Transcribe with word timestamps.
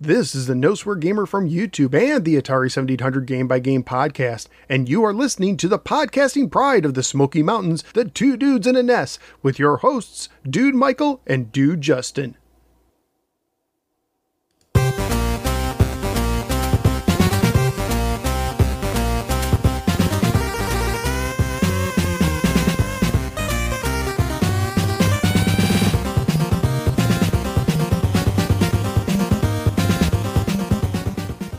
This 0.00 0.32
is 0.32 0.46
the 0.46 0.54
No 0.54 0.76
Gamer 0.76 1.26
from 1.26 1.50
YouTube 1.50 1.92
and 1.92 2.24
the 2.24 2.40
Atari 2.40 2.70
7800 2.70 3.26
Game 3.26 3.48
by 3.48 3.58
Game 3.58 3.82
podcast, 3.82 4.46
and 4.68 4.88
you 4.88 5.02
are 5.02 5.12
listening 5.12 5.56
to 5.56 5.66
the 5.66 5.76
podcasting 5.76 6.52
pride 6.52 6.84
of 6.84 6.94
the 6.94 7.02
Smoky 7.02 7.42
Mountains, 7.42 7.82
the 7.94 8.04
two 8.04 8.36
dudes 8.36 8.68
in 8.68 8.76
an 8.76 8.86
NES, 8.86 9.18
with 9.42 9.58
your 9.58 9.78
hosts, 9.78 10.28
Dude 10.48 10.76
Michael 10.76 11.20
and 11.26 11.50
Dude 11.50 11.80
Justin. 11.80 12.36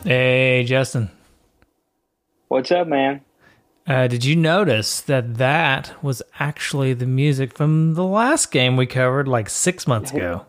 Hey, 0.10 0.64
Justin. 0.64 1.12
What's 2.48 2.72
up, 2.72 2.88
man? 2.88 3.22
Uh, 3.86 4.08
did 4.08 4.26
you 4.26 4.36
notice 4.36 5.02
that 5.02 5.36
that 5.36 5.94
was 6.04 6.24
actually 6.40 6.96
the 6.96 7.06
music 7.06 7.56
from 7.56 7.94
the 7.94 8.04
last 8.04 8.52
game 8.52 8.76
we 8.76 8.88
covered 8.88 9.28
like 9.28 9.52
six 9.52 9.86
months 9.86 10.12
ago? 10.12 10.48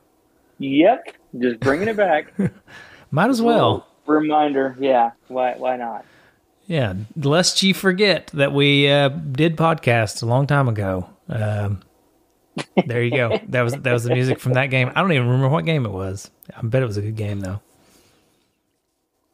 Yep, 0.61 1.15
just 1.39 1.61
bringing 1.61 1.89
it 1.89 1.97
back. 1.99 2.33
Might 3.11 3.29
as 3.29 3.43
well. 3.43 3.87
Reminder, 4.07 4.79
yeah. 4.81 5.11
Why? 5.29 5.53
Why 5.59 5.77
not? 5.77 6.07
Yeah, 6.67 6.95
lest 7.15 7.63
you 7.63 7.75
forget 7.75 8.29
that 8.29 8.55
we 8.55 8.89
uh, 8.89 9.11
did 9.11 9.59
podcast 9.59 10.23
a 10.23 10.27
long 10.27 10.47
time 10.47 10.69
ago. 10.69 11.07
Um, 11.29 11.83
there 12.87 13.03
you 13.03 13.11
go. 13.11 13.39
That 13.49 13.61
was 13.61 13.75
that 13.75 13.93
was 13.93 14.05
the 14.05 14.15
music 14.15 14.41
from 14.41 14.55
that 14.55 14.69
game. 14.69 14.91
I 14.95 15.03
don't 15.03 15.13
even 15.13 15.27
remember 15.27 15.51
what 15.51 15.67
game 15.67 15.85
it 15.85 15.93
was. 15.93 16.31
I 16.57 16.63
bet 16.63 16.83
it 16.83 16.87
was 16.87 16.97
a 16.97 17.03
good 17.03 17.17
game 17.17 17.41
though. 17.41 17.61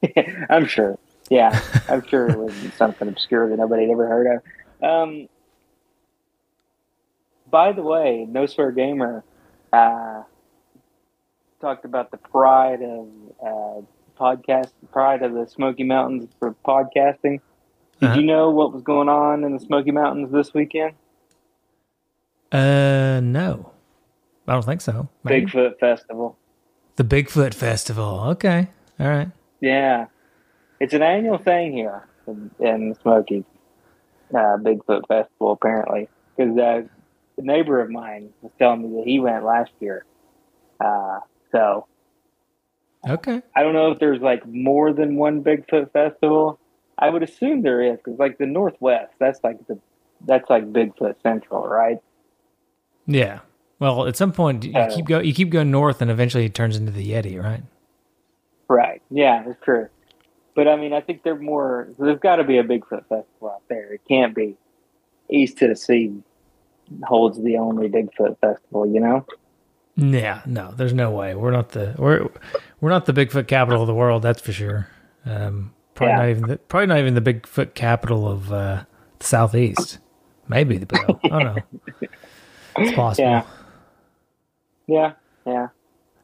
I'm 0.50 0.66
sure. 0.66 0.98
Yeah, 1.30 1.60
I'm 1.88 2.06
sure 2.06 2.28
it 2.28 2.38
was 2.38 2.54
something 2.76 3.08
obscure 3.08 3.48
that 3.50 3.56
nobody 3.56 3.82
had 3.82 3.90
ever 3.90 4.06
heard 4.06 4.26
of. 4.36 4.88
Um, 4.88 5.28
by 7.50 7.72
the 7.72 7.82
way, 7.82 8.26
No 8.28 8.46
Swear 8.46 8.70
Gamer 8.70 9.24
uh, 9.72 10.22
talked 11.60 11.84
about 11.84 12.10
the 12.10 12.16
pride 12.18 12.82
of 12.82 13.08
uh, 13.44 13.80
podcast, 14.20 14.70
pride 14.92 15.22
of 15.22 15.32
the 15.34 15.46
Smoky 15.46 15.82
Mountains 15.84 16.28
for 16.38 16.54
podcasting. 16.64 17.40
Did 18.00 18.10
Uh-huh. 18.10 18.20
you 18.20 18.26
know 18.26 18.50
what 18.50 18.72
was 18.72 18.82
going 18.82 19.08
on 19.08 19.42
in 19.42 19.52
the 19.52 19.60
Smoky 19.60 19.90
Mountains 19.90 20.30
this 20.30 20.52
weekend? 20.54 20.92
Uh, 22.52 23.20
no, 23.22 23.72
I 24.46 24.52
don't 24.52 24.64
think 24.64 24.80
so. 24.80 25.08
Maybe. 25.24 25.46
Bigfoot 25.46 25.78
Festival. 25.80 26.36
The 26.96 27.04
Bigfoot 27.04 27.54
Festival. 27.54 28.20
Okay, 28.30 28.68
all 29.00 29.08
right. 29.08 29.28
Yeah, 29.60 30.06
it's 30.80 30.94
an 30.94 31.02
annual 31.02 31.38
thing 31.38 31.72
here 31.72 32.06
in, 32.26 32.50
in 32.60 32.90
the 32.90 32.94
Smokies. 33.02 33.44
Uh, 34.34 34.58
Bigfoot 34.58 35.06
Festival, 35.06 35.52
apparently, 35.52 36.08
because 36.36 36.58
uh, 36.58 36.82
a 37.38 37.42
neighbor 37.42 37.80
of 37.80 37.90
mine 37.90 38.30
was 38.42 38.50
telling 38.58 38.82
me 38.82 38.98
that 38.98 39.06
he 39.06 39.20
went 39.20 39.44
last 39.44 39.70
year. 39.80 40.04
Uh, 40.80 41.20
so 41.52 41.86
Okay. 43.08 43.40
I 43.54 43.62
don't 43.62 43.72
know 43.72 43.92
if 43.92 44.00
there's 44.00 44.20
like 44.20 44.44
more 44.46 44.92
than 44.92 45.14
one 45.14 45.44
Bigfoot 45.44 45.92
festival. 45.92 46.58
I 46.98 47.08
would 47.08 47.22
assume 47.22 47.62
there 47.62 47.80
is, 47.80 47.98
because 47.98 48.18
like 48.18 48.38
the 48.38 48.46
Northwest, 48.46 49.12
that's 49.20 49.38
like 49.44 49.64
the 49.68 49.78
that's 50.26 50.50
like 50.50 50.72
Bigfoot 50.72 51.14
Central, 51.22 51.68
right? 51.68 51.98
Yeah. 53.06 53.40
Well, 53.78 54.06
at 54.08 54.16
some 54.16 54.32
point 54.32 54.64
you 54.64 54.74
Uh, 54.74 54.92
keep 54.92 55.06
go 55.06 55.20
you 55.20 55.32
keep 55.32 55.50
going 55.50 55.70
north, 55.70 56.02
and 56.02 56.10
eventually 56.10 56.46
it 56.46 56.54
turns 56.54 56.76
into 56.76 56.90
the 56.90 57.08
Yeti, 57.12 57.40
right? 57.40 57.62
Yeah, 59.10 59.42
that's 59.46 59.62
true. 59.62 59.88
But 60.54 60.68
I 60.68 60.76
mean, 60.76 60.92
I 60.92 61.00
think 61.00 61.22
they're 61.22 61.36
more. 61.38 61.88
There's 61.98 62.18
got 62.18 62.36
to 62.36 62.44
be 62.44 62.58
a 62.58 62.64
Bigfoot 62.64 63.06
festival 63.08 63.50
out 63.50 63.62
there. 63.68 63.92
It 63.92 64.00
can't 64.08 64.34
be 64.34 64.56
East 65.30 65.58
Tennessee 65.58 66.14
holds 67.04 67.42
the 67.42 67.56
only 67.58 67.88
Bigfoot 67.88 68.38
festival. 68.40 68.86
You 68.86 69.00
know? 69.00 69.26
Yeah. 69.96 70.42
No, 70.46 70.72
there's 70.72 70.92
no 70.94 71.10
way. 71.10 71.34
We're 71.34 71.50
not 71.50 71.70
the 71.70 71.94
we're 71.98 72.28
we're 72.80 72.90
not 72.90 73.06
the 73.06 73.12
Bigfoot 73.12 73.46
capital 73.48 73.82
of 73.82 73.86
the 73.86 73.94
world. 73.94 74.22
That's 74.22 74.40
for 74.40 74.52
sure. 74.52 74.88
Um, 75.24 75.74
probably 75.94 76.12
Yeah. 76.12 76.16
not 76.18 76.28
even 76.30 76.42
the, 76.48 76.56
probably 76.58 76.86
not 76.86 76.98
even 76.98 77.14
the 77.14 77.20
Bigfoot 77.20 77.74
capital 77.74 78.26
of 78.28 78.52
uh, 78.52 78.84
the 79.18 79.24
southeast. 79.26 79.98
Maybe 80.48 80.78
the 80.78 80.86
Bill. 80.86 81.20
I 81.24 81.28
don't 81.28 81.56
know. 81.56 82.08
It's 82.78 82.92
possible. 82.96 83.28
Yeah. 83.28 83.42
Yeah. 84.86 85.12
Yeah. 85.46 85.68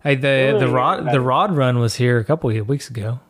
Hey, 0.03 0.17
the 0.17 0.57
the 0.59 0.69
rod 0.69 1.13
the 1.13 1.21
rod 1.21 1.57
run 1.57 1.79
was 1.79 1.97
here 1.97 2.19
a 2.19 2.25
couple 2.25 2.51
of 2.51 2.69
weeks 2.69 2.91
ago. 2.91 3.21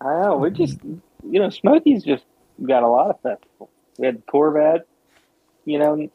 I 0.00 0.22
know. 0.22 0.36
We're 0.36 0.50
just 0.50 0.78
you 0.82 1.40
know, 1.40 1.50
Smokies 1.50 2.02
just 2.02 2.24
got 2.62 2.82
a 2.82 2.88
lot 2.88 3.10
of 3.10 3.20
festivals. 3.22 3.70
We 3.98 4.06
had 4.06 4.26
Corvette. 4.26 4.86
You 5.64 5.78
know, 5.78 6.10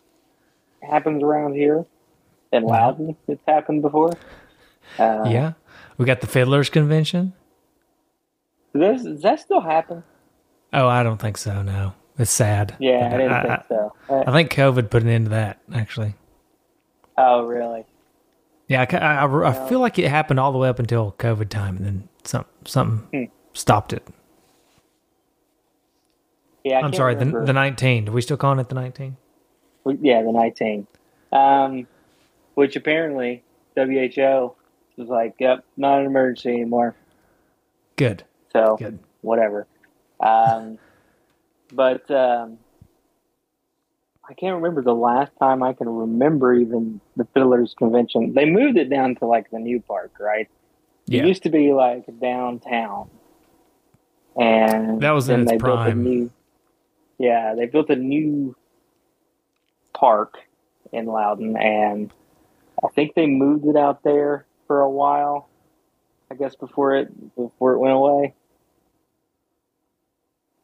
happens 0.88 1.24
around 1.24 1.54
here. 1.56 1.86
And 2.52 2.66
Loudon, 2.66 3.16
it's 3.28 3.42
happened 3.48 3.82
before. 3.82 4.18
Uh, 4.98 5.24
yeah. 5.28 5.54
We 5.98 6.06
got 6.06 6.22
the 6.22 6.28
Fiddlers 6.28 6.72
Convention. 6.72 7.34
Does, 8.78 9.04
does 9.04 9.22
that 9.22 9.40
still 9.40 9.62
happen? 9.62 10.04
Oh, 10.74 10.88
I 10.88 11.04
don't 11.04 11.20
think 11.20 11.38
so. 11.38 11.62
No, 11.62 11.94
it's 12.18 12.32
sad. 12.32 12.76
Yeah, 12.80 13.08
I 13.12 13.18
didn't 13.18 13.32
I, 13.34 13.44
think 13.44 13.62
so. 13.68 13.96
I 14.10 14.32
think 14.32 14.52
COVID 14.52 14.90
put 14.90 15.04
an 15.04 15.10
end 15.10 15.26
to 15.26 15.30
that. 15.32 15.60
Actually. 15.74 16.16
oh, 17.18 17.46
really? 17.46 17.86
Yeah, 18.70 18.86
I, 18.90 18.98
I, 18.98 19.50
I- 19.50 19.68
feel 19.68 19.80
like 19.82 20.00
it 20.00 20.08
happened 20.10 20.40
all 20.40 20.52
the 20.54 20.58
way 20.58 20.70
up 20.70 20.80
until 20.80 21.14
COVID 21.20 21.50
time, 21.50 21.76
and 21.78 21.86
then 21.86 22.10
some 22.24 22.46
something 22.66 23.28
Hmm. 23.28 23.34
stopped 23.54 23.92
it. 23.92 24.08
Yeah, 26.64 26.76
I 26.76 26.78
I'm 26.80 26.84
can't 26.86 26.96
sorry, 26.96 27.16
the 27.16 27.26
the 27.26 27.54
19. 27.54 28.10
Are 28.10 28.12
we 28.12 28.22
still 28.22 28.38
calling 28.38 28.60
it 28.60 28.70
the 28.70 28.76
19? 28.76 29.18
Yeah, 30.02 30.22
the 30.22 30.32
19. 30.32 30.88
Um, 31.32 31.88
which 32.56 32.76
apparently 32.76 33.44
WHO 33.76 34.54
was 34.98 35.08
like, 35.08 35.36
yep, 35.40 35.64
not 35.78 36.00
an 36.02 36.06
emergency 36.06 36.50
anymore. 36.50 36.96
Good, 37.96 38.24
So 38.54 38.76
good. 38.78 39.00
whatever. 39.22 39.68
Um, 40.20 40.78
but 41.74 42.10
um, 42.12 42.60
I 44.30 44.34
can't 44.34 44.56
remember 44.56 44.84
the 44.84 44.94
last 44.94 45.32
time 45.40 45.64
I 45.64 45.74
can 45.74 45.90
remember 45.90 46.54
even 46.54 47.02
the 47.18 47.26
Fiddlers 47.34 47.76
Convention. 47.76 48.34
They 48.36 48.46
moved 48.46 48.78
it 48.78 48.88
down 48.88 49.16
to 49.16 49.26
like 49.26 49.50
the 49.50 49.58
new 49.58 49.82
park, 49.82 50.12
right? 50.20 50.48
Yeah, 51.08 51.24
It 51.24 51.28
used 51.28 51.44
to 51.44 51.50
be 51.50 51.74
like 51.74 52.06
downtown, 52.22 53.10
and 54.40 55.02
That 55.02 55.12
was 55.12 55.28
in 55.28 55.34
then 55.34 55.42
its 55.42 55.52
they 55.52 55.58
built 55.58 55.80
a 55.80 55.96
new. 55.96 56.30
Yeah, 57.18 57.56
they 57.56 57.66
built 57.66 57.90
a 57.90 57.96
new 57.96 58.56
park 59.94 60.38
in 60.92 61.08
Loudon, 61.08 61.58
and 61.58 62.14
I 62.84 62.88
think 62.90 63.16
they 63.16 63.26
moved 63.26 63.66
it 63.66 63.76
out 63.76 64.04
there 64.04 64.46
for 64.68 64.82
a 64.82 64.90
while. 64.90 65.50
I 66.30 66.36
guess 66.36 66.56
before 66.56 66.96
it 66.96 67.36
before 67.36 67.74
it 67.74 67.80
went 67.80 67.96
away. 67.96 68.36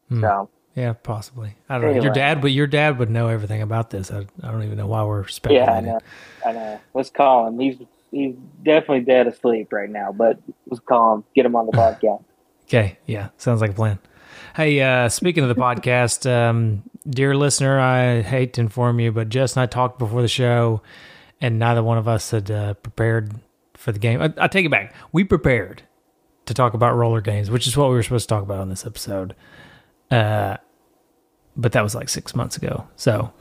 Hmm. 0.09 0.21
So 0.21 0.49
yeah, 0.75 0.93
possibly. 0.93 1.55
I 1.69 1.79
don't 1.79 1.95
know. 1.95 2.03
Your 2.03 2.13
dad, 2.13 2.41
but 2.41 2.51
your 2.51 2.67
dad 2.67 2.99
would 2.99 3.09
know 3.09 3.27
everything 3.27 3.61
about 3.61 3.89
this. 3.89 4.11
I, 4.11 4.25
I 4.43 4.51
don't 4.51 4.63
even 4.63 4.77
know 4.77 4.87
why 4.87 5.03
we're 5.03 5.21
yeah, 5.21 5.25
I 5.25 5.31
speculating. 5.31 5.85
know. 5.85 5.99
I 6.45 6.51
know. 6.51 6.81
Let's 6.93 7.09
call 7.09 7.47
him. 7.47 7.59
He's 7.59 7.77
he's 8.11 8.35
definitely 8.63 9.01
dead 9.01 9.27
asleep 9.27 9.71
right 9.71 9.89
now, 9.89 10.11
but 10.11 10.39
let's 10.67 10.83
call 10.83 11.15
him. 11.15 11.23
Get 11.33 11.45
him 11.45 11.55
on 11.55 11.65
the 11.65 11.71
podcast. 11.73 12.23
Okay, 12.65 12.97
yeah, 13.05 13.29
sounds 13.37 13.61
like 13.61 13.71
a 13.71 13.75
plan. 13.75 13.99
Hey, 14.55 14.81
uh, 14.81 15.09
speaking 15.09 15.43
of 15.43 15.49
the 15.49 15.61
podcast, 15.61 16.29
um, 16.29 16.83
dear 17.09 17.35
listener, 17.35 17.79
I 17.79 18.21
hate 18.21 18.53
to 18.53 18.61
inform 18.61 18.99
you, 18.99 19.11
but 19.11 19.29
Jess 19.29 19.55
and 19.55 19.61
I 19.63 19.65
talked 19.65 19.99
before 19.99 20.21
the 20.21 20.27
show, 20.27 20.81
and 21.39 21.59
neither 21.59 21.83
one 21.83 21.97
of 21.97 22.07
us 22.07 22.31
had 22.31 22.49
uh, 22.51 22.73
prepared 22.75 23.33
for 23.75 23.91
the 23.91 23.99
game. 23.99 24.21
I, 24.21 24.33
I 24.37 24.47
take 24.47 24.65
it 24.65 24.71
back. 24.71 24.93
We 25.11 25.23
prepared 25.23 25.83
to 26.45 26.53
talk 26.53 26.73
about 26.73 26.95
Rollergames, 26.95 27.49
which 27.49 27.67
is 27.67 27.77
what 27.77 27.89
we 27.89 27.95
were 27.95 28.03
supposed 28.03 28.27
to 28.29 28.35
talk 28.35 28.43
about 28.43 28.59
on 28.59 28.69
this 28.69 28.85
episode. 28.85 29.35
Uh, 30.09 30.57
but 31.55 31.71
that 31.73 31.81
was 31.83 31.95
like 31.95 32.09
six 32.09 32.35
months 32.35 32.57
ago, 32.57 32.87
so 32.95 33.31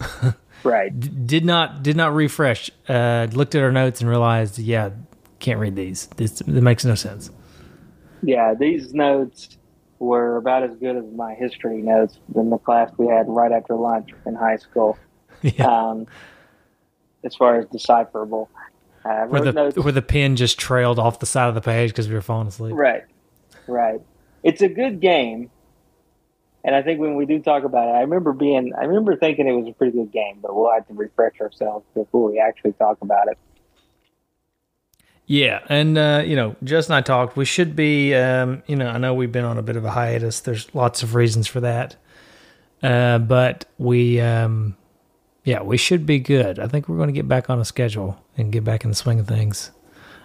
right. 0.64 0.98
d- 0.98 1.08
did 1.26 1.44
not 1.44 1.82
did 1.82 1.96
not 1.96 2.14
refresh. 2.14 2.70
Uh, 2.88 3.26
looked 3.32 3.54
at 3.54 3.62
our 3.62 3.72
notes 3.72 4.00
and 4.00 4.08
realized, 4.10 4.58
yeah, 4.58 4.90
can't 5.38 5.58
read 5.58 5.76
these. 5.76 6.06
This 6.16 6.40
it 6.40 6.48
makes 6.48 6.84
no 6.84 6.94
sense. 6.94 7.30
Yeah, 8.22 8.54
these 8.54 8.94
notes 8.94 9.56
were 9.98 10.36
about 10.36 10.62
as 10.64 10.74
good 10.76 10.96
as 10.96 11.04
my 11.14 11.34
history 11.34 11.80
notes 11.82 12.18
in 12.34 12.50
the 12.50 12.58
class 12.58 12.90
we 12.98 13.06
had 13.06 13.26
right 13.28 13.52
after 13.52 13.74
lunch 13.74 14.10
in 14.26 14.34
high 14.34 14.56
school. 14.56 14.98
yeah. 15.42 15.66
Um, 15.66 16.06
as 17.24 17.34
far 17.36 17.58
as 17.60 17.66
decipherable, 17.66 18.48
uh, 19.04 19.26
where 19.26 19.40
the 19.42 19.52
notes- 19.52 19.76
where 19.76 19.92
the 19.92 20.02
pen 20.02 20.36
just 20.36 20.58
trailed 20.58 20.98
off 20.98 21.20
the 21.20 21.26
side 21.26 21.48
of 21.48 21.54
the 21.54 21.60
page 21.60 21.90
because 21.90 22.08
we 22.08 22.14
were 22.14 22.20
falling 22.22 22.48
asleep. 22.48 22.74
right, 22.74 23.02
right. 23.68 24.00
It's 24.42 24.60
a 24.60 24.68
good 24.68 25.00
game, 25.00 25.50
and 26.64 26.74
I 26.74 26.82
think 26.82 27.00
when 27.00 27.16
we 27.16 27.26
do 27.26 27.40
talk 27.40 27.64
about 27.64 27.88
it, 27.88 27.92
I 27.92 28.00
remember 28.02 28.32
being, 28.32 28.72
I 28.78 28.84
remember 28.84 29.16
thinking 29.16 29.48
it 29.48 29.52
was 29.52 29.68
a 29.68 29.72
pretty 29.72 29.92
good 29.96 30.12
game, 30.12 30.38
but 30.40 30.54
we'll 30.54 30.72
have 30.72 30.86
to 30.88 30.94
refresh 30.94 31.40
ourselves 31.40 31.84
before 31.94 32.30
we 32.30 32.38
actually 32.38 32.72
talk 32.72 32.98
about 33.02 33.28
it. 33.28 33.38
Yeah, 35.26 35.60
and 35.68 35.96
uh, 35.96 36.22
you 36.26 36.36
know, 36.36 36.56
Just 36.62 36.88
and 36.88 36.96
I 36.96 37.00
talked. 37.00 37.36
We 37.36 37.44
should 37.44 37.74
be, 37.74 38.14
um, 38.14 38.62
you 38.66 38.76
know, 38.76 38.88
I 38.88 38.98
know 38.98 39.14
we've 39.14 39.32
been 39.32 39.44
on 39.44 39.56
a 39.56 39.62
bit 39.62 39.76
of 39.76 39.84
a 39.84 39.90
hiatus. 39.90 40.40
There's 40.40 40.72
lots 40.74 41.02
of 41.02 41.14
reasons 41.14 41.46
for 41.46 41.60
that, 41.60 41.96
uh, 42.82 43.18
but 43.18 43.64
we, 43.78 44.20
um, 44.20 44.76
yeah, 45.44 45.62
we 45.62 45.76
should 45.76 46.06
be 46.06 46.18
good. 46.18 46.58
I 46.58 46.66
think 46.66 46.88
we're 46.88 46.96
going 46.96 47.08
to 47.08 47.14
get 47.14 47.28
back 47.28 47.48
on 47.50 47.60
a 47.60 47.64
schedule 47.64 48.22
and 48.36 48.52
get 48.52 48.64
back 48.64 48.84
in 48.84 48.90
the 48.90 48.96
swing 48.96 49.20
of 49.20 49.26
things. 49.26 49.70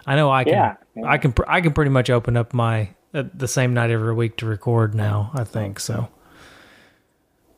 I 0.06 0.16
know 0.16 0.30
I 0.30 0.44
can, 0.44 0.52
Yeah. 0.52 0.74
I 1.04 1.18
can, 1.18 1.32
pr- 1.32 1.48
I 1.48 1.60
can 1.60 1.72
pretty 1.72 1.90
much 1.90 2.10
open 2.10 2.36
up 2.36 2.52
my 2.52 2.90
uh, 3.14 3.24
the 3.34 3.48
same 3.48 3.74
night 3.74 3.90
every 3.90 4.14
week 4.14 4.36
to 4.38 4.46
record 4.46 4.94
now. 4.94 5.30
I 5.34 5.44
think 5.44 5.80
so. 5.80 6.08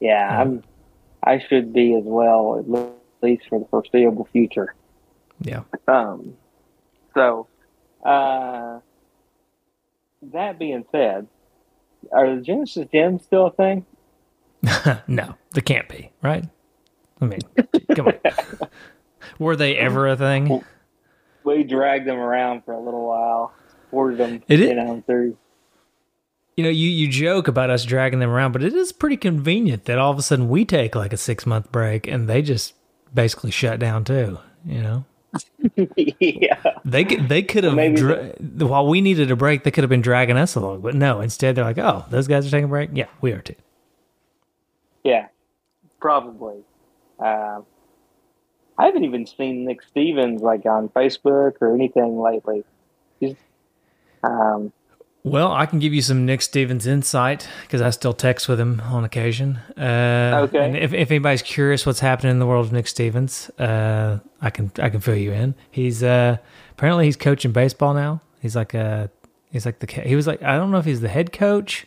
Yeah, 0.01 0.41
I'm. 0.41 0.63
I 1.23 1.39
should 1.49 1.73
be 1.75 1.95
as 1.95 2.05
well, 2.05 2.59
at 2.59 2.93
least 3.23 3.43
for 3.49 3.59
the 3.61 3.67
foreseeable 3.67 4.27
future. 4.33 4.75
Yeah. 5.43 5.63
Um, 5.87 6.35
so, 7.15 7.47
uh, 8.05 8.81
that 10.33 10.59
being 10.59 10.85
said, 10.91 11.27
are 12.13 12.35
the 12.37 12.41
Genesis 12.41 12.87
gems 12.91 13.23
still 13.25 13.47
a 13.49 13.51
thing? 13.53 13.85
no, 15.07 15.35
they 15.55 15.61
can't 15.61 15.89
be 15.89 16.11
right. 16.23 16.45
I 17.21 17.25
mean, 17.27 17.41
come 17.95 18.09
on. 18.09 18.15
Were 19.39 19.57
they 19.57 19.77
ever 19.77 20.09
a 20.09 20.17
thing? 20.17 20.65
We 21.45 21.63
dragged 21.65 22.07
them 22.07 22.19
around 22.19 22.65
for 22.65 22.73
a 22.73 22.81
little 22.81 23.07
while, 23.07 23.53
poured 23.91 24.17
them, 24.17 24.43
It 24.49 24.61
is- 24.61 24.69
you 24.71 24.75
know, 24.75 25.03
through. 25.07 25.37
You 26.61 26.65
know, 26.65 26.73
you, 26.73 26.91
you 26.91 27.09
joke 27.09 27.49
about 27.49 27.71
us 27.71 27.87
dragging 27.87 28.19
them 28.19 28.29
around, 28.29 28.53
but 28.53 28.63
it 28.63 28.75
is 28.75 28.93
pretty 28.93 29.17
convenient 29.17 29.87
that 29.87 29.97
all 29.97 30.11
of 30.11 30.19
a 30.19 30.23
sudden 30.23 30.51
we 30.51 30.67
take 30.67 30.95
like 30.95 31.15
a 31.15 31.17
six 31.17 31.47
month 31.47 31.73
break 31.73 32.07
and 32.07 32.29
they 32.29 32.43
just 32.43 32.75
basically 33.15 33.51
shut 33.51 33.81
down 33.81 34.05
too. 34.05 34.39
You 34.67 34.83
know, 34.83 35.05
yeah, 36.19 36.61
they 36.85 37.07
could 37.07 37.31
they 37.31 37.43
could 37.43 37.65
have 37.65 37.73
Maybe 37.73 37.97
dra- 37.97 38.35
while 38.59 38.87
we 38.87 39.01
needed 39.01 39.31
a 39.31 39.37
break, 39.37 39.65
they 39.65 39.71
could 39.71 39.85
have 39.85 39.89
been 39.89 40.03
dragging 40.03 40.37
us 40.37 40.55
along, 40.55 40.83
but 40.83 40.95
no. 40.95 41.23
Instead, 41.23 41.55
they're 41.55 41.65
like, 41.65 41.79
"Oh, 41.79 42.05
those 42.11 42.29
guys 42.29 42.47
are 42.47 42.51
taking 42.51 42.67
a 42.67 42.69
break. 42.69 42.91
Yeah, 42.93 43.07
we 43.23 43.33
are 43.33 43.41
too." 43.41 43.55
yeah, 45.03 45.29
probably. 45.99 46.59
Um, 47.19 47.65
I 48.77 48.85
haven't 48.85 49.05
even 49.05 49.25
seen 49.25 49.65
Nick 49.65 49.81
Stevens 49.81 50.43
like 50.43 50.67
on 50.67 50.91
Facebook 50.91 51.55
or 51.63 51.75
anything 51.75 52.21
lately. 52.21 52.65
He's, 53.19 53.37
um, 54.23 54.75
Well, 55.23 55.53
I 55.53 55.67
can 55.67 55.79
give 55.81 55.93
you 55.93 56.01
some 56.01 56.25
Nick 56.25 56.41
Stevens 56.41 56.87
insight 56.87 57.47
because 57.63 57.83
I 57.83 57.91
still 57.91 58.15
text 58.15 58.49
with 58.49 58.59
him 58.59 58.81
on 58.81 59.05
occasion. 59.05 59.57
Uh, 59.77 60.47
Okay. 60.49 60.65
And 60.65 60.77
if, 60.77 60.95
if 60.95 61.11
anybody's 61.11 61.43
curious 61.43 61.85
what's 61.85 62.01
happening 62.01 62.31
in 62.31 62.39
the 62.39 62.47
world 62.47 62.65
of 62.67 62.73
Nick 62.73 62.87
Stevens, 62.89 63.51
uh, 63.59 64.19
I 64.41 64.49
can 64.51 64.73
I 64.79 64.89
can 64.89 65.01
fill 65.01 65.17
you 65.17 65.33
in. 65.33 65.55
He's 65.71 66.03
uh, 66.03 66.39
apparently 66.73 67.05
he's 67.05 67.17
coaching 67.17 67.53
baseball 67.53 67.93
now. 67.93 68.23
He's 68.41 68.57
like 68.57 68.73
a 68.73 69.11
he's 69.53 69.67
like 69.67 69.81
the 69.81 69.87
he 70.03 70.17
was 70.17 70.27
like 70.27 70.43
I 70.43 70.57
don't 70.57 70.71
know 70.71 70.79
if 70.79 70.87
he's 70.87 71.03
the 71.03 71.09
head 71.09 71.33
coach. 71.33 71.87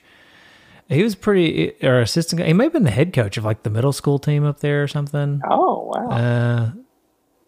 He 0.89 1.01
was 1.01 1.15
pretty 1.15 1.73
or 1.81 2.01
assistant. 2.01 2.43
He 2.43 2.53
may 2.53 2.65
have 2.65 2.73
been 2.73 2.83
the 2.83 2.91
head 2.91 3.13
coach 3.13 3.37
of 3.37 3.45
like 3.45 3.63
the 3.63 3.69
middle 3.71 3.93
school 3.93 4.19
team 4.19 4.45
up 4.45 4.59
there 4.59 4.83
or 4.83 4.87
something. 4.87 5.41
oh 5.49 5.91
wow, 5.95 6.09
Uh, 6.11 6.71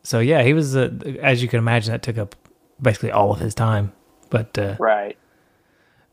so 0.02 0.18
yeah, 0.20 0.42
he 0.42 0.54
was 0.54 0.76
uh, 0.76 0.90
as 1.22 1.44
you 1.44 1.48
can 1.48 1.60
imagine 1.60 1.92
that 1.92 2.02
took 2.02 2.18
up 2.18 2.36
basically 2.82 3.12
all 3.12 3.32
of 3.32 3.40
his 3.40 3.54
time. 3.54 3.92
But 4.32 4.58
uh, 4.58 4.78
right. 4.80 5.16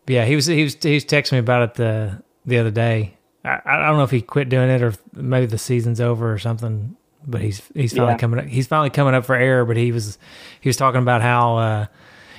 Yeah, 0.07 0.25
he 0.25 0.35
was 0.37 0.47
he 0.47 0.63
was 0.65 0.75
he 0.81 0.95
was 0.95 1.05
texting 1.05 1.33
me 1.33 1.39
about 1.39 1.63
it 1.63 1.75
the 1.75 2.23
the 2.47 2.59
other 2.59 2.71
day. 2.71 3.17
I, 3.45 3.61
I 3.65 3.87
don't 3.87 3.97
know 3.97 4.05
if 4.05 4.11
he 4.11 4.23
quit 4.23 4.49
doing 4.49 4.71
it 4.71 4.83
or 4.83 4.95
maybe 5.13 5.47
the 5.47 5.59
season's 5.59 6.01
over 6.01 6.33
or 6.33 6.39
something. 6.39 6.97
But 7.27 7.41
he's 7.41 7.63
he's 7.75 7.93
finally 7.93 8.13
Yeah. 8.15 8.19
coming 8.19 8.41
up. 8.41 8.47
He's 8.47 8.67
finally 8.67 8.91
coming 8.91 9.15
up 9.15 9.25
for 9.25 9.35
air. 9.37 9.65
But 9.65 9.77
he 9.77 9.93
was 9.93 10.19
he 10.61 10.69
was 10.69 10.77
talking 10.77 11.01
about 11.03 11.23
how 11.23 11.57
uh, 11.57 11.87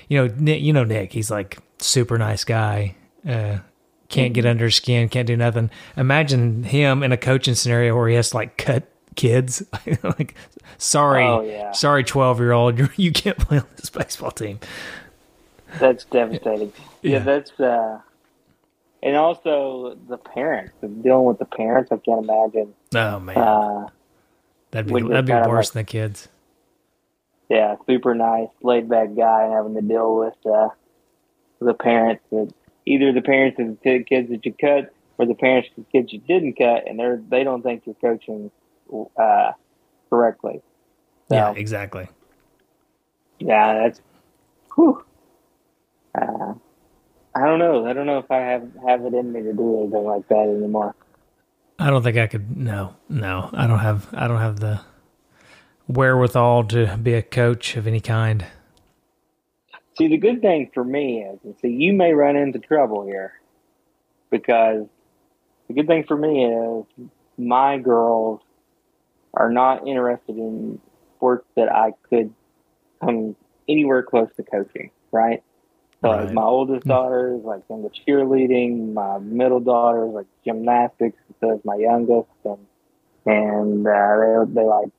you 0.10 0.18
know 0.28 0.34
Nick, 0.38 0.62
you 0.62 0.74
know 0.74 0.84
Nick. 0.84 1.14
He's 1.14 1.32
like 1.32 1.58
super 1.80 2.18
nice 2.18 2.44
guy. 2.44 2.96
Uh, 3.28 3.60
can't 4.10 4.34
get 4.34 4.46
under 4.46 4.66
his 4.66 4.76
skin. 4.76 5.08
Can't 5.10 5.26
do 5.26 5.38
nothing. 5.38 5.72
Imagine 5.96 6.64
him 6.64 7.02
in 7.02 7.12
a 7.14 7.18
coaching 7.18 7.56
scenario 7.56 7.96
where 7.96 8.10
he 8.10 8.16
has 8.16 8.32
to 8.32 8.36
like 8.38 8.58
cut 8.58 8.84
kids. 9.16 9.64
like 10.04 10.36
sorry, 10.78 11.24
Oh, 11.26 11.42
yeah. 11.42 11.72
sorry, 11.72 12.04
twelve 12.04 12.40
year 12.40 12.52
old, 12.52 12.78
you 12.98 13.12
can't 13.14 13.38
play 13.38 13.60
on 13.60 13.66
this 13.78 13.90
baseball 13.90 14.32
team. 14.32 14.60
That's 15.80 16.04
devastating. 16.06 16.74
Yeah, 17.04 17.12
Yeah. 17.12 17.20
that's 17.20 17.60
uh 17.60 18.00
and 19.04 19.18
also 19.18 19.98
the 20.08 20.18
parents, 20.18 20.74
dealing 20.82 21.26
with 21.26 21.38
the 21.40 21.46
parents, 21.46 21.92
I 21.92 21.98
can't 21.98 22.24
imagine. 22.24 22.74
Oh 22.96 23.20
man. 23.20 23.38
Uh 23.38 23.88
That'd 24.72 24.92
be 24.94 25.02
that'd 25.02 25.26
be 25.26 25.34
worse 25.34 25.70
like- 25.70 25.74
than 25.74 25.82
the 25.82 25.92
kids. 26.08 26.30
yeah, 27.50 27.76
super 27.86 28.16
nice, 28.16 28.48
laid 28.64 28.90
back 28.90 29.10
guy 29.16 29.50
having 29.50 29.76
to 29.76 29.82
deal 29.82 30.16
with 30.16 30.34
uh 30.46 30.70
the 31.60 31.74
parents 31.74 32.24
that 32.32 32.52
either 32.86 33.12
the 33.14 33.22
parents 33.22 33.60
of 33.60 33.78
the 33.82 34.04
kids 34.04 34.30
that 34.30 34.46
you 34.46 34.54
cut 34.60 34.94
or 35.18 35.26
the 35.26 35.36
parents 35.36 35.70
of 35.78 35.86
the 35.86 35.92
kids 35.92 36.12
you 36.12 36.20
didn't 36.20 36.54
cut 36.58 36.88
and 36.88 36.98
they're 37.00 37.22
they 37.30 37.44
don't 37.44 37.62
think 37.62 37.84
you're 37.86 37.96
coaching 37.96 38.50
uh 39.18 39.52
correctly. 40.10 40.62
So, 41.30 41.36
Yeah, 41.36 41.54
exactly. 41.56 42.08
Yeah, 43.40 43.74
that's. 43.84 44.02
Whew. 44.76 45.04
Uh, 46.16 46.54
I 47.36 47.46
don't 47.46 47.60
know. 47.60 47.86
I 47.86 47.94
don't 47.94 48.06
know 48.06 48.20
if 48.20 48.30
I 48.30 48.40
have 48.40 48.70
have 48.88 49.06
it 49.06 49.14
in 49.14 49.32
me 49.32 49.42
to 49.42 49.54
do 49.54 49.82
anything 49.82 50.06
like 50.06 50.28
that 50.28 50.48
anymore. 50.48 50.96
I 51.80 51.90
don't 51.90 52.04
think 52.04 52.18
I 52.18 52.28
could. 52.28 52.56
No, 52.56 52.96
no, 53.10 53.50
I 53.54 53.68
don't 53.68 53.80
have. 53.80 54.08
I 54.14 54.28
don't 54.28 54.40
have 54.40 54.60
the 54.60 54.82
wherewithal 55.88 56.66
to 56.66 56.98
be 56.98 57.14
a 57.14 57.22
coach 57.22 57.76
of 57.76 57.88
any 57.88 58.00
kind. 58.00 58.46
See, 59.98 60.08
the 60.08 60.18
good 60.18 60.42
thing 60.42 60.72
for 60.74 60.84
me 60.84 61.24
is, 61.24 61.40
and 61.44 61.56
see, 61.60 61.70
you 61.70 61.94
may 61.94 62.14
run 62.14 62.36
into 62.36 62.60
trouble 62.60 63.06
here 63.06 63.34
because 64.32 64.88
the 65.68 65.74
good 65.74 65.88
thing 65.88 66.04
for 66.04 66.18
me 66.18 66.46
is 66.46 67.10
my 67.38 67.78
girls 67.78 68.42
are 69.34 69.52
not 69.52 69.88
interested 69.88 70.38
in 70.38 70.80
sports 71.16 71.46
that 71.56 71.72
I 71.72 71.94
could 72.10 72.34
come 73.02 73.36
anywhere 73.68 74.04
close 74.04 74.30
to 74.38 74.44
coaching, 74.44 74.92
right? 75.12 75.44
Right. 76.04 76.34
my 76.34 76.44
oldest 76.44 76.86
daughter 76.86 77.36
is 77.36 77.44
like 77.44 77.62
into 77.70 77.90
cheerleading, 77.90 78.94
my 78.94 79.20
middle 79.20 79.62
daughter 79.62 80.06
is 80.08 80.14
like 80.14 80.26
gymnastics, 80.44 81.18
so 81.40 81.56
is 81.56 81.62
my 81.64 81.76
youngest, 81.76 82.28
and 82.44 82.58
and 83.26 83.88
uh, 83.88 84.46
they 84.46 84.54
they 84.54 84.66
like 84.66 84.90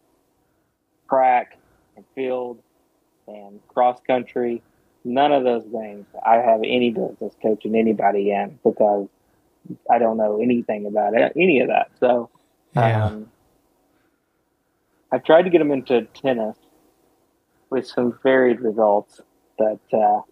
track 1.08 1.58
and 1.96 2.04
field 2.14 2.58
and 3.26 3.60
cross 3.68 4.00
country. 4.06 4.62
None 5.04 5.32
of 5.32 5.44
those 5.44 5.64
things 5.64 6.06
I 6.24 6.36
have 6.36 6.60
any 6.64 6.90
business 6.90 7.34
coaching 7.42 7.74
anybody 7.74 8.30
in 8.30 8.58
because 8.64 9.06
I 9.90 9.98
don't 9.98 10.16
know 10.16 10.40
anything 10.40 10.86
about 10.86 11.14
it, 11.14 11.32
any 11.36 11.60
of 11.60 11.68
that. 11.68 11.90
So 12.00 12.30
Yeah. 12.74 13.06
um, 13.06 13.30
I 15.12 15.18
tried 15.18 15.42
to 15.42 15.50
get 15.50 15.58
them 15.58 15.70
into 15.70 16.02
tennis 16.14 16.56
with 17.68 17.86
some 17.86 18.18
varied 18.22 18.60
results, 18.60 19.20
but 19.58 19.80
uh, 19.92 20.22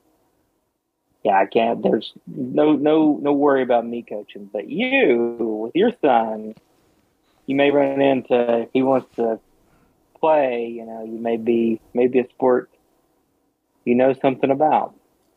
yeah, 1.24 1.38
I 1.40 1.46
can't. 1.46 1.82
There's 1.82 2.12
no 2.26 2.72
no 2.74 3.18
no 3.20 3.32
worry 3.32 3.62
about 3.62 3.86
me 3.86 4.04
coaching, 4.08 4.50
but 4.52 4.68
you 4.68 5.36
with 5.64 5.76
your 5.76 5.92
son, 6.00 6.54
you 7.46 7.56
may 7.56 7.70
run 7.70 8.00
into 8.00 8.62
if 8.62 8.70
he 8.72 8.82
wants 8.82 9.08
to 9.16 9.40
play. 10.20 10.68
You 10.68 10.86
know, 10.86 11.04
you 11.04 11.18
may 11.18 11.36
be 11.36 11.80
maybe 11.94 12.18
a 12.20 12.28
sport 12.30 12.70
you 13.84 13.94
know 13.94 14.14
something 14.22 14.50
about. 14.50 14.94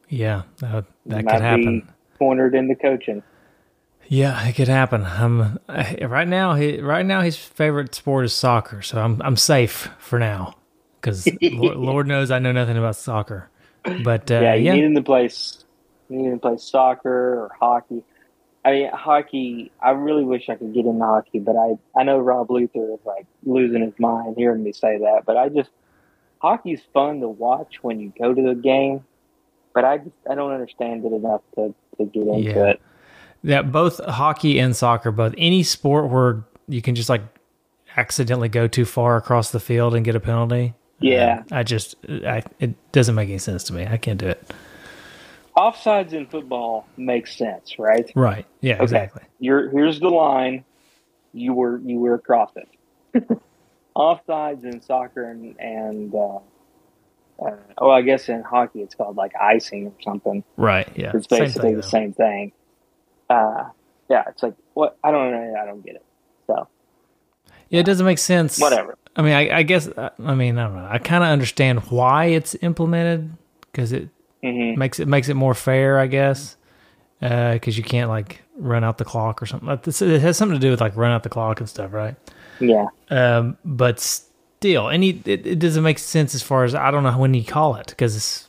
Yeah, 0.09 0.43
that, 0.59 0.85
You 1.05 1.11
that 1.11 1.23
might 1.23 1.39
could 1.39 1.41
happen. 1.41 1.81
be 1.81 1.87
cornered 2.19 2.55
into 2.55 2.75
coaching. 2.75 3.23
Yeah, 4.07 4.47
it 4.47 4.53
could 4.53 4.67
happen. 4.67 5.03
I'm 5.03 5.59
I- 5.67 6.05
right 6.05 6.27
now. 6.27 6.53
He, 6.55 6.79
right 6.79 7.05
now, 7.05 7.21
his 7.21 7.37
favorite 7.37 7.95
sport 7.95 8.25
is 8.25 8.33
soccer, 8.33 8.81
so 8.81 9.01
I'm 9.01 9.21
I'm 9.21 9.35
safe 9.35 9.89
for 9.99 10.19
now 10.19 10.55
because 11.01 11.35
Lord, 11.41 11.77
Lord 11.77 12.07
knows 12.07 12.29
I 12.29 12.39
know 12.39 12.51
nothing 12.51 12.77
about 12.77 12.95
soccer. 12.97 13.49
But 13.97 14.29
uh, 14.29 14.35
yeah, 14.41 14.53
you 14.55 14.65
yeah, 14.65 14.73
need 14.73 14.83
him 14.83 14.95
to 14.95 15.01
play. 15.03 15.29
You 16.09 16.31
to 16.31 16.37
play 16.37 16.57
soccer 16.57 17.09
or 17.39 17.51
hockey. 17.59 18.03
I 18.63 18.71
mean, 18.71 18.89
hockey. 18.91 19.71
I 19.81 19.91
really 19.91 20.23
wish 20.23 20.49
I 20.49 20.55
could 20.55 20.73
get 20.73 20.85
into 20.85 21.03
hockey, 21.05 21.39
but 21.39 21.55
I 21.55 21.77
I 21.99 22.03
know 22.03 22.17
Rob 22.19 22.49
Luther 22.51 22.93
is 22.93 22.99
like 23.05 23.25
losing 23.43 23.81
his 23.81 23.93
mind 23.99 24.35
hearing 24.37 24.63
me 24.63 24.71
say 24.73 24.97
that. 24.99 25.23
But 25.25 25.37
I 25.37 25.49
just 25.49 25.69
hockey's 26.39 26.81
fun 26.93 27.21
to 27.21 27.27
watch 27.29 27.77
when 27.81 27.99
you 27.99 28.11
go 28.19 28.33
to 28.33 28.41
the 28.41 28.55
game, 28.55 29.03
but 29.73 29.85
I 29.85 29.97
just 29.99 30.15
I 30.29 30.35
don't 30.35 30.51
understand 30.51 31.05
it 31.05 31.13
enough 31.13 31.41
to 31.55 31.73
to 31.97 32.05
get 32.05 32.27
into 32.27 32.49
Yeah. 32.51 32.65
it. 32.71 32.81
yeah, 33.43 33.61
both 33.61 34.03
hockey 34.05 34.59
and 34.59 34.75
soccer, 34.75 35.11
both 35.11 35.33
any 35.37 35.63
sport 35.63 36.09
where 36.11 36.43
you 36.67 36.81
can 36.81 36.95
just 36.95 37.09
like 37.09 37.21
accidentally 37.97 38.49
go 38.49 38.67
too 38.67 38.85
far 38.85 39.15
across 39.17 39.51
the 39.51 39.59
field 39.59 39.93
and 39.95 40.03
get 40.03 40.15
a 40.15 40.19
penalty. 40.19 40.73
Yeah. 40.99 41.43
I 41.51 41.63
just 41.63 41.95
I, 42.09 42.43
it 42.59 42.73
doesn't 42.91 43.15
make 43.15 43.29
any 43.29 43.37
sense 43.37 43.63
to 43.65 43.73
me. 43.73 43.85
I 43.85 43.97
can't 43.97 44.19
do 44.19 44.27
it. 44.27 44.51
Offsides 45.57 46.13
in 46.13 46.27
football 46.27 46.85
makes 46.97 47.35
sense, 47.37 47.79
right? 47.79 48.11
Right? 48.15 48.45
Yeah, 48.61 48.81
exactly. 48.81 49.23
You're 49.39 49.69
here's 49.69 49.99
the 49.99 50.09
line. 50.09 50.65
You 51.33 51.53
were 51.53 51.79
you 51.79 51.99
were 51.99 52.15
across 52.15 52.51
it. 52.55 53.29
Offsides 53.95 54.63
in 54.65 54.81
soccer 54.81 55.29
and 55.29 55.59
and 55.59 56.13
uh, 56.13 56.39
Uh, 57.41 57.51
oh, 57.77 57.89
I 57.89 58.01
guess 58.01 58.27
in 58.29 58.41
hockey 58.43 58.81
it's 58.81 58.95
called 58.95 59.15
like 59.15 59.33
icing 59.39 59.87
or 59.87 59.93
something. 60.01 60.43
Right. 60.57 60.87
Yeah. 60.95 61.11
It's 61.13 61.27
Same 61.29 61.39
basically 61.39 61.69
thing, 61.69 61.77
the 61.77 61.83
same 61.83 62.13
thing. 62.13 62.51
Uh, 63.29 63.69
yeah, 64.09 64.23
it's 64.27 64.43
like 64.43 64.55
what 64.73 64.97
I 65.03 65.11
don't 65.11 65.31
know. 65.31 65.55
I 65.61 65.65
don't 65.65 65.85
get 65.85 65.95
it. 65.95 66.05
So 66.47 66.67
Yeah, 67.69 67.79
it 67.79 67.85
doesn't 67.85 68.05
make 68.05 68.19
sense. 68.19 68.59
whatever. 68.59 68.97
I 69.15 69.21
mean, 69.21 69.33
I, 69.33 69.59
I 69.59 69.63
guess. 69.63 69.87
I 69.97 70.35
mean, 70.35 70.57
I 70.57 70.63
don't 70.67 70.75
know. 70.75 70.87
I 70.89 70.97
kind 70.97 71.23
of 71.23 71.29
understand 71.29 71.79
why 71.89 72.25
it's 72.25 72.55
implemented 72.61 73.31
because 73.61 73.93
it 73.93 74.09
hmm 74.45 74.79
makes 74.79 74.99
it 74.99 75.07
makes 75.07 75.29
it 75.29 75.33
more 75.35 75.53
fair, 75.53 75.99
I 75.99 76.07
guess. 76.07 76.57
Because 77.19 77.77
you 77.77 77.83
can't 77.83 78.09
like 78.09 78.41
run 78.57 78.83
out 78.83 78.97
the 78.99 79.05
clock 79.05 79.41
or 79.41 79.45
something. 79.47 79.79
This, 79.83 80.01
it 80.01 80.21
has 80.21 80.37
something 80.37 80.59
to 80.59 80.61
do 80.61 80.69
with 80.69 80.81
like 80.81 80.95
run 80.95 81.11
out 81.11 81.23
the 81.23 81.29
clock 81.29 81.59
and 81.59 81.67
stuff, 81.67 81.91
right? 81.93 82.15
Yeah, 82.59 82.87
Um, 83.09 83.57
but 83.65 83.99
still, 83.99 84.89
any 84.89 85.21
it, 85.25 85.47
it 85.47 85.59
doesn't 85.59 85.81
make 85.83 85.97
sense 85.97 86.35
as 86.35 86.43
far 86.43 86.63
as 86.65 86.75
I 86.75 86.91
don't 86.91 87.03
know 87.03 87.17
when 87.17 87.33
you 87.33 87.43
call 87.43 87.75
it 87.75 87.87
because 87.87 88.15
it's 88.15 88.47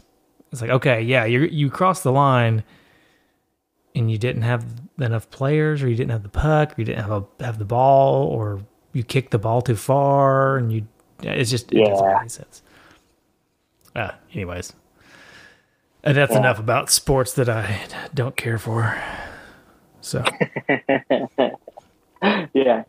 it's 0.53 0.61
like 0.61 0.71
okay, 0.71 1.01
yeah, 1.01 1.25
you 1.25 1.41
you 1.43 1.71
crossed 1.71 2.03
the 2.03 2.13
line 2.13 2.63
and 3.95 4.11
you 4.11 4.19
didn't 4.19 4.43
have 4.43 4.65
enough 4.99 5.31
players, 5.31 5.83
or 5.83 5.89
you 5.89 5.97
didn't 5.97 6.11
have 6.11 6.23
the 6.23 6.29
puck, 6.29 6.73
or 6.73 6.75
you 6.79 6.85
didn't 6.85 7.03
have 7.03 7.11
a, 7.41 7.45
have 7.45 7.59
the 7.59 7.65
ball, 7.65 8.27
or 8.27 8.61
you 8.93 9.03
kicked 9.03 9.31
the 9.31 9.39
ball 9.39 9.63
too 9.63 9.77
far, 9.77 10.57
and 10.59 10.71
you 10.73 10.87
it's 11.23 11.51
just 11.51 11.73
it 11.73 11.77
doesn't 11.85 12.05
Yeah. 12.07 12.13
make 12.13 12.21
any 12.21 12.29
sense. 12.29 12.63
Uh, 13.95 14.11
anyways, 14.35 14.73
and 16.07 16.17
that's 16.17 16.33
Yeah. 16.33 16.39
enough 16.39 16.59
about 16.59 16.91
sports 16.91 17.35
that 17.35 17.49
I 17.51 17.81
don't 18.15 18.37
care 18.37 18.57
for. 18.59 18.97
So. 20.01 20.25
yeah. 22.55 22.85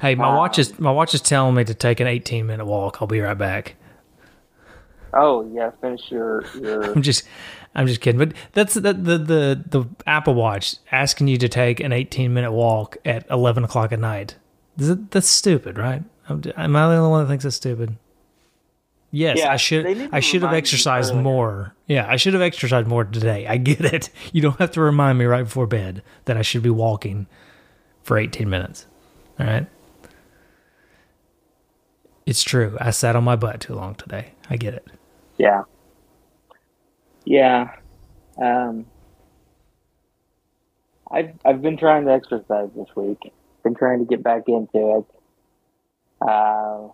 Hey, 0.00 0.14
my 0.14 0.28
Um, 0.28 0.36
watch 0.36 0.58
is 0.58 0.78
my 0.78 0.90
watch 0.90 1.14
is 1.14 1.20
telling 1.20 1.54
me 1.54 1.64
to 1.64 1.74
take 1.74 2.00
an 2.00 2.06
18 2.06 2.46
minute 2.46 2.66
walk. 2.66 2.98
I'll 3.00 3.08
be 3.08 3.20
right 3.20 3.36
back. 3.36 3.74
Oh 5.14 5.48
yeah. 5.52 5.70
Finish 5.80 6.10
your 6.10 6.44
your. 6.60 6.84
I'm 6.94 7.02
just 7.02 7.24
I'm 7.74 7.86
just 7.86 8.00
kidding. 8.00 8.18
But 8.18 8.32
that's 8.52 8.74
the 8.74 8.80
the 8.92 9.18
the, 9.18 9.64
the 9.68 9.84
Apple 10.06 10.34
Watch 10.34 10.76
asking 10.92 11.28
you 11.28 11.36
to 11.38 11.48
take 11.48 11.80
an 11.80 11.92
18 11.92 12.32
minute 12.34 12.52
walk 12.52 12.96
at 13.04 13.26
11 13.30 13.64
o'clock 13.64 13.92
at 13.92 13.98
night. 14.00 14.36
That's 14.76 15.28
stupid, 15.28 15.78
right? 15.78 16.02
I'm, 16.28 16.42
am 16.56 16.76
I 16.76 16.88
the 16.88 16.96
only 16.96 17.08
one 17.10 17.22
that 17.24 17.28
thinks 17.28 17.44
it's 17.46 17.56
stupid? 17.56 17.96
Yes, 19.16 19.38
Yeah, 19.38 19.50
I 19.50 19.56
should 19.56 19.86
they 19.86 19.94
need 19.94 20.10
to 20.10 20.16
I 20.16 20.20
should 20.20 20.42
have 20.42 20.52
exercised 20.52 21.14
more. 21.14 21.74
Yeah, 21.86 22.06
I 22.06 22.16
should 22.16 22.34
have 22.34 22.42
exercised 22.42 22.86
more 22.86 23.02
today. 23.04 23.46
I 23.46 23.56
get 23.56 23.80
it. 23.80 24.10
You 24.34 24.42
don't 24.42 24.58
have 24.58 24.72
to 24.72 24.82
remind 24.82 25.16
me 25.18 25.24
right 25.24 25.44
before 25.44 25.66
bed 25.66 26.02
that 26.26 26.36
I 26.36 26.42
should 26.42 26.62
be 26.62 26.68
walking 26.68 27.26
for 28.02 28.18
18 28.18 28.50
minutes. 28.50 28.86
All 29.40 29.46
right. 29.46 29.66
It's 32.26 32.42
true. 32.42 32.76
I 32.78 32.90
sat 32.90 33.16
on 33.16 33.24
my 33.24 33.36
butt 33.36 33.60
too 33.60 33.74
long 33.74 33.94
today. 33.94 34.32
I 34.50 34.58
get 34.58 34.74
it. 34.74 34.86
Yeah. 35.38 35.62
Yeah. 37.24 37.70
Um, 38.36 38.84
I've 41.10 41.32
I've 41.42 41.62
been 41.62 41.78
trying 41.78 42.04
to 42.04 42.12
exercise 42.12 42.68
this 42.76 42.88
week. 42.94 43.32
Been 43.64 43.74
trying 43.74 44.00
to 44.00 44.04
get 44.04 44.22
back 44.22 44.42
into 44.46 44.98
it. 44.98 45.04
Uh, 46.20 46.88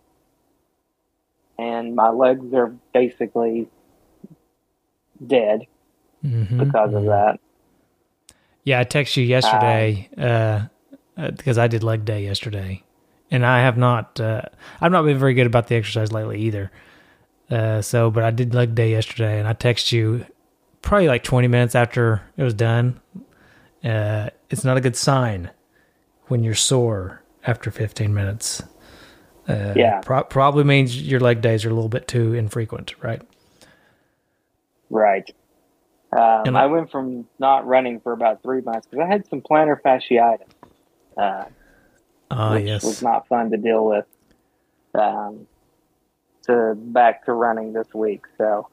and 1.58 1.94
my 1.94 2.10
legs 2.10 2.52
are 2.54 2.74
basically 2.92 3.68
dead 5.24 5.66
Mhm. 6.24 6.58
because 6.58 6.94
of 6.94 7.04
that. 7.04 7.38
Yeah, 8.64 8.80
I 8.80 8.84
texted 8.84 9.16
you 9.18 9.24
yesterday 9.24 10.08
uh, 10.16 10.66
uh, 11.16 11.30
because 11.32 11.58
I 11.58 11.66
did 11.66 11.82
leg 11.82 12.04
day 12.04 12.22
yesterday, 12.24 12.82
and 13.30 13.44
I 13.44 13.60
have 13.60 13.76
not. 13.76 14.20
Uh, 14.20 14.42
I've 14.80 14.92
not 14.92 15.02
been 15.04 15.18
very 15.18 15.34
good 15.34 15.46
about 15.46 15.66
the 15.66 15.74
exercise 15.74 16.12
lately 16.12 16.40
either. 16.42 16.70
Uh, 17.50 17.82
so, 17.82 18.10
but 18.10 18.22
I 18.22 18.30
did 18.30 18.54
leg 18.54 18.74
day 18.74 18.90
yesterday, 18.92 19.38
and 19.38 19.48
I 19.48 19.52
texted 19.54 19.92
you 19.92 20.26
probably 20.80 21.08
like 21.08 21.22
20 21.24 21.48
minutes 21.48 21.74
after 21.74 22.22
it 22.36 22.42
was 22.44 22.54
done. 22.54 23.00
Uh, 23.84 24.30
it's 24.48 24.64
not 24.64 24.76
a 24.76 24.80
good 24.80 24.96
sign 24.96 25.50
when 26.28 26.42
you're 26.44 26.54
sore 26.54 27.20
after 27.46 27.70
15 27.70 28.14
minutes. 28.14 28.62
Uh, 29.48 29.72
Yeah. 29.76 30.00
pro- 30.00 30.24
probably 30.24 30.64
means 30.64 31.00
your 31.10 31.20
leg 31.20 31.40
days 31.40 31.64
are 31.64 31.70
a 31.70 31.74
little 31.74 31.88
bit 31.88 32.06
too 32.06 32.32
infrequent, 32.34 32.94
right? 33.02 33.22
Right. 34.90 35.28
Um, 36.12 36.42
And 36.46 36.58
I- 36.58 36.64
I 36.64 36.66
went 36.66 36.90
from 36.90 37.26
not 37.38 37.66
running 37.66 38.00
for 38.00 38.12
about 38.12 38.42
three 38.42 38.60
months 38.60 38.86
because 38.86 39.04
I 39.04 39.08
had 39.08 39.26
some 39.26 39.40
plantar 39.40 39.80
fasciitis. 39.80 40.46
Uh, 41.16 41.44
Ah, 42.30 42.52
which 42.54 42.64
yes. 42.66 42.82
was 42.84 43.02
not 43.02 43.26
fun 43.28 43.50
to 43.50 43.56
deal 43.58 43.84
with. 43.84 44.06
Um, 44.94 45.46
to 46.46 46.74
back 46.76 47.24
to 47.26 47.32
running 47.32 47.72
this 47.72 47.92
week, 47.94 48.24
so 48.36 48.68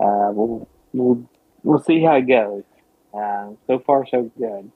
uh, 0.00 0.30
we'll 0.32 0.68
we'll 0.92 1.22
we'll 1.62 1.78
see 1.78 2.02
how 2.02 2.16
it 2.16 2.22
goes. 2.28 2.62
Uh, 3.14 3.50
so 3.66 3.78
far, 3.80 4.06
so 4.06 4.24
good. 4.38 4.70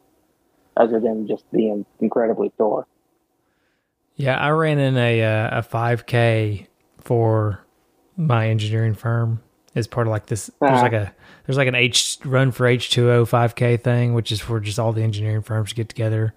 Other 0.77 0.99
than 1.01 1.27
just 1.27 1.49
being 1.53 1.85
incredibly 2.01 2.51
sore. 2.57 2.87
Yeah, 4.17 4.39
I 4.39 4.51
ran 4.51 4.79
in 4.79 4.97
a 4.97 5.23
uh, 5.23 5.59
a 5.59 5.63
5K 5.63 6.67
for 7.01 7.65
my 8.17 8.49
engineering 8.49 8.95
firm 8.95 9.43
as 9.75 9.87
part 9.89 10.07
of 10.07 10.11
like 10.13 10.27
this. 10.27 10.51
There's 10.61 10.73
Uh-huh. 10.73 10.83
like 10.83 10.93
a 10.93 11.13
there's 11.47 11.57
like 11.57 11.69
an 11.69 11.75
H 11.75 12.19
run 12.25 12.53
for 12.53 12.65
H2O 12.67 13.29
5K 13.29 13.81
thing, 13.83 14.15
which 14.15 14.31
is 14.33 14.41
for 14.41 14.61
just 14.61 14.79
all 14.79 14.93
the 14.93 15.03
engineering 15.03 15.43
firms 15.43 15.71
to 15.71 15.75
get 15.75 15.89
together 15.89 16.33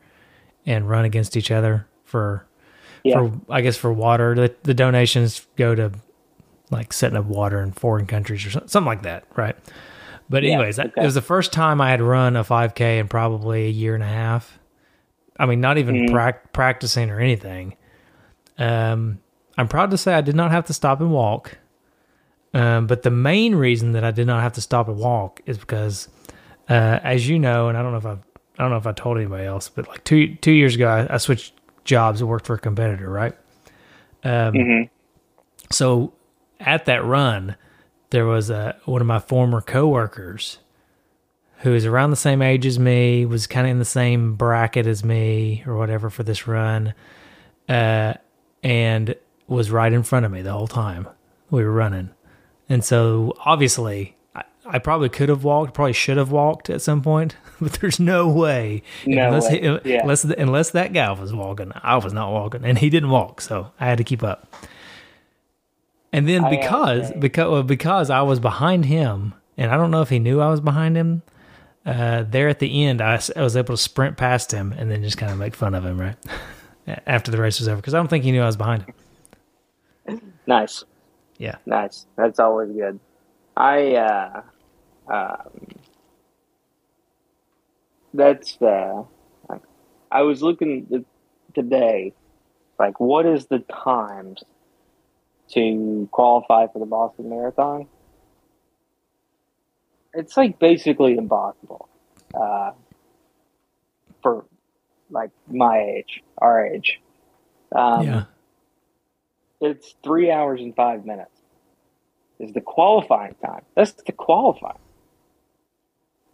and 0.66 0.90
run 0.90 1.06
against 1.06 1.38
each 1.38 1.52
other 1.52 1.86
for 2.04 2.46
Yeah. 3.04 3.20
for 3.28 3.32
I 3.50 3.62
guess 3.62 3.78
for 3.78 3.94
water. 3.94 4.34
The, 4.36 4.56
the 4.64 4.74
donations 4.74 5.46
go 5.56 5.76
to 5.76 5.92
like 6.72 6.92
setting 6.92 7.18
up 7.18 7.26
water 7.26 7.62
in 7.62 7.72
foreign 7.72 8.08
countries 8.08 8.46
or 8.46 8.50
something, 8.50 8.68
something 8.70 8.88
like 8.88 9.04
that, 9.04 9.24
right? 9.38 9.56
But 10.30 10.44
Yeah, 10.44 10.56
anyways, 10.56 10.76
that- 10.78 10.92
it 10.98 11.04
was 11.04 11.14
the 11.16 11.22
first 11.22 11.54
time 11.54 11.80
I 11.80 11.90
had 11.92 12.02
run 12.02 12.36
a 12.36 12.44
5K 12.44 12.98
in 13.00 13.08
probably 13.08 13.68
a 13.68 13.70
year 13.70 13.94
and 13.96 14.04
a 14.04 14.08
half. 14.08 14.60
I 15.40 15.46
mean, 15.46 15.62
not 15.62 15.78
even 15.78 15.96
Mhm. 16.08 16.12
prac- 16.12 16.52
practicing 16.54 17.10
or 17.10 17.20
anything. 17.20 17.76
Um, 18.58 19.20
I'm 19.58 19.68
proud 19.68 19.92
to 19.92 19.98
say 19.98 20.14
I 20.14 20.22
did 20.22 20.36
not 20.36 20.52
have 20.52 20.66
to 20.66 20.74
stop 20.74 21.00
and 21.02 21.12
walk. 21.12 21.58
Um, 22.54 22.88
but 22.88 23.04
the 23.04 23.12
main 23.12 23.56
reason 23.56 23.92
that 23.92 24.04
I 24.04 24.12
did 24.12 24.26
not 24.26 24.42
have 24.42 24.54
to 24.54 24.62
stop 24.62 24.88
and 24.88 24.98
walk 24.98 25.42
is 25.46 25.58
because, 25.58 26.08
uh, 26.70 27.00
as 27.04 27.28
you 27.28 27.38
know, 27.38 27.68
and 27.68 27.78
I 27.78 27.82
don't 27.84 27.92
know 27.92 27.98
if 27.98 28.06
I've, 28.06 28.20
I 28.58 28.64
don't 28.64 28.72
know 28.72 28.78
if 28.78 28.88
I 28.88 28.94
told 28.94 29.18
anybody 29.18 29.46
else, 29.46 29.70
but 29.70 29.88
like 29.88 30.04
two 30.04 30.36
two 30.36 30.52
years 30.54 30.74
ago, 30.76 30.88
I, 30.88 31.16
I 31.16 31.18
switched 31.18 31.54
jobs 31.84 32.22
and 32.22 32.30
worked 32.30 32.48
for 32.48 32.56
a 32.56 32.60
competitor, 32.60 33.10
right? 33.10 33.36
Um, 34.24 34.54
hmm 34.54 34.82
so 35.70 36.14
at 36.62 36.86
that 36.86 37.04
run, 37.04 37.56
there 38.12 38.26
was 38.26 38.50
a, 38.50 38.78
one 38.86 39.02
of 39.02 39.08
my 39.08 39.20
former 39.20 39.60
coworkers 39.62 40.60
who 41.60 41.74
is 41.74 41.86
around 41.86 42.12
the 42.12 42.16
same 42.16 42.42
age 42.42 42.66
as 42.66 42.78
me, 42.78 43.26
was 43.26 43.48
kind 43.48 43.66
of 43.66 43.72
in 43.72 43.80
the 43.80 43.86
same 43.86 44.36
bracket 44.36 44.86
as 44.86 45.04
me 45.04 45.64
or 45.66 45.76
whatever 45.76 46.10
for 46.10 46.24
this 46.24 46.48
run, 46.48 46.94
uh, 47.68 48.14
and 48.64 49.16
was 49.48 49.72
right 49.72 49.94
in 49.94 50.04
front 50.04 50.26
of 50.26 50.32
me 50.32 50.42
the 50.42 50.52
whole 50.52 50.68
time 50.68 51.08
we 51.50 51.64
were 51.64 51.72
running. 51.72 52.10
And 52.70 52.84
so 52.84 53.34
obviously, 53.46 54.16
I, 54.36 54.44
I 54.66 54.80
probably 54.80 55.10
could 55.10 55.30
have 55.30 55.44
walked, 55.44 55.74
probably 55.74 55.94
should 55.94 56.18
have 56.18 56.32
walked 56.32 56.70
at 56.70 56.82
some 56.82 57.02
point, 57.02 57.36
but 57.62 57.74
there's 57.74 58.00
no 58.00 58.28
way. 58.28 58.84
No 59.06 59.28
unless, 59.28 59.50
way, 59.50 59.62
He, 59.62 59.92
yeah. 59.92 60.02
unless, 60.02 60.24
unless 60.26 60.72
that 60.72 60.94
guy 60.94 61.12
was 61.12 61.34
walking, 61.34 61.72
I 61.76 61.98
was 61.98 62.14
not 62.14 62.32
walking, 62.32 62.66
and 62.66 62.78
he 62.78 62.90
didn't 62.90 63.10
walk, 63.10 63.42
so 63.42 63.72
I 63.80 63.86
had 63.86 63.98
to 63.98 64.04
keep 64.04 64.24
up. 64.24 64.54
And 66.14 66.28
then 66.28 66.50
because 66.50 67.12
because 67.20 67.52
well, 67.52 67.64
because 67.64 68.10
I 68.10 68.22
was 68.22 68.40
behind 68.40 68.86
him, 68.86 69.34
and 69.58 69.72
I 69.72 69.76
don't 69.78 69.92
know 69.92 70.02
if 70.02 70.10
he 70.10 70.20
knew 70.20 70.40
I 70.40 70.50
was 70.50 70.62
behind 70.62 70.96
him. 70.96 71.22
Uh, 71.88 72.24
there 72.24 72.50
at 72.50 72.60
the 72.60 72.84
end, 72.86 73.00
I 73.00 73.18
was 73.38 73.56
able 73.56 73.74
to 73.74 73.82
sprint 73.82 74.18
past 74.18 74.52
him 74.52 74.74
and 74.74 74.92
then 74.92 75.02
just 75.02 75.18
kind 75.18 75.32
of 75.32 75.38
make 75.38 75.56
fun 75.56 75.74
of 75.74 75.86
him, 75.86 75.98
right? 75.98 76.18
After 77.08 77.32
the 77.32 77.42
race 77.42 77.60
was 77.60 77.70
over, 77.70 77.78
because 77.78 77.94
I 77.94 77.98
don't 77.98 78.10
think 78.10 78.26
he 78.26 78.32
knew 78.32 78.42
I 78.42 78.46
was 78.46 78.58
behind 78.58 78.84
him. 78.84 80.22
Nice, 80.46 80.84
Yeah, 81.38 81.58
nice. 81.66 82.06
That's 82.18 82.40
always 82.40 82.72
good. 82.72 83.00
I 83.56 83.96
uh, 83.96 84.42
um, 85.08 85.68
that's 88.14 88.62
uh, 88.62 89.04
I 90.12 90.22
was 90.22 90.42
looking 90.42 91.06
today, 91.54 92.14
like 92.80 93.00
what 93.00 93.26
is 93.26 93.48
the 93.48 93.60
times 93.60 94.44
to 95.52 96.08
qualify 96.12 96.68
for 96.68 96.80
the 96.80 96.86
Boston 96.86 97.30
Marathon? 97.30 97.88
It's 100.18 100.36
like 100.36 100.60
basically 100.60 101.16
impossible 101.16 101.88
uh, 102.34 102.72
for 104.24 104.46
like 105.12 105.30
my 105.48 105.80
age, 105.80 106.24
our 106.40 106.66
age. 106.66 107.00
Um, 107.76 108.04
yeah. 108.06 108.24
it's 109.62 109.96
three 110.04 110.32
hours 110.32 110.60
and 110.62 110.76
five 110.76 111.06
minutes. 111.06 111.32
Is 112.40 112.52
the 112.54 112.62
qualifying 112.62 113.36
time? 113.46 113.62
That's 113.76 113.94
the 113.94 114.12
qualifying. 114.12 114.80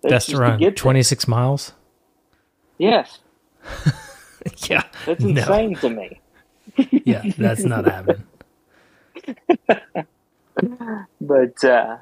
That's 0.01 0.27
just 0.27 0.29
to 0.29 0.37
run 0.37 0.59
get 0.59 0.65
there. 0.65 0.71
twenty 0.75 1.03
six 1.03 1.27
miles. 1.27 1.73
Yes, 2.77 3.19
yeah, 4.69 4.83
that's 5.05 5.23
No. 5.23 5.41
insane 5.41 5.75
to 5.77 5.89
me. 5.89 6.21
yeah, 7.05 7.23
that's 7.37 7.63
not 7.65 7.85
happening. 7.85 8.23
but 11.21 11.63
uh, 11.63 11.97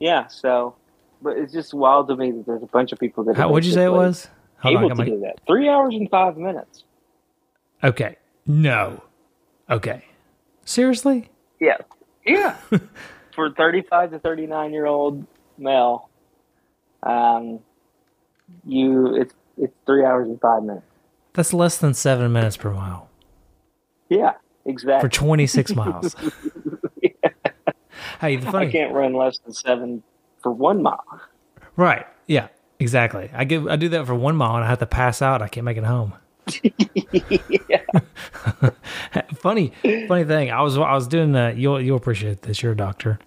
yeah, 0.00 0.26
so 0.28 0.76
but 1.24 1.36
it's 1.38 1.52
just 1.52 1.74
wild 1.74 2.06
to 2.08 2.16
me 2.16 2.30
that 2.30 2.46
there's 2.46 2.62
a 2.62 2.66
bunch 2.66 2.92
of 2.92 2.98
people 3.00 3.24
that 3.24 3.36
How, 3.36 3.48
what'd 3.50 3.66
you 3.66 3.72
say 3.72 3.84
it 3.84 3.92
was? 3.92 4.28
Hold 4.58 4.76
able 4.76 4.90
on, 4.90 4.96
to 4.98 5.02
I 5.02 5.06
do 5.06 5.20
that. 5.20 5.40
Three 5.46 5.68
hours 5.68 5.94
and 5.94 6.08
five 6.10 6.36
minutes. 6.36 6.84
Okay. 7.82 8.16
No. 8.46 9.02
Okay. 9.68 10.04
Seriously? 10.64 11.30
Yeah, 11.60 11.78
yeah. 12.24 12.56
For 13.34 13.50
thirty-five 13.50 14.12
to 14.12 14.18
thirty-nine 14.18 14.72
year 14.72 14.86
old 14.86 15.26
male, 15.58 16.08
um, 17.02 17.58
you 18.64 19.16
it's 19.16 19.34
it's 19.58 19.74
three 19.86 20.04
hours 20.04 20.28
and 20.28 20.40
five 20.40 20.62
minutes. 20.62 20.86
That's 21.32 21.52
less 21.52 21.78
than 21.78 21.94
seven 21.94 22.32
minutes 22.32 22.56
per 22.56 22.70
mile 22.72 23.08
Yeah, 24.08 24.34
exactly. 24.64 25.08
for 25.08 25.12
26 25.12 25.74
miles. 25.74 26.14
Hey, 28.20 28.36
the 28.36 28.50
funny, 28.50 28.68
I 28.68 28.72
can't 28.72 28.92
run 28.94 29.12
less 29.14 29.38
than 29.38 29.52
seven 29.52 30.02
for 30.44 30.52
one 30.52 30.80
mile. 30.82 31.02
right? 31.74 32.06
Yeah, 32.28 32.48
exactly. 32.78 33.30
I 33.34 33.44
give 33.44 33.66
I 33.66 33.74
do 33.74 33.88
that 33.88 34.06
for 34.06 34.14
one 34.14 34.36
mile 34.36 34.54
and 34.54 34.64
I 34.64 34.68
have 34.68 34.78
to 34.78 34.86
pass 34.86 35.20
out. 35.20 35.42
I 35.42 35.48
can't 35.48 35.64
make 35.64 35.76
it 35.76 35.84
home. 35.84 36.14
funny, 39.34 39.72
funny 40.06 40.24
thing. 40.24 40.50
I 40.52 40.62
was 40.62 40.78
I 40.78 40.94
was 40.94 41.08
doing 41.08 41.32
the 41.32 41.52
you'll 41.56 41.80
you'll 41.80 41.96
appreciate 41.96 42.42
this. 42.42 42.62
You're 42.62 42.72
a 42.72 42.76
doctor. 42.76 43.18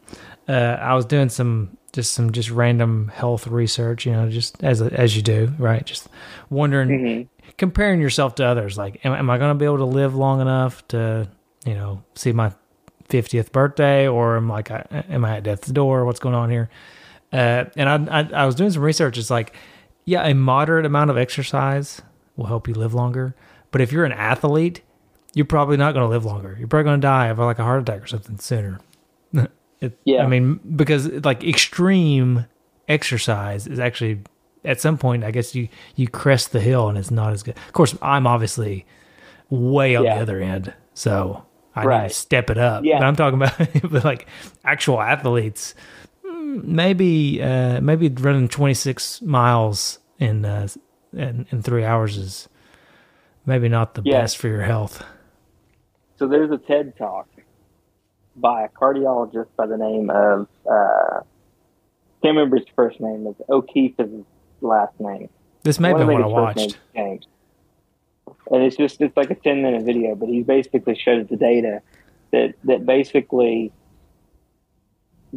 Uh, 0.48 0.78
I 0.80 0.94
was 0.94 1.06
doing 1.06 1.28
some 1.30 1.78
just 1.92 2.14
some 2.14 2.32
just 2.32 2.52
random 2.52 3.10
health 3.14 3.48
research. 3.48 4.06
You 4.06 4.14
know, 4.14 4.30
just 4.30 4.64
as 4.64 4.82
as 4.82 5.16
you 5.16 5.22
do, 5.24 5.52
right? 5.58 5.86
Just 5.86 6.08
wondering, 6.50 7.28
comparing 7.58 8.00
yourself 8.00 8.36
to 8.36 8.46
others. 8.46 8.78
Like, 8.78 9.04
am, 9.04 9.14
am 9.14 9.30
I 9.30 9.38
going 9.38 9.50
to 9.50 9.56
be 9.56 9.66
able 9.66 9.78
to 9.78 9.86
live 9.86 10.16
long 10.16 10.40
enough 10.40 10.88
to 10.90 11.28
you 11.66 11.74
know 11.74 12.04
see 12.16 12.32
my 12.32 12.54
50th 13.10 13.52
birthday, 13.52 14.08
or 14.08 14.38
am 14.38 14.50
like 14.50 14.72
I, 14.72 14.86
am 15.10 15.26
I 15.26 15.38
at 15.38 15.44
death's 15.44 15.70
door? 15.70 16.06
What's 16.06 16.20
going 16.20 16.36
on 16.36 16.50
here? 16.50 16.70
Uh, 17.34 17.66
and 17.76 18.10
I, 18.10 18.20
I 18.22 18.30
I 18.44 18.46
was 18.46 18.56
doing 18.56 18.70
some 18.72 18.82
research. 18.82 19.18
It's 19.18 19.30
like, 19.30 19.54
yeah, 20.06 20.26
a 20.26 20.34
moderate 20.34 20.86
amount 20.86 21.10
of 21.12 21.18
exercise 21.18 22.02
will 22.36 22.46
help 22.46 22.68
you 22.68 22.74
live 22.74 22.94
longer. 22.94 23.36
But 23.72 23.82
if 23.82 23.92
you're 23.92 24.06
an 24.06 24.14
athlete, 24.14 24.82
you're 25.34 25.46
probably 25.46 25.76
not 25.78 25.94
going 25.94 26.04
to 26.06 26.10
live 26.10 26.24
longer. 26.26 26.56
You're 26.58 26.68
probably 26.70 26.86
going 26.86 27.02
to 27.02 27.06
die 27.06 27.28
of 27.28 27.40
like 27.40 27.60
a 27.60 27.64
heart 27.64 27.82
attack 27.82 28.02
or 28.04 28.08
something 28.08 28.38
sooner. 28.40 28.80
it, 29.82 29.98
Yeah. 30.06 30.24
I 30.24 30.28
mean, 30.28 30.60
because 30.76 31.08
like 31.26 31.44
extreme 31.44 32.46
exercise 32.88 33.68
is 33.68 33.80
actually 33.80 34.22
at 34.64 34.80
some 34.82 34.98
point, 34.98 35.24
I 35.24 35.32
guess 35.32 35.54
you 35.54 35.68
you 35.96 36.08
crest 36.08 36.52
the 36.54 36.60
hill 36.62 36.88
and 36.90 36.98
it's 36.98 37.12
not 37.12 37.34
as 37.34 37.44
good. 37.44 37.58
Of 37.68 37.74
course, 37.74 37.96
I'm 38.02 38.26
obviously 38.26 38.86
way 39.50 39.96
on 39.96 40.06
Yeah. 40.06 40.16
the 40.16 40.22
other 40.22 40.40
end, 40.42 40.74
so 40.94 41.44
I 41.76 41.84
need 42.04 42.08
to 42.10 42.14
step 42.16 42.50
it 42.50 42.58
up. 42.58 42.84
Yeah. 42.86 43.00
But 43.00 43.06
I'm 43.06 43.16
talking 43.16 43.42
about 43.42 44.04
like 44.06 44.28
actual 44.64 45.02
athletes. 45.02 45.76
Maybe 46.48 47.42
uh, 47.42 47.82
maybe 47.82 48.08
running 48.10 48.48
26 48.48 49.22
miles 49.22 50.00
in 50.18 50.46
uh, 50.46 50.68
in, 51.13 51.46
in 51.51 51.62
three 51.62 51.84
hours 51.84 52.18
is 52.18 52.48
maybe 53.46 53.68
not 53.70 53.96
the 53.96 54.01
Yeah. 54.06 54.22
best 54.22 54.38
for 54.38 54.48
your 54.48 54.62
health. 54.62 55.04
So 56.18 56.27
there's 56.27 56.50
a 56.51 56.58
TED 56.58 56.98
talk 56.98 57.27
by 58.36 58.63
a 58.63 58.70
cardiologist 58.70 59.48
by 59.58 59.68
the 59.68 59.77
name 59.77 60.10
of 60.10 60.48
uh, 60.70 61.22
can't 62.22 62.36
remember 62.36 62.58
his 62.58 62.66
first 62.75 63.00
name. 63.00 63.27
It's 63.27 63.42
O'Keefe 63.50 64.00
is 64.00 64.12
his 64.12 64.25
last 64.62 65.00
name. 65.00 65.30
This 65.63 65.80
may 65.80 65.89
be 65.89 65.94
One 65.96 66.08
been 66.08 66.22
of 66.22 66.32
what 66.32 66.39
I 66.39 66.42
watched. 66.44 66.80
And 66.96 68.63
it's 68.63 68.77
just 68.77 69.01
it's 69.01 69.16
like 69.18 69.32
a 69.32 69.36
ten 69.36 69.62
minute 69.62 69.84
video, 69.84 70.16
but 70.16 70.30
he 70.30 70.44
basically 70.44 70.96
shows 70.96 71.27
the 71.27 71.36
data 71.36 71.82
that 72.32 72.54
that 72.63 72.86
basically 72.86 73.72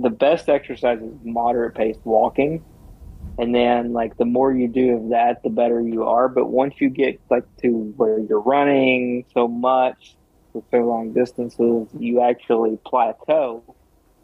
the 0.01 0.11
best 0.11 0.49
exercise 0.49 1.01
is 1.01 1.13
moderate 1.23 1.75
paced 1.75 2.05
walking. 2.05 2.65
And 3.39 3.55
then 3.55 3.93
like 3.93 4.17
the 4.17 4.25
more 4.25 4.53
you 4.53 4.69
do 4.69 4.97
of 4.97 5.09
that, 5.11 5.43
the 5.43 5.51
better 5.51 5.81
you 5.81 6.05
are. 6.05 6.29
But 6.29 6.47
once 6.47 6.75
you 6.79 6.91
get 6.91 7.21
like 7.31 7.45
to 7.63 7.93
where 7.97 8.19
you're 8.19 8.41
running 8.41 9.25
so 9.33 9.49
much 9.49 10.17
for 10.53 10.63
so 10.71 10.79
long 10.79 11.13
distances, 11.13 11.89
you 11.99 12.21
actually 12.21 12.79
plateau. 12.85 13.63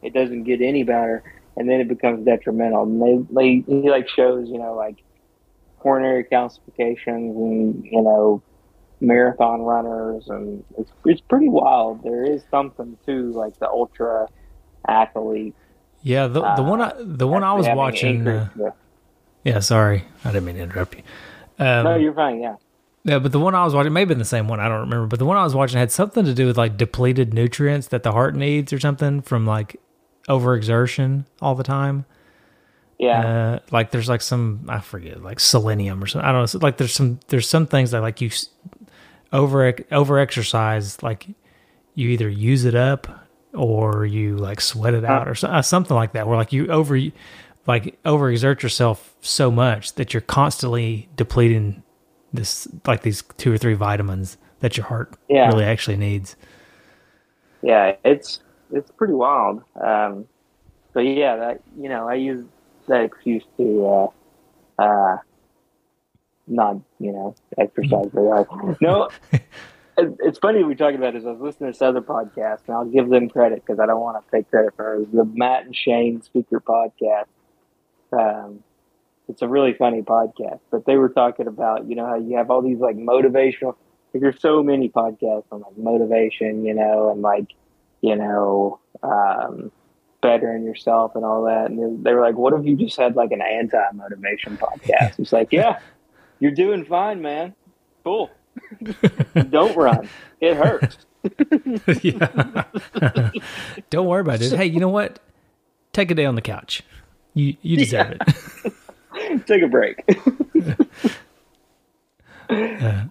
It 0.02 0.12
doesn't 0.12 0.44
get 0.44 0.60
any 0.60 0.82
better, 0.82 1.22
and 1.56 1.68
then 1.68 1.80
it 1.80 1.88
becomes 1.88 2.24
detrimental. 2.24 2.82
And 2.82 3.02
they, 3.02 3.34
they 3.34 3.64
he 3.66 3.90
like 3.90 4.08
shows 4.08 4.48
you 4.48 4.58
know 4.58 4.74
like 4.74 4.96
coronary 5.78 6.24
calcifications 6.24 7.36
and 7.36 7.84
you 7.84 8.02
know 8.02 8.42
marathon 9.00 9.62
runners, 9.62 10.28
and 10.28 10.64
it's 10.78 10.92
it's 11.04 11.20
pretty 11.22 11.48
wild. 11.48 12.02
There 12.02 12.24
is 12.24 12.42
something 12.50 12.98
to 13.06 13.32
like 13.32 13.58
the 13.58 13.68
ultra 13.68 14.28
athlete. 14.86 15.54
Yeah, 16.06 16.28
the 16.28 16.40
the 16.54 16.62
one 16.62 16.80
I, 16.80 16.92
the 17.00 17.26
one 17.26 17.42
I 17.42 17.52
was 17.54 17.66
watching. 17.66 18.28
Uh, 18.28 18.48
yeah, 19.42 19.58
sorry, 19.58 20.04
I 20.24 20.28
didn't 20.30 20.44
mean 20.44 20.54
to 20.54 20.62
interrupt 20.62 20.94
you. 20.94 21.02
Um, 21.58 21.82
no, 21.82 21.96
you're 21.96 22.14
fine. 22.14 22.40
Yeah. 22.40 22.54
Yeah, 23.02 23.18
but 23.18 23.32
the 23.32 23.40
one 23.40 23.56
I 23.56 23.64
was 23.64 23.74
watching 23.74 23.92
may 23.92 24.02
have 24.02 24.08
been 24.08 24.20
the 24.20 24.24
same 24.24 24.46
one. 24.46 24.60
I 24.60 24.68
don't 24.68 24.82
remember. 24.82 25.08
But 25.08 25.18
the 25.18 25.24
one 25.24 25.36
I 25.36 25.42
was 25.42 25.52
watching 25.52 25.80
had 25.80 25.90
something 25.90 26.24
to 26.24 26.32
do 26.32 26.46
with 26.46 26.56
like 26.56 26.76
depleted 26.76 27.34
nutrients 27.34 27.88
that 27.88 28.04
the 28.04 28.12
heart 28.12 28.36
needs 28.36 28.72
or 28.72 28.78
something 28.78 29.20
from 29.20 29.46
like 29.46 29.80
overexertion 30.28 31.24
all 31.42 31.56
the 31.56 31.64
time. 31.64 32.04
Yeah. 33.00 33.26
Uh, 33.26 33.58
like 33.72 33.90
there's 33.90 34.08
like 34.08 34.22
some 34.22 34.64
I 34.68 34.78
forget 34.78 35.24
like 35.24 35.40
selenium 35.40 36.04
or 36.04 36.06
something. 36.06 36.28
I 36.28 36.30
don't 36.30 36.54
know. 36.54 36.60
Like 36.60 36.76
there's 36.76 36.94
some 36.94 37.18
there's 37.26 37.48
some 37.48 37.66
things 37.66 37.90
that 37.90 38.00
like 38.00 38.20
you 38.20 38.30
over 39.32 39.74
over 39.90 40.18
exercise 40.20 41.02
like 41.02 41.26
you 41.96 42.10
either 42.10 42.28
use 42.28 42.64
it 42.64 42.76
up 42.76 43.25
or 43.54 44.04
you 44.06 44.37
like 44.37 44.61
sweat 44.61 44.94
it 44.94 45.04
out 45.04 45.28
or 45.28 45.35
uh, 45.46 45.62
something 45.62 45.94
like 45.96 46.12
that. 46.12 46.26
Where 46.26 46.37
like 46.37 46.52
you 46.52 46.66
over 46.68 46.98
like 47.66 48.00
overexert 48.04 48.62
yourself 48.62 49.14
so 49.20 49.50
much 49.50 49.94
that 49.94 50.14
you're 50.14 50.20
constantly 50.20 51.09
depleting 51.16 51.82
this 52.32 52.68
like 52.87 53.02
these 53.02 53.22
two 53.38 53.52
or 53.52 53.59
three 53.59 53.74
vitamins 53.74 54.37
that 54.61 54.76
your 54.76 54.87
heart 54.87 55.14
Yeah. 55.28 55.48
really 55.48 55.64
actually 55.64 55.96
needs. 55.96 56.37
yeah, 57.62 57.96
it's 58.04 58.40
it's 58.72 58.90
pretty 58.92 59.14
wild. 59.14 59.62
Um, 59.80 60.26
but 60.92 61.00
yeah, 61.00 61.37
that 61.37 61.61
you 61.80 61.88
know, 61.88 62.09
I 62.09 62.14
use 62.14 62.44
that 62.88 63.02
excuse 63.02 63.44
to 63.56 64.11
uh, 64.78 64.82
uh, 64.82 65.16
not 66.46 66.76
you 66.98 67.12
know 67.12 67.35
exercise 67.59 68.06
very 68.12 68.44
hard. 68.44 68.76
No, 68.80 69.09
it's 69.98 70.38
funny 70.38 70.62
we 70.62 70.72
are 70.74 70.76
talking 70.76 70.96
about 70.96 71.14
this. 71.14 71.24
I 71.24 71.30
was 71.30 71.40
listening 71.40 71.72
to 71.72 71.78
this 71.78 71.82
other 71.82 72.00
podcast, 72.00 72.61
and 72.66 72.76
I'll 72.76 72.85
give 72.85 73.09
them 73.09 73.28
credit 73.28 73.62
because 73.64 73.80
I 73.80 73.87
don't 73.87 74.00
want 74.00 74.22
to 74.24 74.30
take 74.37 74.50
credit 74.50 74.74
for 74.76 74.96
it. 74.96 75.12
the 75.12 75.24
Matt 75.24 75.64
and 75.66 75.74
Shane's 75.76 76.28
Secret 76.32 76.64
podcast. 76.64 77.26
Um, 78.12 78.62
it's 79.28 79.42
a 79.42 79.48
really 79.48 79.72
funny 79.74 80.02
podcast, 80.02 80.61
but 80.70 80.85
they 80.87 80.96
were 80.96 81.09
talking 81.09 81.46
about 81.46 81.88
you 81.88 81.96
know 81.96 82.06
how 82.06 82.16
you 82.16 82.37
have 82.37 82.50
all 82.50 82.62
these 82.62 82.78
like 82.78 82.96
motivational. 82.96 83.74
Like, 84.14 84.20
there's 84.22 84.40
so 84.40 84.62
many 84.62 84.88
podcasts 84.88 85.44
on 85.50 85.62
like 85.62 85.76
motivation, 85.76 86.64
you 86.64 86.74
know, 86.74 87.11
and 87.11 87.22
like 87.22 87.52
you 88.02 88.14
know, 88.14 88.78
um, 89.02 89.72
bettering 90.20 90.64
yourself 90.64 91.16
and 91.16 91.24
all 91.24 91.44
that. 91.44 91.70
And 91.70 92.04
they- 92.04 92.12
were 92.12 92.20
like, 92.20 92.37
what 92.37 92.52
if 92.52 92.64
you 92.64 92.76
just 92.76 92.96
had 92.98 93.16
like 93.16 93.32
an 93.32 93.40
anti 93.42 93.82
motivation 93.94 94.56
podcast? 94.59 95.18
It's 95.18 95.32
like, 95.32 95.52
yeah, 95.52 95.80
you're 96.40 96.52
doing 96.52 96.85
fine, 96.85 97.22
man. 97.22 97.54
Cool. 98.04 98.30
Don't 99.50 99.76
run. 99.76 100.08
It 100.40 100.56
hurts. 100.56 100.98
yeah. 102.02 102.64
Don't 103.90 104.06
worry 104.06 104.20
about 104.20 104.40
it. 104.40 104.52
Hey, 104.52 104.66
you 104.66 104.80
know 104.80 104.88
what? 104.88 105.18
Take 105.92 106.10
a 106.10 106.14
day 106.14 106.24
on 106.24 106.34
the 106.34 106.42
couch. 106.42 106.82
You 107.34 107.56
you 107.62 107.76
deserve 107.76 108.16
it. 108.20 109.46
Take 109.46 109.62
a 109.62 109.66
break. 109.66 110.04
Uh, 112.48 113.06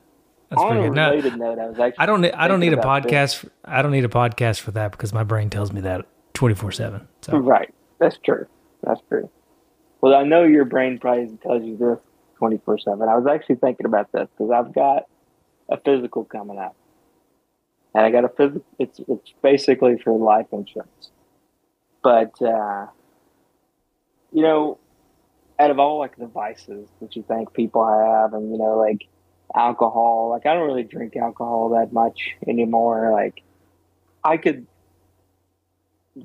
that's 0.49 0.61
On 0.61 0.71
pretty 0.71 0.85
a 0.85 0.89
good. 0.89 0.95
No, 0.95 1.09
related 1.09 1.37
note, 1.37 1.59
I 1.59 1.67
was 1.67 1.79
actually 1.79 1.95
I 1.97 2.05
don't. 2.05 2.25
I 2.25 2.47
don't 2.47 2.59
need 2.59 2.73
a 2.73 2.77
podcast. 2.77 3.47
I 3.65 3.81
don't 3.81 3.91
need 3.91 4.05
a 4.05 4.09
podcast 4.09 4.61
for 4.61 4.71
that 4.71 4.91
because 4.91 5.13
my 5.13 5.23
brain 5.23 5.49
tells 5.49 5.73
me 5.73 5.81
that 5.81 6.05
twenty 6.33 6.55
four 6.55 6.71
seven. 6.71 7.07
So 7.21 7.37
Right. 7.37 7.73
That's 7.99 8.17
true. 8.23 8.45
That's 8.83 9.01
true. 9.09 9.29
Well, 10.01 10.13
I 10.13 10.23
know 10.23 10.43
your 10.43 10.65
brain 10.65 10.99
probably 10.99 11.35
tells 11.41 11.63
you 11.63 11.77
this 11.77 11.97
24 12.37 12.79
7. 12.79 13.09
I 13.09 13.15
was 13.15 13.25
actually 13.27 13.55
thinking 13.55 13.85
about 13.85 14.11
this 14.11 14.27
because 14.37 14.51
I've 14.51 14.73
got 14.73 15.05
a 15.69 15.77
physical 15.77 16.25
coming 16.25 16.59
up. 16.59 16.75
And 17.93 18.05
I 18.05 18.11
got 18.11 18.25
a 18.25 18.29
physical, 18.29 18.65
it's, 18.77 18.99
it's 19.07 19.33
basically 19.41 19.97
for 19.97 20.17
life 20.17 20.47
insurance. 20.51 21.09
But, 22.03 22.39
uh, 22.41 22.87
you 24.31 24.43
know, 24.43 24.77
out 25.57 25.71
of 25.71 25.79
all 25.79 25.99
like 25.99 26.17
the 26.17 26.27
vices 26.27 26.89
that 27.01 27.15
you 27.15 27.23
think 27.23 27.53
people 27.53 27.87
have, 27.87 28.33
and, 28.33 28.51
you 28.51 28.57
know, 28.57 28.77
like 28.77 29.07
alcohol, 29.55 30.29
like 30.29 30.45
I 30.45 30.53
don't 30.53 30.67
really 30.67 30.83
drink 30.83 31.15
alcohol 31.15 31.69
that 31.69 31.93
much 31.93 32.35
anymore. 32.47 33.11
Like, 33.13 33.41
I 34.23 34.37
could 34.37 34.67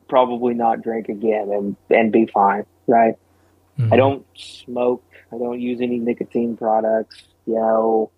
probably 0.08 0.54
not 0.54 0.82
drink 0.82 1.08
again 1.08 1.50
and, 1.52 1.76
and 1.88 2.12
be 2.12 2.26
fine, 2.26 2.66
right? 2.86 3.14
mhm. 3.80 3.92
I 3.92 3.96
don't 3.96 4.26
smoke. 4.34 5.04
I 5.32 5.38
don't 5.38 5.60
use 5.60 5.80
any 5.80 5.98
nicotine 5.98 6.56
products. 6.56 7.22
You 7.46 7.54
know, 7.54 8.10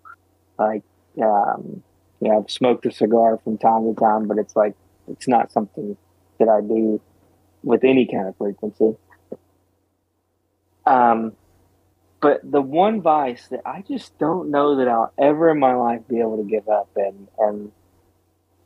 like, 0.57 0.83
um, 1.21 1.83
you 2.19 2.29
know, 2.29 2.39
I've 2.39 2.51
smoked 2.51 2.85
a 2.85 2.91
cigar 2.91 3.39
from 3.43 3.57
time 3.57 3.93
to 3.93 3.99
time, 3.99 4.27
but 4.27 4.37
it's 4.37 4.55
like, 4.55 4.75
it's 5.07 5.27
not 5.27 5.51
something 5.51 5.97
that 6.39 6.49
I 6.49 6.61
do 6.61 7.01
with 7.63 7.83
any 7.83 8.05
kind 8.05 8.27
of 8.27 8.37
frequency. 8.37 8.95
Um, 10.85 11.33
but 12.21 12.39
the 12.49 12.61
one 12.61 13.01
vice 13.01 13.47
that 13.49 13.61
I 13.65 13.83
just 13.87 14.17
don't 14.17 14.49
know 14.49 14.77
that 14.77 14.87
I'll 14.87 15.13
ever 15.17 15.49
in 15.49 15.59
my 15.59 15.73
life 15.75 16.01
be 16.07 16.19
able 16.19 16.37
to 16.37 16.49
give 16.49 16.67
up, 16.69 16.89
and 16.95 17.27
and 17.37 17.71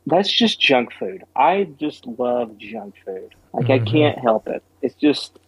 that's 0.06 0.30
just 0.30 0.60
junk 0.60 0.92
food. 0.92 1.24
I 1.36 1.64
just 1.78 2.06
love 2.06 2.56
junk 2.58 2.94
food. 3.04 3.34
Like 3.52 3.66
Mhm. 3.66 3.70
I 3.74 3.78
can't 3.78 4.18
help 4.18 4.48
it. 4.48 4.62
It's 4.80 4.94
just 4.94 5.38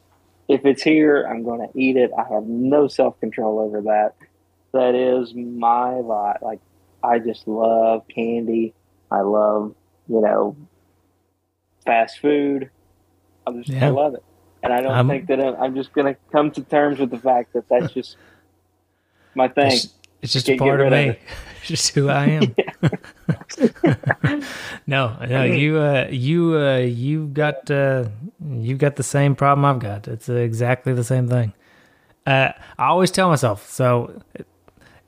if 0.49 0.65
it's 0.67 0.83
here, 0.83 1.23
I'm 1.23 1.45
going 1.45 1.61
to 1.61 1.79
eat 1.79 1.97
it. 1.97 2.11
I 2.19 2.25
have 2.25 2.45
no 2.45 2.89
self 2.89 3.19
control 3.21 3.61
over 3.61 3.81
that. 3.83 4.15
That 4.73 4.95
is 4.97 5.33
my 5.35 6.01
vice. 6.03 6.39
Like 6.43 6.61
I 7.03 7.19
just 7.19 7.47
love 7.49 8.07
candy. 8.09 8.75
I 9.11 9.21
love 9.21 9.75
you 10.09 10.21
know 10.21 10.57
fast 11.87 12.19
food. 12.21 12.71
I 13.47 13.53
just 13.53 13.69
Yeah. 13.69 13.87
I 13.87 13.89
love 13.91 14.15
it, 14.15 14.23
and 14.63 14.73
I 14.73 14.81
don't 14.81 14.93
I'm- 14.93 15.09
think 15.09 15.27
that 15.29 15.41
I'm, 15.41 15.55
I'm 15.57 15.75
just 15.75 15.93
going 15.93 16.13
to 16.15 16.21
come 16.33 16.51
to 16.53 16.63
terms 16.63 16.99
with 16.99 17.11
the 17.11 17.19
fact 17.19 17.53
that 17.55 17.69
that's 17.69 17.93
just 17.93 18.17
my 19.35 19.49
thing. 19.57 19.73
It's, 19.73 19.89
it's 20.23 20.33
just 20.33 20.49
a 20.51 20.57
part 20.57 20.81
of 20.81 20.87
of 20.89 20.93
me. 20.93 21.17
It's 21.61 21.69
just 21.69 21.95
who 21.95 22.09
I 22.09 22.25
am. 22.25 22.55
no, 24.87 25.17
no, 25.29 25.45
you, 25.45 25.79
uh, 25.79 26.07
you, 26.11 26.57
uh, 26.57 26.79
you 26.79 27.27
got, 27.27 27.71
uh, 27.71 28.07
you 28.51 28.77
got 28.79 28.97
the 28.97 29.03
same 29.03 29.35
problem 29.37 29.67
I've 29.67 29.79
got. 29.79 30.09
It's 30.09 30.29
exactly 30.31 30.95
the 30.95 31.05
same 31.05 31.29
thing. 31.29 31.53
Uh, 32.27 32.53
I 32.79 32.87
always 32.87 33.11
tell 33.11 33.29
myself 33.29 33.69
so. 33.71 34.23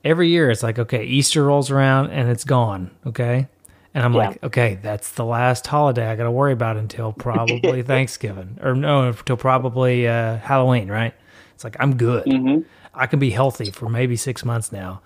Every 0.03 0.29
year, 0.29 0.49
it's 0.51 0.63
like 0.63 0.79
okay, 0.79 1.03
Easter 1.05 1.43
rolls 1.43 1.71
around 1.71 2.11
and 2.11 2.29
it's 2.29 2.43
gone. 2.43 2.91
Okay, 3.07 3.47
and 3.93 4.03
I'm 4.03 4.13
Yeah. 4.13 4.27
like, 4.29 4.43
okay, 4.43 4.79
that's 4.81 5.11
the 5.13 5.23
last 5.25 5.65
holiday 5.67 6.07
I 6.07 6.15
got 6.15 6.23
to 6.23 6.31
worry 6.31 6.53
about 6.53 6.77
until 6.77 7.13
probably 7.17 7.81
Thanksgiving 7.83 8.57
or 8.61 8.75
no, 8.75 9.07
until 9.09 9.37
probably 9.37 10.07
uh, 10.07 10.37
Halloween. 10.37 10.89
Right? 10.89 11.13
It's 11.55 11.63
like 11.63 11.77
I'm 11.79 11.95
good. 11.97 12.25
hmm 12.25 12.59
I 12.95 13.07
can 13.07 13.17
be 13.17 13.31
healthy 13.31 13.71
for 13.71 13.89
maybe 13.89 14.15
six 14.15 14.45
months 14.45 14.71
now. 14.71 15.01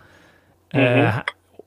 Mm-hmm. 0.74 1.20
Uh, 1.20 1.62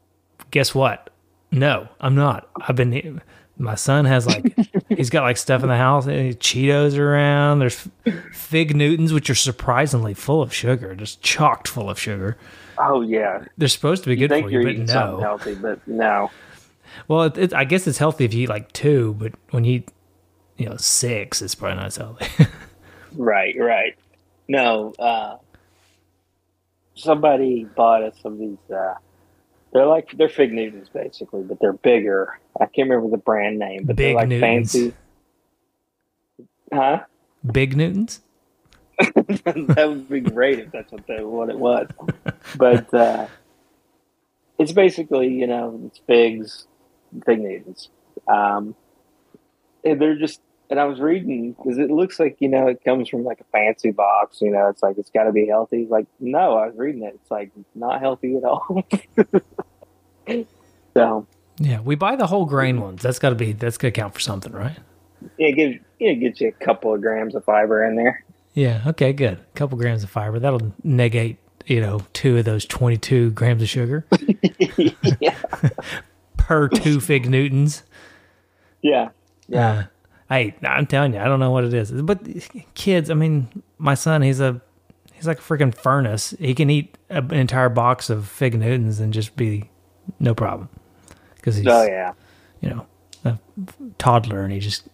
guess 0.51 0.75
what? 0.75 1.09
No, 1.51 1.89
I'm 2.01 2.15
not. 2.15 2.49
I've 2.61 2.77
been. 2.77 3.23
My 3.57 3.75
son 3.75 4.05
has 4.07 4.27
like 4.27 4.55
he's 4.89 5.09
got 5.11 5.23
like 5.23 5.37
stuff 5.37 5.63
in 5.63 5.69
the 5.69 5.77
house. 5.77 6.07
Cheetos 6.07 6.99
around. 6.99 7.61
There's 7.61 7.89
fig 8.33 8.75
Newtons, 8.77 9.13
which 9.13 9.31
are 9.31 9.35
surprisingly 9.35 10.15
full 10.15 10.43
of 10.43 10.53
sugar, 10.53 10.95
just 10.95 11.23
chocked 11.23 11.69
full 11.69 11.89
of 11.89 11.99
sugar. 11.99 12.37
Oh 12.83 13.03
yeah, 13.03 13.45
They're 13.59 13.69
supposed 13.69 14.05
to 14.05 14.09
be 14.09 14.15
you 14.17 14.27
good 14.27 14.31
think 14.31 14.47
for 14.51 14.59
eating 14.61 14.87
but 14.87 14.95
no. 14.95 15.21
healthy, 15.21 15.55
but 15.55 15.87
no. 15.87 16.31
Well, 17.09 17.25
it, 17.25 17.37
it, 17.39 17.55
I 17.55 17.65
guess 17.65 17.87
it's 17.87 17.99
healthy 17.99 18.25
if 18.25 18.33
you 18.35 18.45
eat 18.45 18.49
like 18.49 18.73
two, 18.73 19.15
but 19.19 19.33
when 19.51 19.65
you 19.65 19.75
eat, 19.75 19.91
you 20.57 20.67
know, 20.69 20.77
six, 20.77 21.43
it's 21.43 21.55
probably 21.55 21.77
not 21.77 21.87
as 21.87 21.97
healthy. 21.97 22.27
Right, 23.17 23.57
right. 23.59 23.97
No, 24.47 24.93
uh, 24.99 25.37
somebody 26.95 27.65
bought 27.65 28.03
us 28.05 28.15
some 28.23 28.35
of 28.35 28.39
these. 28.39 28.71
Uh, 28.73 28.95
they're 29.73 29.87
like 29.87 30.11
they're 30.17 30.29
fig 30.29 30.53
Newtons 30.53 30.89
basically, 30.89 31.43
but 31.43 31.59
they're 31.61 31.73
bigger. 31.73 32.39
I 32.61 32.67
can't 32.67 32.89
remember 32.89 33.11
the 33.11 33.21
brand 33.23 33.59
name, 33.59 33.85
but 33.85 33.97
Big 33.97 34.07
they're 34.07 34.15
like 34.15 34.29
Newtons. 34.29 34.73
fancy. 34.73 34.95
Huh? 36.73 37.01
Big 37.51 37.77
Newtons. 37.77 38.21
that 39.45 39.87
would 39.89 40.09
be 40.09 40.21
great 40.21 40.59
if 40.59 40.71
that's 40.73 40.93
what 40.93 41.07
they, 41.07 41.23
what 41.23 41.49
it 41.49 41.59
was. 41.59 41.89
But 42.57 42.93
uh, 42.93 43.27
it's 44.59 44.73
basically 44.73 45.29
you 45.29 45.47
know 45.47 45.81
it's 45.87 45.99
figs, 46.07 46.67
fig 47.25 47.41
Newtons. 47.41 47.89
Um, 48.29 48.75
and 49.85 50.01
they're 50.01 50.17
just 50.17 50.41
and 50.71 50.79
I 50.79 50.85
was 50.85 51.01
reading 51.01 51.53
because 51.53 51.79
it 51.79 51.91
looks 51.91 52.21
like 52.21 52.37
you 52.39 52.49
know 52.49 52.69
it 52.69 52.85
comes 52.85 53.09
from 53.09 53.25
like 53.25 53.41
a 53.41 53.45
fancy 53.53 53.91
box. 53.91 54.41
You 54.41 54.51
know, 54.51 54.69
it's 54.69 54.83
like 54.83 54.99
it's 54.99 55.11
got 55.11 55.25
to 55.25 55.33
be 55.33 55.47
healthy. 55.47 55.87
Like 55.89 56.07
no, 56.21 56.57
I 56.57 56.67
was 56.67 56.77
reading 56.77 57.03
it. 57.03 57.15
It's 57.21 57.31
like 57.31 57.51
not 57.75 58.01
healthy 58.01 58.37
at 58.37 58.45
all. 58.45 58.87
so 60.95 61.27
Yeah, 61.59 61.81
we 61.81 61.97
buy 61.97 62.17
the 62.17 62.27
whole 62.27 62.47
grain 62.47 62.81
ones. 62.81 63.03
That's 63.03 63.19
got 63.19 63.31
to 63.31 63.35
be. 63.35 63.53
That's 63.53 63.79
gonna 63.79 63.93
count 63.93 64.15
for 64.15 64.21
something, 64.21 64.53
right? 64.53 64.77
Yeah, 65.39 65.49
it 65.49 65.53
gives 65.53 65.77
it 65.99 66.15
gets 66.17 66.41
you 66.41 66.49
a 66.49 66.65
couple 66.65 66.95
of 66.95 67.01
grams 67.01 67.35
of 67.35 67.45
fiber 67.45 67.85
in 67.85 67.97
there. 67.97 68.25
Yeah. 68.55 68.83
Okay. 68.87 69.13
Good. 69.13 69.35
A 69.39 69.55
couple 69.55 69.79
grams 69.79 70.03
of 70.03 70.11
fiber. 70.11 70.39
That'll 70.39 70.73
negate, 70.83 71.39
you 71.67 71.81
know, 71.81 72.01
two 72.13 72.39
of 72.39 72.45
those 72.45 72.65
twenty-two 72.67 73.31
grams 73.33 73.63
of 73.63 73.69
sugar 73.69 74.07
yeah, 75.21 75.37
per 76.37 76.69
two 76.69 77.01
fig 77.01 77.29
newtons. 77.29 77.83
yeah, 78.83 79.11
yeah. 79.49 79.69
Uh, 79.71 79.83
hey, 80.29 80.55
I'm 80.63 80.87
telling 80.87 81.15
you, 81.15 81.21
I 81.21 81.25
don't 81.25 81.41
know 81.41 81.51
what 81.51 81.65
it 81.65 81.75
is, 81.75 81.93
but 81.93 82.21
kids. 82.75 83.11
I 83.11 83.15
mean, 83.15 83.63
my 83.79 83.95
son, 83.95 84.23
he's 84.23 84.41
a 84.41 84.61
he's 85.13 85.27
like 85.27 85.39
a 85.39 85.43
freaking 85.43 85.75
furnace. 85.75 86.35
He 86.39 86.55
can 86.55 86.71
eat 86.71 86.97
a- 87.09 87.19
an 87.19 87.33
entire 87.35 87.69
box 87.69 88.11
of 88.11 88.27
fig 88.27 88.55
newtons 88.59 88.99
and 89.01 89.13
just 89.13 89.37
be 89.37 89.71
no 90.19 90.35
problem 90.35 90.69
because 91.37 91.57
he's 91.57 91.67
Oh 91.67 91.85
yeah. 91.85 92.13
you 92.61 92.71
know 92.71 92.87
a 93.25 93.39
toddler 93.99 94.43
and 94.43 94.53
he 94.53 94.59
just 94.59 94.89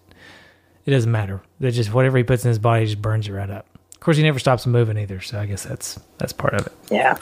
it 0.87 0.90
doesn't 0.92 1.11
matter. 1.12 1.42
That 1.61 1.72
just 1.72 1.92
whatever 1.92 2.16
he 2.16 2.25
puts 2.25 2.44
in 2.44 2.49
his 2.49 2.59
body, 2.59 2.87
just 2.87 3.03
burns 3.03 3.29
it 3.29 3.33
right 3.33 3.51
up. 3.51 3.66
Of 3.92 4.01
course, 4.01 4.16
he 4.16 4.22
never 4.22 4.38
stops 4.38 4.66
moving 4.66 4.96
either, 4.96 5.20
so 5.20 5.38
I 5.38 5.46
guess 5.46 5.64
that's 5.64 5.99
that's 6.18 6.33
part 6.33 6.55
of 6.55 6.66
it. 6.66 6.72
Yeah. 6.90 7.18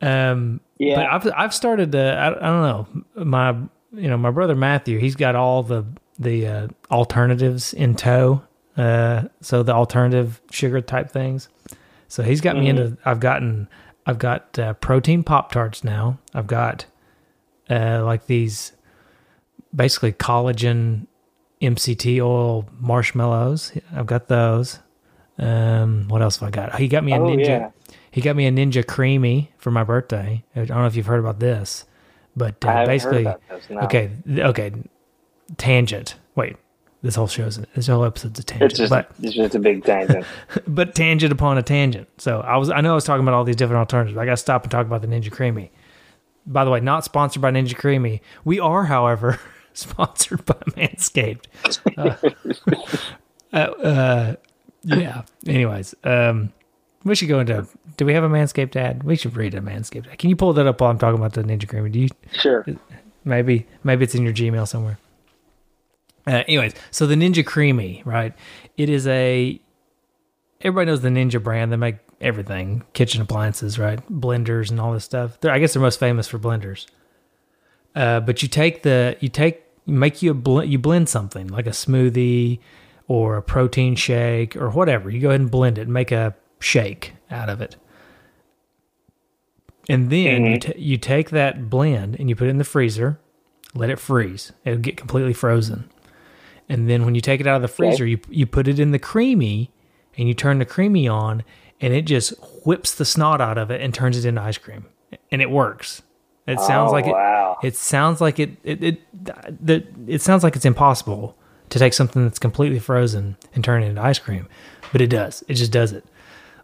Um, 0.00 0.60
Yeah. 0.78 0.94
but 0.96 1.06
I've 1.06 1.32
I've 1.36 1.54
started 1.54 1.92
to 1.92 1.98
I, 2.00 2.28
I 2.28 2.32
don't 2.32 2.62
know 2.62 3.24
my 3.24 3.50
you 3.92 4.08
know 4.08 4.16
my 4.16 4.30
brother 4.30 4.54
Matthew 4.54 4.98
he's 4.98 5.16
got 5.16 5.34
all 5.34 5.62
the 5.62 5.84
the 6.18 6.46
uh, 6.46 6.68
alternatives 6.90 7.74
in 7.74 7.94
tow, 7.94 8.42
uh, 8.76 9.24
so 9.40 9.62
the 9.62 9.72
alternative 9.74 10.40
sugar 10.50 10.80
type 10.80 11.10
things. 11.10 11.48
So 12.08 12.22
he's 12.22 12.40
got 12.40 12.56
me 12.56 12.68
into. 12.68 12.96
I've 13.04 13.20
gotten 13.20 13.68
I've 14.06 14.18
got 14.18 14.58
uh, 14.58 14.74
protein 14.74 15.24
pop 15.24 15.50
tarts 15.50 15.82
now. 15.82 16.18
I've 16.34 16.46
got 16.46 16.86
uh, 17.68 18.04
like 18.04 18.26
these 18.26 18.72
basically 19.74 20.12
collagen 20.12 21.06
MCT 21.60 22.20
oil 22.20 22.68
marshmallows. 22.80 23.72
I've 23.94 24.06
got 24.06 24.28
those. 24.28 24.78
Um, 25.38 26.08
what 26.08 26.22
else 26.22 26.38
have 26.38 26.48
I 26.48 26.50
got? 26.50 26.78
He 26.78 26.88
got 26.88 27.04
me 27.04 27.12
a 27.12 27.16
Oh, 27.16 27.26
ninja. 27.26 27.46
yeah. 27.46 27.70
He 28.10 28.22
got 28.22 28.34
me 28.36 28.46
a 28.46 28.50
Ninja 28.50 28.82
Creami 28.82 29.48
for 29.58 29.70
my 29.70 29.84
birthday. 29.84 30.42
I 30.54 30.64
don't 30.64 30.78
know 30.78 30.86
if 30.86 30.96
you've 30.96 31.04
heard 31.06 31.20
about 31.20 31.38
this, 31.38 31.84
but 32.34 32.64
uh, 32.64 32.86
basically, 32.86 33.24
heard 33.24 33.36
about 33.36 33.48
this. 33.50 33.70
No. 33.70 33.80
okay, 33.82 34.10
okay, 34.38 34.72
tangent. 35.58 36.14
Wait, 36.34 36.56
this 37.02 37.14
whole 37.14 37.26
show's 37.26 37.58
this 37.74 37.86
whole 37.88 38.04
episode's 38.04 38.38
a 38.40 38.42
tangent, 38.42 38.70
It's 38.72 38.78
just 38.78 38.90
but 38.90 39.10
it's 39.22 39.34
just 39.34 39.54
a 39.54 39.58
big 39.58 39.84
tangent. 39.84 40.24
but 40.66 40.94
tangent 40.94 41.30
upon 41.32 41.58
a 41.58 41.62
tangent. 41.62 42.08
So 42.18 42.40
I 42.40 42.56
was 42.56 42.70
I 42.70 42.80
know 42.80 42.92
I 42.92 42.94
was 42.94 43.04
talking 43.04 43.22
about 43.22 43.34
all 43.34 43.44
these 43.44 43.56
different 43.56 43.78
alternatives. 43.80 44.16
I 44.16 44.24
got 44.24 44.30
to 44.32 44.36
stop 44.38 44.62
and 44.62 44.70
talk 44.70 44.86
about 44.86 45.02
the 45.02 45.08
Ninja 45.08 45.28
Creami. 45.30 45.68
By 46.46 46.64
the 46.64 46.70
way, 46.70 46.80
not 46.80 47.04
sponsored 47.04 47.42
by 47.42 47.50
Ninja 47.50 47.74
Creami. 47.74 48.20
We 48.44 48.60
are, 48.60 48.84
however, 48.84 49.38
sponsored 49.80 50.44
by 50.44 50.54
Manscaped. 50.70 51.46
Uh, 51.96 52.16
uh, 53.56 53.56
uh, 53.56 54.36
yeah. 54.84 55.22
Anyways, 55.46 55.94
um, 56.04 56.52
we 57.04 57.14
should 57.14 57.28
go 57.28 57.40
into. 57.40 57.66
Do 57.96 58.06
we 58.06 58.14
have 58.14 58.24
a 58.24 58.28
Manscaped 58.28 58.76
ad? 58.76 59.02
We 59.04 59.16
should 59.16 59.36
read 59.36 59.54
a 59.54 59.60
Manscaped 59.60 60.10
ad. 60.10 60.18
Can 60.18 60.30
you 60.30 60.36
pull 60.36 60.52
that 60.54 60.66
up 60.66 60.80
while 60.80 60.90
I'm 60.90 60.98
talking 60.98 61.18
about 61.18 61.34
the 61.34 61.42
Ninja 61.42 61.66
Creami? 61.66 61.92
Do 61.92 62.00
you? 62.00 62.08
Sure. 62.32 62.64
Maybe 63.24 63.66
maybe 63.84 64.04
it's 64.04 64.14
in 64.14 64.22
your 64.22 64.32
Gmail 64.32 64.66
somewhere. 64.66 64.98
Uh, 66.26 66.42
anyways, 66.48 66.74
so 66.90 67.06
the 67.06 67.14
Ninja 67.14 67.44
Creami, 67.44 68.04
right? 68.04 68.32
It 68.76 68.88
is 68.88 69.06
a 69.06 69.60
everybody 70.60 70.86
knows 70.86 71.02
the 71.02 71.08
Ninja 71.10 71.42
brand. 71.42 71.70
They 71.70 71.76
make 71.76 71.96
everything, 72.20 72.82
kitchen 72.94 73.20
appliances, 73.20 73.78
right? 73.78 74.00
Blenders 74.10 74.70
and 74.70 74.80
all 74.80 74.92
this 74.92 75.04
stuff. 75.04 75.38
They're, 75.40 75.52
I 75.52 75.58
guess 75.58 75.74
they're 75.74 75.82
most 75.82 76.00
famous 76.00 76.26
for 76.26 76.38
blenders. 76.38 76.86
Uh, 77.94 78.20
but 78.20 78.42
you 78.42 78.48
take 78.48 78.82
the 78.82 79.16
you 79.20 79.28
take 79.28 79.65
make 79.94 80.22
you 80.22 80.32
a 80.32 80.34
bl- 80.34 80.62
you 80.62 80.78
blend 80.78 81.08
something 81.08 81.48
like 81.48 81.66
a 81.66 81.70
smoothie 81.70 82.58
or 83.08 83.36
a 83.36 83.42
protein 83.42 83.94
shake 83.94 84.56
or 84.56 84.70
whatever. 84.70 85.10
You 85.10 85.20
go 85.20 85.28
ahead 85.28 85.40
and 85.40 85.50
blend 85.50 85.78
it 85.78 85.82
and 85.82 85.92
make 85.92 86.12
a 86.12 86.34
shake 86.58 87.14
out 87.30 87.48
of 87.48 87.60
it. 87.60 87.76
And 89.88 90.10
then 90.10 90.44
you, 90.44 90.58
mm-hmm. 90.58 90.72
t- 90.72 90.80
you 90.80 90.96
take 90.96 91.30
that 91.30 91.70
blend 91.70 92.16
and 92.18 92.28
you 92.28 92.34
put 92.34 92.48
it 92.48 92.50
in 92.50 92.58
the 92.58 92.64
freezer, 92.64 93.20
let 93.74 93.90
it 93.90 94.00
freeze. 94.00 94.52
It'll 94.64 94.80
get 94.80 94.96
completely 94.96 95.32
frozen. 95.32 95.88
And 96.68 96.90
then 96.90 97.04
when 97.04 97.14
you 97.14 97.20
take 97.20 97.40
it 97.40 97.46
out 97.46 97.56
of 97.56 97.62
the 97.62 97.68
freezer, 97.68 98.04
you 98.04 98.18
you 98.28 98.46
put 98.46 98.66
it 98.66 98.80
in 98.80 98.90
the 98.90 98.98
creamy 98.98 99.70
and 100.16 100.26
you 100.26 100.34
turn 100.34 100.58
the 100.58 100.64
creamy 100.64 101.06
on 101.06 101.44
and 101.80 101.94
it 101.94 102.02
just 102.02 102.30
whips 102.64 102.94
the 102.94 103.04
snot 103.04 103.40
out 103.40 103.58
of 103.58 103.70
it 103.70 103.80
and 103.80 103.94
turns 103.94 104.16
it 104.16 104.28
into 104.28 104.40
ice 104.40 104.58
cream. 104.58 104.86
And 105.30 105.40
it 105.40 105.50
works. 105.50 106.02
It 106.46 106.60
sounds 106.60 106.90
Oh, 106.90 106.92
like 106.92 107.06
it 107.06 107.12
wow. 107.12 107.58
it 107.62 107.76
sounds 107.76 108.20
like 108.20 108.38
it 108.38 108.50
it 108.62 108.82
it, 108.82 109.00
the, 109.66 109.84
it 110.06 110.22
sounds 110.22 110.44
like 110.44 110.54
it's 110.56 110.64
impossible 110.64 111.36
to 111.70 111.78
take 111.78 111.92
something 111.92 112.22
that's 112.22 112.38
completely 112.38 112.78
frozen 112.78 113.36
and 113.54 113.64
turn 113.64 113.82
it 113.82 113.86
into 113.86 114.00
ice 114.00 114.18
cream, 114.20 114.46
but 114.92 115.00
it 115.00 115.08
does. 115.08 115.42
It 115.48 115.54
just 115.54 115.72
does 115.72 115.92
it. 115.92 116.04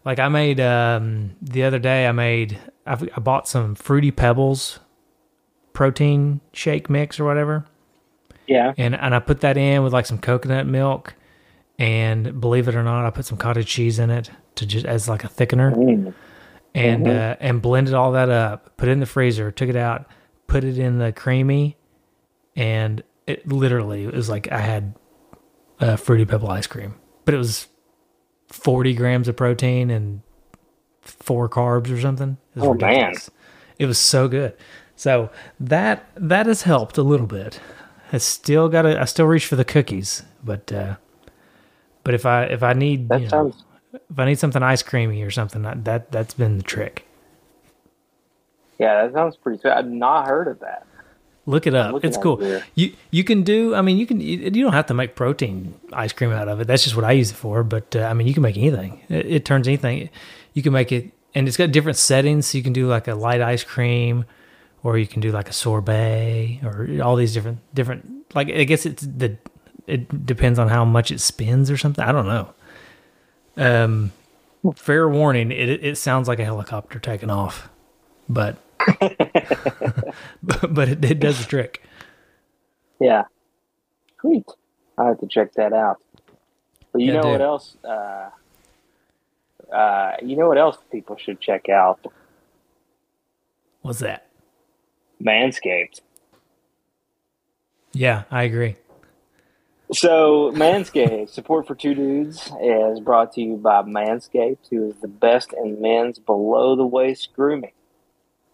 Like 0.05 0.19
I 0.19 0.29
made 0.29 0.59
um, 0.61 1.31
the 1.41 1.63
other 1.63 1.79
day, 1.79 2.07
I 2.07 2.11
made 2.13 2.57
I, 2.87 2.93
I 2.93 3.19
bought 3.19 3.47
some 3.47 3.75
fruity 3.75 4.11
pebbles 4.11 4.79
protein 5.73 6.39
shake 6.53 6.89
mix 6.89 7.19
or 7.19 7.25
whatever, 7.25 7.65
Yeah. 8.47 8.73
and 8.77 8.95
and 8.95 9.15
I 9.15 9.19
put 9.19 9.41
that 9.41 9.57
in 9.57 9.83
with 9.83 9.91
like 9.93 10.05
some 10.05 10.19
coconut 10.19 10.67
milk, 10.67 11.15
and 11.79 12.39
believe 12.39 12.67
it 12.67 12.75
or 12.75 12.83
not, 12.83 13.05
I 13.05 13.09
put 13.09 13.25
some 13.25 13.37
cottage 13.37 13.67
cheese 13.67 13.99
in 13.99 14.09
it 14.09 14.29
to 14.55 14.65
just 14.65 14.85
as 14.85 15.09
like 15.09 15.23
a 15.23 15.27
thickener, 15.29 15.73
Mm. 15.75 16.13
And 16.75 17.05
Mhm. 17.05 17.15
uh, 17.31 17.35
and 17.39 17.61
blended 17.61 17.93
all 17.93 18.11
that 18.13 18.29
up. 18.29 18.75
Put 18.77 18.89
it 18.89 18.93
in 18.93 18.99
the 18.99 19.05
freezer. 19.05 19.51
Took 19.51 19.69
it 19.69 19.75
out. 19.75 20.05
Put 20.47 20.63
it 20.63 20.77
in 20.77 20.97
the 20.99 21.11
creamy, 21.11 21.77
and 22.55 23.03
it 23.27 23.47
literally 23.47 24.03
it 24.05 24.13
was 24.13 24.29
like 24.29 24.51
I 24.51 24.59
had 24.59 24.93
uh, 25.79 25.95
fruity 25.95 26.25
pebble 26.25 26.49
ice 26.49 26.67
cream, 26.67 26.95
but 27.25 27.33
it 27.33 27.37
was 27.37 27.67
forty 28.47 28.93
grams 28.93 29.27
of 29.27 29.35
protein 29.35 29.89
and 29.89 30.21
four 31.01 31.49
carbs 31.49 31.91
or 31.95 31.99
something. 31.99 32.37
Oh, 32.57 32.73
man. 32.73 33.13
It 33.79 33.85
was 33.87 33.97
so 33.97 34.27
good. 34.27 34.55
So 34.95 35.29
that 35.59 36.07
that 36.15 36.45
has 36.45 36.61
helped 36.63 36.97
a 36.97 37.03
little 37.03 37.25
bit. 37.27 37.59
I 38.11 38.19
still 38.19 38.69
got. 38.69 38.85
I 38.85 39.05
still 39.05 39.25
reach 39.25 39.47
for 39.47 39.55
the 39.55 39.65
cookies, 39.65 40.21
but 40.43 40.71
uh, 40.71 40.97
but 42.03 42.13
if 42.13 42.25
I 42.27 42.43
if 42.43 42.61
I 42.61 42.73
need 42.73 43.09
That 43.09 43.19
you 43.21 43.25
know, 43.25 43.29
sounds 43.29 43.63
if 43.93 44.17
I 44.19 44.25
need 44.25 44.39
something 44.39 44.63
ice 44.63 44.83
creamy 44.83 45.21
or 45.23 45.31
something, 45.31 45.61
that 45.63 45.85
that 45.85 46.11
that's 46.11 46.33
been 46.33 46.57
the 46.57 46.63
trick. 46.63 47.05
yeah, 48.79 49.03
that 49.03 49.13
sounds 49.13 49.35
pretty. 49.37 49.63
I've 49.69 49.87
not 49.87 50.27
heard 50.27 50.47
of 50.47 50.59
that. 50.59 50.85
Look 51.45 51.67
it 51.67 51.75
up. 51.75 52.03
It's 52.05 52.17
cool. 52.17 52.41
it. 52.41 52.63
You 52.73 52.93
you 53.11 53.23
can 53.25 53.43
do. 53.43 53.75
I 53.75 53.81
mean, 53.81 53.97
you 53.97 54.05
can. 54.05 54.21
You 54.21 54.37
you 54.37 54.63
don't 54.63 54.73
have 54.73 54.85
to 54.87 54.93
make 54.93 55.15
protein 55.15 55.73
ice 55.91 56.13
cream 56.13 56.31
out 56.31 56.47
of 56.47 56.61
it. 56.61 56.67
That's 56.67 56.83
just 56.83 56.95
what 56.95 57.03
I 57.03 57.11
use 57.11 57.31
it 57.31 57.35
for. 57.35 57.63
But 57.63 57.95
uh, 57.95 58.03
I 58.03 58.13
mean, 58.13 58.27
you 58.27 58.33
can 58.33 58.43
make 58.43 58.57
anything. 58.57 59.01
It, 59.09 59.25
it 59.25 59.45
turns 59.45 59.67
anything. 59.67 60.09
You 60.53 60.63
can 60.63 60.71
make 60.71 60.93
it, 60.93 61.11
and 61.35 61.47
it's 61.47 61.57
got 61.57 61.71
different 61.71 61.97
settings. 61.97 62.47
So 62.47 62.57
you 62.57 62.63
can 62.63 62.71
do 62.71 62.87
like 62.87 63.09
a 63.09 63.15
light 63.15 63.41
ice 63.41 63.63
cream, 63.63 64.23
or 64.83 64.97
you 64.97 65.05
can 65.05 65.19
do 65.19 65.31
like 65.31 65.49
a 65.49 65.53
sorbet, 65.53 66.61
or 66.63 66.87
all 67.03 67.17
these 67.17 67.33
different 67.33 67.59
different. 67.73 68.33
Like 68.33 68.49
I 68.49 68.63
guess 68.63 68.85
it's 68.85 69.03
the. 69.03 69.37
It 69.85 70.25
depends 70.25 70.59
on 70.59 70.69
how 70.69 70.85
much 70.85 71.11
it 71.11 71.19
spins 71.19 71.69
or 71.69 71.75
something. 71.75 72.05
I 72.05 72.13
don't 72.13 72.25
know. 72.25 72.53
Um, 73.57 74.11
fair 74.75 75.07
warning. 75.09 75.51
It 75.51 75.69
it 75.83 75.97
sounds 75.97 76.27
like 76.27 76.39
a 76.39 76.45
helicopter 76.45 76.99
taking 76.99 77.29
off, 77.29 77.69
but 78.29 78.57
but, 80.43 80.73
but 80.73 80.89
it, 80.89 81.05
it 81.05 81.19
does 81.19 81.39
the 81.39 81.45
trick. 81.45 81.81
Yeah, 82.99 83.23
sweet. 84.21 84.45
I 84.97 85.05
have 85.07 85.19
to 85.19 85.27
check 85.27 85.53
that 85.53 85.73
out. 85.73 85.97
But 86.91 87.01
you 87.01 87.07
Yeah, 87.07 87.13
know 87.13 87.21
do. 87.23 87.29
what 87.29 87.41
else? 87.41 87.77
Uh, 87.83 88.29
uh, 89.73 90.13
you 90.21 90.35
know 90.37 90.47
what 90.47 90.57
else 90.57 90.77
people 90.91 91.17
should 91.17 91.39
check 91.41 91.69
out? 91.69 91.99
What's 93.81 93.99
that? 93.99 94.27
Manscaped. 95.23 96.01
Yeah, 97.93 98.23
I 98.31 98.43
agree. 98.43 98.75
So, 99.93 100.51
Manscaped, 100.55 101.29
support 101.29 101.67
for 101.67 101.75
two 101.75 101.93
dudes, 101.93 102.51
is 102.59 102.99
brought 102.99 103.33
to 103.33 103.41
you 103.41 103.57
by 103.57 103.83
Manscaped, 103.83 104.69
who 104.71 104.89
is 104.89 104.95
the 105.01 105.07
best 105.07 105.53
in 105.53 105.79
men's 105.81 106.17
below 106.17 106.75
the 106.75 106.85
waist 106.85 107.29
grooming. 107.35 107.73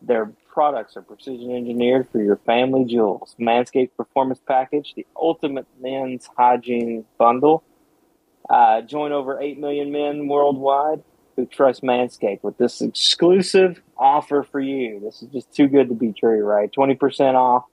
Their 0.01 0.33
products 0.51 0.97
are 0.97 1.01
precision 1.01 1.51
engineered 1.51 2.09
for 2.09 2.21
your 2.21 2.35
family 2.35 2.83
jewels. 2.83 3.35
Manscaped 3.39 3.91
Performance 3.95 4.41
Package, 4.45 4.93
the 4.95 5.07
ultimate 5.15 5.65
men's 5.79 6.27
hygiene 6.37 7.05
bundle. 7.17 7.63
Uh, 8.49 8.81
join 8.81 9.13
over 9.13 9.39
8 9.39 9.59
million 9.59 9.93
men 9.93 10.27
worldwide 10.27 11.03
who 11.37 11.45
trust 11.45 11.83
Manscaped 11.83 12.43
with 12.43 12.57
this 12.57 12.81
exclusive 12.81 13.81
offer 13.97 14.43
for 14.43 14.59
you. 14.59 14.99
This 14.99 15.21
is 15.21 15.29
just 15.29 15.53
too 15.53 15.69
good 15.69 15.87
to 15.87 15.95
be 15.95 16.11
true, 16.11 16.43
right? 16.43 16.69
20% 16.69 17.35
off 17.35 17.63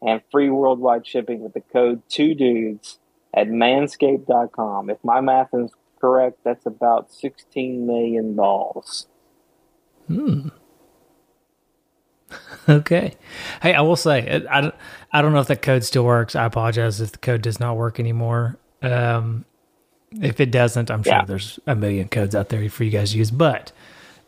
and 0.00 0.22
free 0.32 0.48
worldwide 0.48 1.06
shipping 1.06 1.40
with 1.40 1.52
the 1.52 1.60
code 1.60 2.02
two 2.08 2.34
dudes 2.34 2.98
at 3.34 3.48
manscaped.com. 3.48 4.90
If 4.90 4.98
my 5.04 5.20
math 5.20 5.48
is 5.52 5.70
correct, 6.00 6.38
that's 6.44 6.66
about 6.66 7.12
16 7.12 7.86
million 7.86 8.34
balls. 8.34 9.06
Okay. 12.68 13.14
Hey, 13.62 13.74
I 13.74 13.80
will 13.80 13.96
say, 13.96 14.42
I, 14.48 14.58
I, 14.58 14.60
don't- 14.60 14.74
I 15.12 15.22
don't 15.22 15.32
know 15.32 15.40
if 15.40 15.48
that 15.48 15.62
code 15.62 15.82
still 15.82 16.04
works. 16.04 16.36
I 16.36 16.44
apologize 16.44 17.00
if 17.00 17.10
the 17.12 17.18
code 17.18 17.42
does 17.42 17.58
not 17.58 17.76
work 17.76 17.98
anymore. 17.98 18.56
Um, 18.82 19.44
if 20.20 20.38
it 20.40 20.52
doesn't, 20.52 20.90
I'm 20.90 21.02
sure 21.02 21.14
Yeah. 21.14 21.24
there's 21.24 21.58
a 21.66 21.74
million 21.74 22.08
codes 22.08 22.34
out 22.36 22.48
there 22.48 22.68
for 22.70 22.84
you 22.84 22.90
guys 22.90 23.12
to 23.12 23.18
use. 23.18 23.30
But 23.32 23.72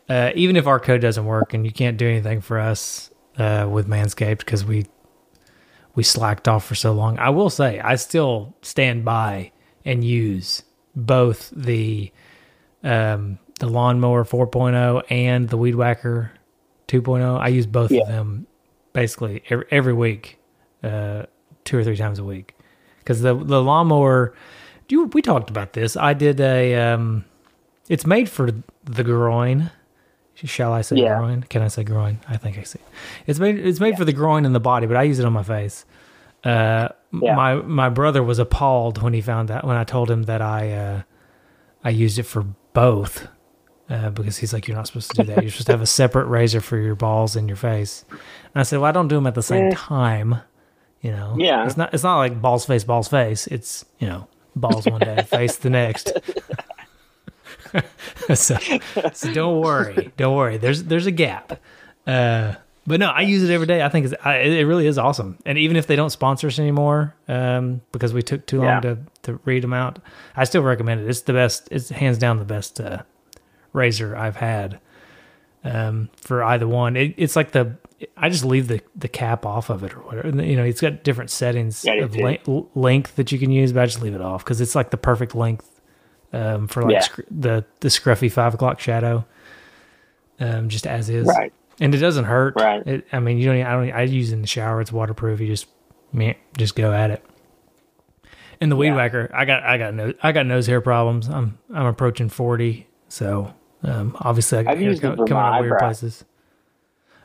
uh, 0.09 0.31
even 0.35 0.57
if 0.57 0.67
our 0.67 0.79
code 0.79 0.99
doesn't 1.01 1.25
work 1.25 1.53
and 1.53 1.65
you 1.65 1.71
can't 1.71 1.95
do 1.97 2.07
anything 2.07 2.41
for 2.41 2.59
us 2.59 3.11
uh, 3.37 3.67
with 3.71 3.87
Manscaped 3.87 4.39
because 4.39 4.65
we 4.65 4.85
we 5.95 6.03
slacked 6.03 6.47
off 6.47 6.65
for 6.65 6.75
so 6.75 6.91
long, 6.93 7.17
I 7.19 7.29
will 7.29 7.49
say 7.49 7.79
I 7.79 7.95
still 7.95 8.55
stand 8.61 9.05
by 9.05 9.51
and 9.85 10.03
use 10.03 10.63
both 10.95 11.51
the 11.55 12.11
um, 12.83 13.39
the 13.59 13.67
lawnmower 13.67 14.25
4.0 14.25 15.03
and 15.09 15.47
the 15.49 15.57
weed 15.57 15.75
whacker 15.75 16.31
2.0. 16.87 17.39
I 17.39 17.47
use 17.49 17.65
both 17.65 17.91
Yeah. 17.91 18.01
of 18.01 18.07
them 18.07 18.47
basically 18.93 19.43
every, 19.49 19.65
every 19.71 19.93
week, 19.93 20.39
uh, 20.83 21.23
two 21.63 21.77
or 21.77 21.83
three 21.83 21.95
times 21.97 22.19
a 22.19 22.23
week. 22.23 22.55
Because 22.99 23.21
the 23.21 23.33
the 23.35 23.61
lawnmower, 23.61 24.33
do 24.87 24.95
you, 24.95 25.05
we 25.07 25.21
talked 25.21 25.49
about 25.49 25.73
this. 25.73 25.95
I 25.97 26.13
did 26.13 26.39
a. 26.39 26.75
Um, 26.75 27.25
it's 27.89 28.05
made 28.05 28.29
for 28.29 28.49
the 28.85 29.03
groin. 29.03 29.69
Shall 30.43 30.73
I 30.73 30.81
say 30.81 30.97
Yeah. 30.97 31.17
groin? 31.19 31.43
Can 31.43 31.61
I 31.61 31.67
say 31.69 31.83
groin? 31.83 32.19
I 32.27 32.37
think 32.37 32.57
I 32.57 32.63
say. 32.63 32.79
It's 33.27 33.39
made. 33.39 33.57
It's 33.57 33.79
made 33.79 33.97
for 33.97 34.05
the 34.05 34.13
groin 34.13 34.45
and 34.45 34.53
the 34.53 34.59
body, 34.59 34.87
but 34.87 34.97
I 34.97 35.03
use 35.03 35.19
it 35.19 35.25
on 35.25 35.33
my 35.33 35.43
face. 35.43 35.85
Uh, 36.43 36.89
Yeah. 37.11 37.35
My 37.35 37.55
my 37.55 37.89
brother 37.89 38.21
was 38.23 38.39
appalled 38.39 39.01
when 39.01 39.13
he 39.13 39.21
found 39.21 39.49
that 39.49 39.65
when 39.65 39.77
I 39.77 39.83
told 39.83 40.09
him 40.11 40.23
that 40.23 40.41
I 40.41 40.71
uh, 40.71 41.01
I 41.83 41.89
used 41.91 42.17
it 42.19 42.23
for 42.23 42.43
both 42.73 43.27
uh, 43.89 44.09
because 44.09 44.37
he's 44.37 44.51
like, 44.53 44.67
you're 44.67 44.75
not 44.75 44.87
supposed 44.87 45.11
to 45.11 45.23
do 45.23 45.27
that. 45.33 45.41
You're 45.43 45.51
supposed 45.51 45.67
to 45.67 45.73
have 45.73 45.81
a 45.81 45.85
separate 45.85 46.25
razor 46.25 46.59
for 46.61 46.77
your 46.77 46.95
balls 46.95 47.35
and 47.35 47.47
your 47.47 47.55
face. 47.57 48.03
And 48.09 48.19
I 48.55 48.63
said, 48.63 48.79
well, 48.79 48.89
I 48.89 48.91
don't 48.91 49.07
do 49.09 49.15
them 49.15 49.27
at 49.27 49.35
the 49.35 49.43
same 49.43 49.71
time. 49.71 50.37
You 51.01 51.11
know, 51.11 51.35
Yeah. 51.37 51.65
It's 51.65 51.77
not. 51.77 51.93
It's 51.93 52.03
not 52.03 52.17
like 52.17 52.41
balls 52.41 52.65
face, 52.65 52.83
balls 52.83 53.07
face. 53.07 53.45
It's 53.47 53.85
you 53.99 54.07
know, 54.07 54.27
balls 54.55 54.85
one 54.87 54.99
day, 55.01 55.21
face 55.23 55.57
the 55.57 55.69
next. 55.69 56.11
so, 58.35 58.57
so 59.13 59.33
don't 59.33 59.59
worry, 59.61 60.11
don't 60.17 60.35
worry. 60.35 60.57
There's 60.57 60.83
there's 60.83 61.05
a 61.05 61.11
gap. 61.11 61.59
Uh, 62.05 62.55
but 62.85 62.99
no, 62.99 63.07
I 63.07 63.21
use 63.21 63.43
it 63.43 63.53
every 63.53 63.65
day. 63.67 63.81
I 63.81 63.87
think 63.87 64.07
it's, 64.07 64.15
I, 64.25 64.39
it 64.39 64.63
really 64.65 64.87
is 64.87 64.97
awesome. 64.97 65.37
And 65.45 65.57
even 65.57 65.77
if 65.77 65.87
they 65.87 65.95
don't 65.95 66.09
sponsor 66.09 66.47
us 66.47 66.59
anymore, 66.59 67.15
um, 67.29 67.79
because 67.93 68.13
we 68.13 68.21
took 68.21 68.45
too 68.45 68.57
long 68.57 68.65
Yeah. 68.67 68.79
to 68.81 68.97
to 69.23 69.39
read 69.45 69.63
them 69.63 69.71
out, 69.73 69.99
I 70.35 70.43
still 70.43 70.63
recommend 70.63 71.01
it. 71.01 71.09
It's 71.09 71.21
the 71.21 71.31
best. 71.33 71.67
It's 71.71 71.89
hands 71.89 72.17
down 72.17 72.39
the 72.39 72.45
best 72.45 72.81
uh, 72.81 73.03
razor 73.71 74.15
I've 74.17 74.35
had 74.35 74.79
um, 75.63 76.09
for 76.17 76.43
either 76.43 76.67
one. 76.67 76.95
It, 76.97 77.13
it's 77.17 77.35
like 77.37 77.51
the 77.51 77.77
I 78.17 78.27
just 78.29 78.43
leave 78.43 78.67
the 78.67 78.81
the 78.97 79.07
cap 79.07 79.45
off 79.45 79.69
of 79.69 79.83
it 79.83 79.95
or 79.95 80.01
whatever. 80.01 80.27
And, 80.27 80.45
You 80.45 80.57
know, 80.57 80.65
it's 80.65 80.81
got 80.81 81.03
different 81.03 81.29
settings 81.31 81.85
Yeah, 81.85 81.93
of 82.03 82.15
le- 82.17 82.65
length 82.75 83.15
that 83.15 83.31
you 83.31 83.39
can 83.39 83.49
use, 83.49 83.71
but 83.71 83.83
I 83.83 83.85
just 83.85 84.01
leave 84.01 84.13
it 84.15 84.21
off 84.21 84.43
because 84.43 84.59
it's 84.59 84.75
like 84.75 84.89
the 84.91 84.97
perfect 84.97 85.35
length 85.35 85.72
um, 86.33 86.67
for 86.67 86.81
like 86.83 86.91
Yeah. 86.93 86.99
sc- 87.01 87.19
the 87.31 87.65
the 87.79 87.87
scruffy 87.89 88.31
five 88.31 88.53
o'clock 88.53 88.79
shadow, 88.79 89.25
um, 90.39 90.69
just 90.69 90.85
as 90.87 91.09
is. 91.09 91.27
Right. 91.27 91.53
And 91.79 91.93
it 91.95 91.99
doesn't 91.99 92.25
hurt. 92.25 92.55
Right. 92.57 92.85
It, 92.85 93.07
I 93.11 93.19
mean, 93.19 93.37
you 93.37 93.45
don't. 93.45 93.61
I 93.65 93.71
don't. 93.71 93.91
I 93.91 94.01
use 94.03 94.31
it 94.31 94.35
in 94.35 94.41
the 94.41 94.47
shower. 94.47 94.81
It's 94.81 94.91
waterproof. 94.91 95.39
You 95.39 95.47
just, 95.47 95.67
meh, 96.11 96.33
just 96.57 96.75
go 96.75 96.91
at 96.93 97.09
it. 97.11 97.23
And 98.61 98.71
the 98.71 98.75
weed 98.75 98.89
Yeah. 98.89 98.95
whacker, 98.95 99.29
I 99.33 99.45
got, 99.45 99.63
I 99.63 99.77
got 99.77 99.93
nose, 99.93 100.13
I 100.23 100.31
got 100.31 100.45
nose 100.45 100.67
hair 100.67 100.79
problems. 100.79 101.27
I'm, 101.27 101.57
I'm 101.73 101.85
approaching 101.87 102.29
forty, 102.29 102.87
so 103.09 103.53
um, 103.83 104.15
obviously 104.19 104.59
I 104.59 104.63
got 104.63 104.71
I've 104.73 104.77
hair 104.79 104.89
used 104.89 105.03
it 105.03 105.07
co- 105.07 105.15
for 105.17 105.25
coming 105.25 105.43
my 105.43 105.57
out 105.57 105.61
weird 105.61 105.79
places. 105.79 106.23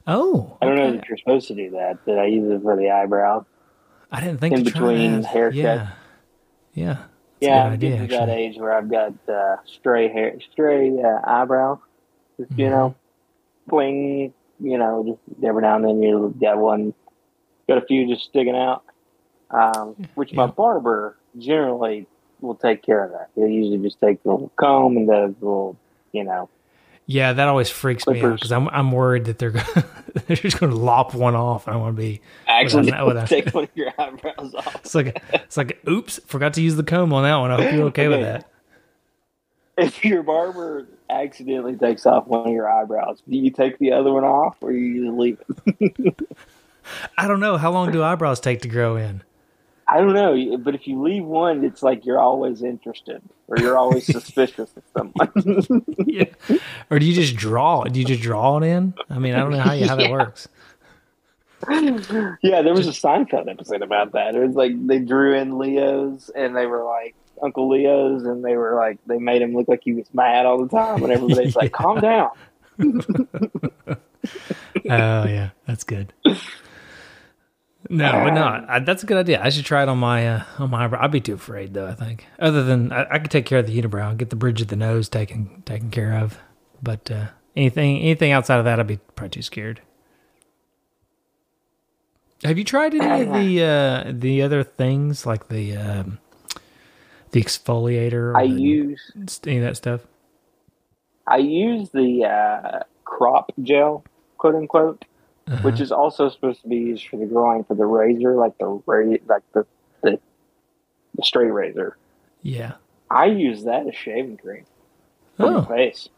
Oh, 0.07 0.57
I 0.62 0.66
don't 0.66 0.77
know 0.77 0.92
that 0.92 1.07
you're 1.09 1.18
supposed 1.18 1.47
to 1.49 1.55
do 1.55 1.71
that, 1.73 1.99
but 2.07 2.18
I 2.18 2.27
use 2.27 2.51
it 2.51 2.62
for 2.62 2.75
the 2.77 2.90
eyebrows. 2.90 3.44
I 4.11 4.21
didn't 4.21 4.38
think 4.40 4.55
in 4.57 4.64
between 4.64 5.23
haircuts. 5.23 5.55
Yeah, 5.55 5.90
yeah, 6.73 6.97
yeah, 7.40 7.64
I'm 7.64 7.72
idea, 7.74 7.90
getting 7.90 8.09
to 8.09 8.14
that 8.14 8.29
age 8.29 8.57
where 8.59 8.72
I've 8.72 8.90
got 8.90 9.14
uh, 9.29 9.57
stray 9.66 10.09
hair, 10.09 10.38
stray 10.53 10.90
uh, 11.01 11.20
eyebrows. 11.24 11.79
Just, 12.38 12.51
Mm-hmm. 12.51 12.61
You 12.61 12.70
know, 12.70 12.94
bling. 13.66 14.35
You 14.61 14.79
know, 14.79 15.18
just 15.31 15.44
every 15.44 15.62
now 15.62 15.77
and 15.77 15.85
then 15.85 16.03
you 16.03 16.35
got 16.40 16.59
one, 16.59 16.92
got 17.68 17.79
a 17.79 17.87
few 17.87 18.09
just 18.09 18.24
sticking 18.29 18.57
out. 18.57 18.83
Um, 19.51 20.09
which 20.14 20.33
my 20.33 20.46
barber 20.46 21.16
generally 21.38 22.07
will 22.40 22.55
take 22.55 22.83
care 22.83 23.05
of 23.05 23.12
that. 23.12 23.31
He'll 23.35 23.48
usually 23.48 23.79
just 23.79 24.01
take 24.01 24.22
the 24.22 24.31
little 24.31 24.53
comb 24.57 24.96
and 24.96 25.09
the 25.09 25.35
little, 25.40 25.77
you 26.12 26.24
know, 26.24 26.48
Yeah, 27.11 27.33
that 27.33 27.49
always 27.49 27.71
freaks 27.71 28.07
me 28.07 28.21
out 28.21 28.35
because 28.35 28.53
I'm 28.53 28.68
I'm 28.68 28.92
worried 28.92 29.25
that 29.25 29.38
they're 29.38 29.53
gonna, 29.53 29.85
they're 30.27 30.37
just 30.37 30.61
going 30.61 30.71
to 30.71 30.77
lop 30.79 31.14
one 31.14 31.35
off. 31.35 31.66
I 31.66 31.75
want 31.77 31.97
to 31.97 32.03
be. 32.03 32.21
actually 32.47 32.85
Without- 32.85 33.07
without- 33.07 33.29
take 33.31 33.55
one 33.55 33.64
of 33.64 33.71
your 33.75 33.90
eyebrows 33.99 34.55
off. 34.55 34.75
It's 34.77 34.94
like 34.94 35.23
it's 35.33 35.57
like 35.57 35.81
oops, 35.88 36.21
forgot 36.27 36.53
to 36.55 36.62
use 36.62 36.77
the 36.77 36.83
comb 36.83 37.14
on 37.14 37.23
that 37.23 37.37
one. 37.37 37.51
I 37.51 37.62
hope 37.62 37.73
you're 37.73 37.85
okay 37.87 38.09
with 38.09 38.21
that. 38.21 38.47
If 39.79 40.05
your 40.05 40.23
barber 40.23 40.87
accidentally 41.09 41.77
takes 41.77 42.05
off 42.05 42.27
one 42.27 42.47
of 42.47 42.53
your 42.53 42.68
eyebrows, 42.68 43.23
do 43.27 43.37
you 43.37 43.51
take 43.51 43.79
the 43.79 43.92
other 43.92 44.12
one 44.12 44.25
off 44.25 44.57
or 44.61 44.73
you 44.73 45.16
leave 45.16 45.38
it? 45.79 46.21
I 47.16 47.27
don't 47.27 47.40
know 47.40 47.57
how 47.57 47.71
long 47.71 47.90
do 47.90 48.03
eyebrows 48.03 48.38
take 48.40 48.61
to 48.62 48.68
grow 48.68 48.97
in. 48.97 49.23
I 49.90 49.98
don't 49.98 50.12
know, 50.12 50.59
but 50.59 50.74
if 50.74 50.87
you 50.87 51.03
leave 51.03 51.24
one, 51.24 51.64
it's 51.64 51.83
like 51.83 52.05
you're 52.05 52.18
always 52.18 52.62
interested 52.62 53.22
or 53.46 53.59
you're 53.59 53.79
always 53.79 54.05
suspicious 54.12 54.70
of 54.77 54.83
someone. 54.94 55.85
yeah. 56.07 56.27
Or 56.90 56.98
do 56.98 57.07
you 57.07 57.14
just 57.14 57.37
draw 57.37 57.83
it? 57.83 57.94
Do 57.94 58.01
you 58.01 58.07
just 58.07 58.22
draw 58.22 58.59
it 58.59 58.64
in? 58.64 58.92
I 59.09 59.18
mean, 59.18 59.35
I 59.35 59.38
don't 59.38 59.51
know 59.51 59.61
how, 59.61 59.72
you, 59.72 59.88
how 59.88 59.96
that 59.96 60.11
works. 60.11 60.48
yeah, 62.42 62.62
there 62.62 62.74
was 62.74 62.87
a 62.87 62.92
Seinfeld 62.92 63.51
episode 63.51 63.81
about 63.81 64.12
that. 64.12 64.35
It 64.35 64.46
was 64.46 64.55
like 64.55 64.72
they 64.87 64.98
drew 64.98 65.35
in 65.35 65.59
Leo's 65.59 66.31
and 66.35 66.55
they 66.55 66.66
were 66.66 66.85
like 66.85 67.14
Uncle 67.42 67.68
Leo's 67.70 68.24
and 68.24 68.44
they 68.44 68.57
were 68.57 68.74
like 68.74 68.98
they 69.07 69.18
made 69.18 69.40
him 69.40 69.55
look 69.55 69.68
like 69.68 69.81
he 69.83 69.94
was 69.94 70.07
mad 70.12 70.44
all 70.44 70.62
the 70.62 70.68
time 70.68 71.03
and 71.03 71.12
everybody's 71.12 71.57
like, 71.57 71.72
Calm 71.72 72.01
down. 72.01 72.31
Oh 74.90 75.27
yeah, 75.27 75.51
that's 75.66 75.85
good. 75.85 76.12
No, 77.90 78.12
but 78.12 78.31
no, 78.31 78.66
I, 78.68 78.81
that's 78.81 79.03
a 79.03 79.07
good 79.07 79.16
idea. 79.16 79.42
I 79.42 79.48
should 79.48 79.64
try 79.64 79.83
it 79.83 79.88
on 79.88 79.98
my 79.98 80.29
uh, 80.29 80.44
on 80.59 80.70
my. 80.70 80.90
I'd 81.01 81.11
be 81.11 81.20
too 81.20 81.35
afraid 81.35 81.72
though. 81.72 81.87
I 81.87 81.94
think. 81.94 82.27
Other 82.38 82.62
than 82.62 82.92
I, 82.92 83.07
I 83.12 83.18
could 83.18 83.31
take 83.31 83.46
care 83.46 83.61
of 83.61 83.66
the 83.66 83.81
unibrow, 83.81 84.16
get 84.16 84.31
the 84.31 84.37
bridge 84.37 84.61
of 84.61 84.68
the 84.68 84.77
nose 84.77 85.09
taken 85.09 85.62
taken 85.64 85.90
care 85.90 86.12
of. 86.12 86.38
But 86.83 87.11
uh, 87.11 87.29
anything 87.57 88.01
anything 88.01 88.31
outside 88.33 88.59
of 88.59 88.64
that, 88.66 88.79
I'd 88.79 88.87
be 88.87 88.98
probably 89.16 89.31
too 89.31 89.42
scared. 89.42 89.81
Have 92.44 92.59
you 92.59 92.64
tried 92.64 92.94
any 92.94 93.22
of 93.22 93.33
the 93.33 93.62
uh, 93.64 94.12
the 94.14 94.42
other 94.42 94.62
things 94.62 95.24
like 95.27 95.48
the 95.48 95.77
um, 95.77 96.18
the 97.31 97.42
exfoliator? 97.42 98.33
Or 98.33 98.37
I 98.37 98.46
the- 98.46 98.61
use 98.61 99.12
any 99.46 99.57
of 99.59 99.64
that 99.64 99.77
stuff. 99.77 100.03
I 101.27 101.38
use 101.38 101.90
the 101.90 102.24
uh, 102.24 102.83
crop 103.05 103.53
gel, 103.62 104.05
quote 104.38 104.55
unquote, 104.55 105.05
Uh-huh. 105.48 105.62
which 105.62 105.80
is 105.80 105.90
also 105.90 106.28
supposed 106.28 106.61
to 106.62 106.68
be 106.68 106.76
used 106.76 107.08
for 107.08 107.16
the 107.16 107.24
groin 107.26 107.64
for 107.64 107.74
the 107.74 107.87
razor, 107.87 108.34
like 108.34 108.56
the 108.58 108.66
ra- 108.87 109.16
like 109.26 109.42
the, 109.54 109.66
the 110.02 110.20
the 111.14 111.22
straight 111.24 111.50
razor. 111.52 111.96
Yeah. 112.42 112.74
I 113.11 113.26
use 113.26 113.64
that 113.64 113.87
as 113.88 113.94
shaving 113.96 114.37
cream 114.37 114.66
for 115.38 115.46
Oh, 115.46 115.50
my 115.62 115.66
face. 115.66 116.08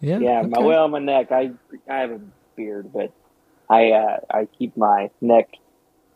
yeah. 0.00 0.18
Yeah, 0.18 0.42
my 0.42 0.58
okay. 0.58 0.66
well, 0.66 0.88
my 0.88 0.98
neck. 0.98 1.30
I 1.30 1.52
I 1.88 1.98
have 1.98 2.10
a 2.10 2.20
beard, 2.56 2.92
but 2.92 3.12
I 3.68 3.92
uh, 3.92 4.18
I 4.28 4.46
keep 4.46 4.76
my 4.76 5.10
neck 5.20 5.48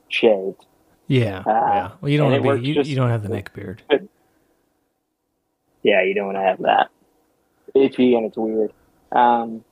shaved. 0.08 0.64
Yeah, 1.06 1.42
yeah. 1.46 1.90
Well, 2.00 2.10
you 2.10 2.18
don't 2.18 2.30
want 2.32 2.42
to 2.42 2.60
be. 2.60 2.66
You, 2.68 2.74
just- 2.74 2.90
you 2.90 2.96
don't 2.96 3.10
have 3.10 3.22
the 3.22 3.28
neck 3.28 3.52
beard. 3.54 3.82
Yeah, 5.82 6.02
you 6.02 6.14
don't 6.14 6.26
want 6.26 6.38
to 6.38 6.42
have 6.42 6.62
that. 6.62 6.88
Itchy 7.74 8.14
and 8.14 8.26
it's 8.26 8.36
weird. 8.36 8.72
Um, 9.12 9.64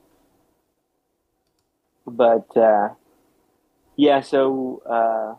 but 2.17 2.57
uh, 2.57 2.91
yeah, 3.97 4.21
so 4.21 4.83
uh, 4.87 5.35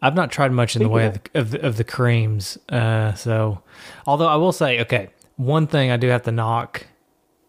I've 0.00 0.14
not 0.14 0.30
tried 0.30 0.52
much 0.52 0.76
in 0.76 0.82
the 0.82 0.88
way 0.88 1.06
of 1.06 1.14
the, 1.14 1.38
of, 1.38 1.50
the, 1.50 1.66
of 1.66 1.76
the 1.76 1.84
creams. 1.84 2.56
Uh, 2.68 3.14
so, 3.14 3.62
although 4.06 4.28
I 4.28 4.36
will 4.36 4.52
say, 4.52 4.80
okay, 4.80 5.08
one 5.36 5.66
thing 5.66 5.90
I 5.90 5.96
do 5.96 6.08
have 6.08 6.22
to 6.22 6.32
knock 6.32 6.86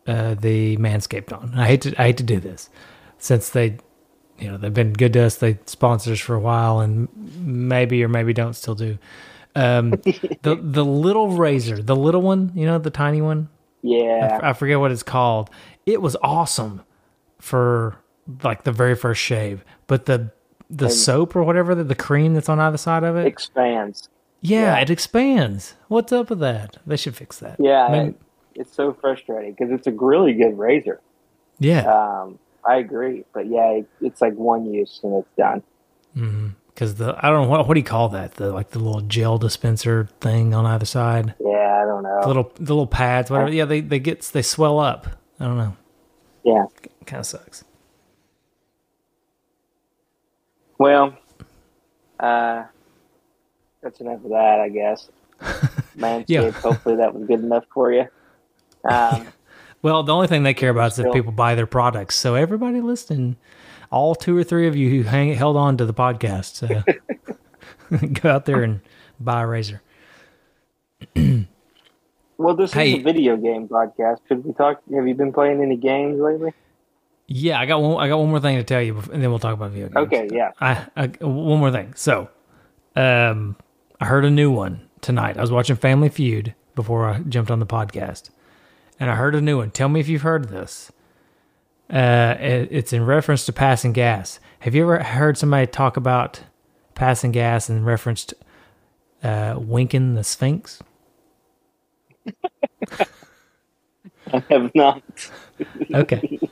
uh, 0.08 0.34
the 0.34 0.78
Manscaped 0.78 1.32
on. 1.32 1.54
I 1.56 1.68
hate 1.68 1.82
to 1.82 2.02
I 2.02 2.08
hate 2.08 2.18
to 2.18 2.24
do 2.24 2.40
this 2.40 2.70
since 3.20 3.50
they, 3.50 3.78
you 4.40 4.50
know, 4.50 4.58
they've 4.58 4.74
been 4.74 4.94
good 4.94 5.14
to 5.14 5.22
us. 5.24 5.36
They 5.36 5.60
sponsored 5.66 6.14
us 6.14 6.20
for 6.20 6.34
a 6.34 6.40
while, 6.40 6.80
and 6.80 7.08
maybe 7.16 8.04
or 8.04 8.08
maybe 8.08 8.34
don't 8.34 8.54
still 8.54 8.76
do. 8.76 8.98
Um, 9.56 9.92
the 10.42 10.58
the 10.60 10.84
little 10.84 11.30
razor, 11.32 11.82
the 11.84 11.96
little 11.96 12.22
one, 12.22 12.52
you 12.56 12.66
know, 12.66 12.80
the 12.80 12.90
tiny 12.90 13.22
one. 13.22 13.50
yeah, 13.84 14.40
I 14.42 14.54
forget 14.54 14.80
what 14.80 14.92
it's 14.92 15.04
called. 15.04 15.52
It 15.94 16.02
was 16.02 16.16
awesome 16.22 16.82
for 17.40 17.96
like 18.44 18.64
the 18.64 18.72
very 18.72 18.96
first 18.96 19.22
shave, 19.22 19.64
but 19.88 20.06
the 20.06 20.32
the 20.70 20.86
And- 20.86 20.94
soap 20.94 21.36
or 21.36 21.44
whatever 21.44 21.74
the, 21.74 21.84
the 21.84 21.96
cream 21.96 22.34
that's 22.36 22.48
on 22.50 22.60
either 22.60 22.78
side 22.78 23.04
of 23.04 23.16
it, 23.18 23.26
expands. 23.26 24.08
yeah, 24.42 24.76
yeah. 24.76 24.82
it 24.82 24.90
expands. 24.92 25.74
What's 25.88 26.12
up 26.14 26.30
with 26.30 26.40
that? 26.40 26.78
They 26.86 26.96
should 26.98 27.16
fix 27.16 27.40
that. 27.40 27.56
Yeah, 27.60 27.86
I 27.88 27.92
mean, 27.92 28.08
it- 28.10 28.16
it's 28.62 28.74
so 28.76 28.94
frustrating 28.94 29.54
because 29.58 29.72
it's 29.72 29.88
a 29.88 29.92
really 29.92 30.34
good 30.34 30.58
razor. 30.60 31.00
yeah, 31.60 31.82
Um, 31.92 32.38
I 32.64 32.76
agree, 32.78 33.24
but 33.34 33.48
yeah, 33.48 33.70
it, 33.80 33.88
it's 34.02 34.22
like 34.22 34.36
one 34.36 34.66
use 34.72 35.00
and 35.04 35.14
it's 35.16 35.30
done. 35.38 35.64
because 36.74 36.96
the 36.96 37.16
I 37.22 37.30
don't 37.30 37.44
know 37.44 37.50
what 37.50 37.68
what 37.68 37.74
do 37.74 37.80
you 37.80 37.86
call 37.86 38.10
that? 38.10 38.36
The 38.36 38.52
like 38.52 38.70
the 38.72 38.80
little 38.80 39.02
gel 39.02 39.38
dispenser 39.38 40.08
thing 40.22 40.54
on 40.54 40.66
either 40.66 40.86
side, 40.86 41.34
Yeah, 41.40 41.80
I 41.82 41.86
don't 41.86 42.04
know. 42.04 42.20
the 42.22 42.28
little 42.28 42.52
the 42.56 42.74
little 42.74 42.88
pads, 42.88 43.32
whatever. 43.32 43.52
Yeah, 43.52 43.66
they 43.66 43.82
they 43.82 44.00
get 44.00 44.22
they 44.24 44.42
swell 44.42 44.78
up. 44.80 45.08
I 45.40 45.46
don't 45.46 45.58
know. 45.58 45.76
Yeah. 46.50 46.66
Kind 47.06 47.20
of 47.20 47.26
sucks. 47.26 47.64
Well, 50.78 51.18
uh, 52.20 52.64
that's 53.82 54.00
enough 54.00 54.24
of 54.24 54.30
that, 54.30 54.60
I 54.60 54.70
guess. 54.70 55.10
Manscaped, 55.98 56.26
Yeah. 56.28 56.52
hopefully 56.52 56.96
that 56.98 57.14
was 57.14 57.28
good 57.28 57.42
enough 57.42 57.66
for 57.74 57.92
you. 57.92 58.06
Um, 58.84 59.28
Well, 59.82 60.04
the 60.04 60.14
only 60.14 60.28
thing 60.28 60.44
they 60.44 60.54
care 60.54 60.72
about 60.72 60.92
is 60.92 61.00
if 61.00 61.14
people 61.14 61.32
buy 61.32 61.56
their 61.56 61.66
products. 61.66 62.16
So 62.18 62.36
everybody 62.36 62.82
listening, 62.82 63.38
all 63.90 64.14
two 64.14 64.38
or 64.38 64.44
three 64.44 64.68
of 64.68 64.76
you 64.76 64.90
who 64.90 65.04
hang, 65.04 65.34
held 65.34 65.56
on 65.56 65.78
to 65.78 65.86
the 65.86 65.94
podcast, 65.94 66.70
uh, 66.70 66.84
go 68.22 68.30
out 68.30 68.44
there 68.44 68.62
and 68.62 68.82
buy 69.22 69.42
a 69.44 69.48
razor. 69.48 69.82
well, 72.40 72.56
this 72.56 72.74
Hey. 72.74 72.94
is 72.94 73.00
a 73.00 73.04
video 73.04 73.38
game 73.38 73.68
podcast. 73.68 74.18
Could 74.28 74.44
we 74.44 74.54
talk? 74.54 74.82
Have 74.94 75.08
you 75.08 75.14
been 75.14 75.32
playing 75.34 75.62
any 75.62 75.78
games 75.78 76.20
lately? 76.20 76.54
Yeah, 77.28 77.60
I 77.60 77.68
got 77.68 77.82
one. 77.82 78.04
I 78.04 78.08
got 78.08 78.18
one 78.18 78.30
more 78.30 78.40
thing 78.40 78.58
to 78.58 78.64
tell 78.64 78.82
you, 78.82 78.98
and 79.14 79.22
then 79.22 79.30
we'll 79.30 79.38
talk 79.38 79.54
about 79.54 79.72
video 79.72 79.90
games. 79.90 80.08
Okay, 80.08 80.30
yeah. 80.32 80.52
I, 80.60 80.88
I 80.96 81.08
one 81.24 81.60
more 81.60 81.72
thing. 81.72 81.94
So, 81.96 82.30
um, 82.96 83.56
I 84.02 84.06
heard 84.06 84.26
a 84.26 84.32
new 84.32 84.50
one 84.50 84.90
tonight. 85.02 85.38
I 85.38 85.42
was 85.42 85.52
watching 85.52 85.76
Family 85.76 86.10
Feud 86.10 86.56
before 86.74 87.08
I 87.08 87.20
jumped 87.20 87.52
on 87.52 87.60
the 87.60 87.68
podcast, 87.68 88.32
and 89.00 89.12
I 89.12 89.16
heard 89.16 89.36
a 89.36 89.42
new 89.42 89.58
one. 89.58 89.70
Tell 89.70 89.90
me 89.90 90.00
if 90.00 90.08
you've 90.08 90.24
heard 90.24 90.50
this. 90.50 90.92
Uh, 91.92 92.36
it, 92.40 92.70
it's 92.72 92.94
in 92.94 93.06
reference 93.06 93.46
to 93.46 93.54
passing 93.54 93.94
gas. 93.94 94.40
Have 94.60 94.74
you 94.74 94.84
ever 94.84 95.04
heard 95.04 95.38
somebody 95.38 95.68
talk 95.68 95.98
about 95.98 96.42
passing 96.96 97.32
gas 97.32 97.70
and 97.70 97.86
referenced 97.86 98.34
uh, 99.24 99.56
winking 99.58 100.16
the 100.16 100.24
Sphinx? 100.24 100.82
I 104.34 104.44
have 104.50 104.74
not. 104.76 105.04
Okay. 105.94 106.40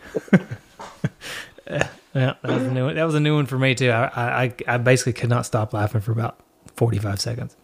Yeah, 2.16 2.34
that 2.42 2.44
was 2.44 2.64
a 2.64 2.72
new 2.72 2.86
one. 2.86 2.96
That 2.96 3.04
was 3.04 3.14
a 3.14 3.20
new 3.20 3.36
one 3.36 3.46
for 3.46 3.60
me 3.60 3.76
too. 3.76 3.92
I, 3.92 4.46
I 4.46 4.54
I 4.68 4.78
basically 4.78 5.14
could 5.14 5.30
not 5.30 5.46
stop 5.46 5.74
laughing 5.74 6.02
for 6.02 6.12
about 6.12 6.40
forty 6.76 6.98
five 6.98 7.20
seconds. 7.22 7.56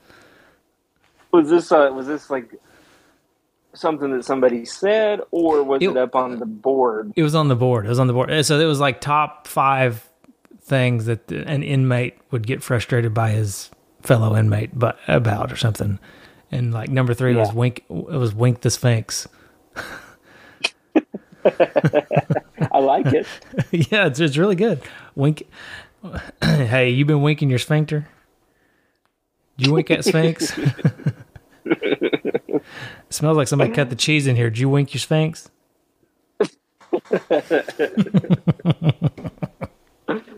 Was 1.31 1.49
this 1.49 1.71
uh, 1.71 1.89
was 1.91 2.05
this 2.05 2.29
like 2.29 2.53
something 3.73 4.11
that 4.15 4.25
somebody 4.25 4.65
said, 4.65 5.21
or 5.31 5.63
was 5.63 5.81
It- 5.81 5.89
it, 5.89 5.97
up 5.97 6.15
on 6.15 6.37
the 6.37 6.45
board? 6.45 7.13
It 7.15 7.23
was 7.23 7.33
on 7.33 7.47
the 7.47 7.55
board. 7.55 7.85
It 7.85 7.89
was 7.89 7.97
on 7.97 8.05
the 8.07 8.13
board. 8.13 8.45
So 8.45 8.59
it 8.59 8.65
was 8.65 8.79
like 8.79 9.01
top 9.01 9.47
five 9.47 10.07
things 10.61 11.05
that 11.05 11.31
an 11.31 11.63
inmate 11.63 12.17
would 12.29 12.45
get 12.45 12.61
frustrated 12.61 13.13
by 13.13 13.31
his 13.31 13.71
fellow 14.03 14.35
inmate, 14.35 14.77
but 14.77 14.99
about 15.07 15.51
or 15.51 15.55
something. 15.55 15.97
And 16.53 16.71
like 16.71 16.89
number 16.89 17.15
three 17.15 17.35
was 17.35 17.51
wink. 17.51 17.83
It 17.89 17.89
was 17.89 18.35
wink 18.35 18.61
the 18.61 18.69
Sphinx. 18.69 19.27
I 21.45 22.77
like 22.77 23.07
it. 23.07 23.25
yeah, 23.91 24.05
it's 24.05 24.19
it's 24.19 24.37
really 24.37 24.55
good. 24.55 24.79
Wink. 25.15 25.47
hey, 26.43 26.91
you 26.91 27.05
been 27.05 27.23
winking 27.23 27.49
your 27.49 27.57
sphincter? 27.57 28.07
Did 29.57 29.67
you 29.67 29.73
wink 29.73 29.89
at 29.89 30.05
Sphinx? 30.05 30.53
smells 33.09 33.37
like 33.37 33.47
somebody 33.47 33.71
cut 33.71 33.89
the 33.89 33.95
cheese 33.95 34.27
in 34.27 34.35
here. 34.35 34.51
Did 34.51 34.59
you 34.59 34.69
wink 34.69 34.93
your 34.93 34.99
Sphinx? 34.99 35.49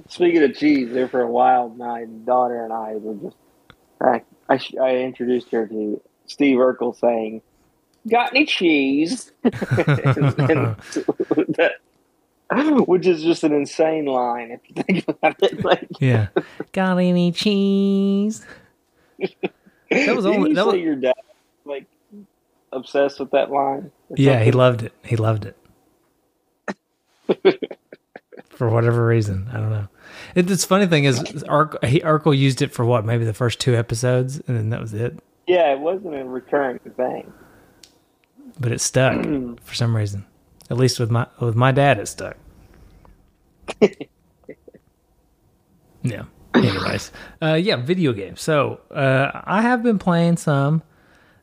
Speaking 0.08 0.43
of 0.43 0.56
cheese, 0.56 0.93
there 0.93 1.10
for 1.10 1.19
a 1.21 1.30
while, 1.30 1.67
my 1.67 2.06
daughter 2.23 2.63
and 2.63 2.71
I 2.71 2.95
were 2.95 3.15
just. 3.15 3.36
I 4.50 4.58
sh- 4.58 4.76
I 4.82 4.98
introduced 4.98 5.52
her 5.52 5.66
to 5.68 6.02
Steve 6.28 6.58
Urkel 6.58 6.96
saying, 6.96 7.41
"Got 8.10 8.32
any 8.36 8.46
cheese?" 8.46 9.32
And- 9.43 9.54
and 10.39 10.76
that- 11.58 11.74
which 12.88 13.08
is 13.08 13.24
just 13.24 13.43
an 13.43 13.54
insane 13.54 14.06
line 14.06 14.52
if 14.52 14.60
you 14.68 14.84
think 14.84 15.08
about 15.08 15.41
it. 15.41 15.64
Like, 15.64 15.88
Yeah. 16.00 16.28
Got 16.74 16.98
any 17.00 17.32
cheese? 17.32 18.46
That 19.91 20.16
was 20.16 20.26
only 20.26 20.50
you 20.50 20.56
that 20.56 20.66
was, 20.66 20.76
your 20.76 20.96
dad 20.96 21.14
like 21.64 21.86
obsessed 22.74 23.20
with 23.20 23.32
that 23.32 23.50
line. 23.52 23.91
Yeah, 24.16 24.43
he 24.43 24.52
loved 24.52 24.82
it. 24.84 24.93
He 25.04 25.16
loved 25.16 25.46
it. 25.46 25.56
for 28.50 28.70
whatever 28.70 29.06
reason, 29.06 29.48
I 29.54 29.58
don't 29.58 29.70
know. 29.70 29.88
It, 30.36 30.47
the 30.47 30.57
funny 30.57 30.88
thing 30.88 31.05
is, 31.05 31.20
Urkel, 31.22 31.84
he, 31.86 31.99
Urkel 32.01 32.38
used 32.38 32.61
it 32.61 32.74
for 32.74 32.86
what? 32.86 33.05
Maybe 33.05 33.26
the 33.26 33.34
first 33.34 33.59
two 33.59 33.76
episodes, 33.76 34.41
and 34.47 34.57
then 34.57 34.70
that 34.70 34.82
was 34.82 34.93
it. 34.93 35.20
Yeah, 35.47 35.72
it 35.72 35.80
wasn't 35.80 36.16
a 36.16 36.26
recurring 36.26 36.80
thing. 36.80 37.32
But 38.59 38.72
it 38.72 38.82
stuck 38.82 39.24
for 39.61 39.76
some 39.76 39.95
reason. 39.95 40.26
At 40.70 40.78
least 40.78 40.99
with 40.99 41.11
my 41.11 41.28
with 41.39 41.55
my 41.55 41.72
dad, 41.72 41.99
it 41.99 42.07
stuck. 42.07 42.38
yeah. 46.01 46.24
Anyways, 46.53 47.11
uh, 47.41 47.55
yeah, 47.55 47.76
video 47.76 48.13
games. 48.13 48.41
So 48.41 48.80
uh, 48.91 49.41
I 49.43 49.61
have 49.61 49.84
been 49.84 49.99
playing 49.99 50.38
some. 50.38 50.82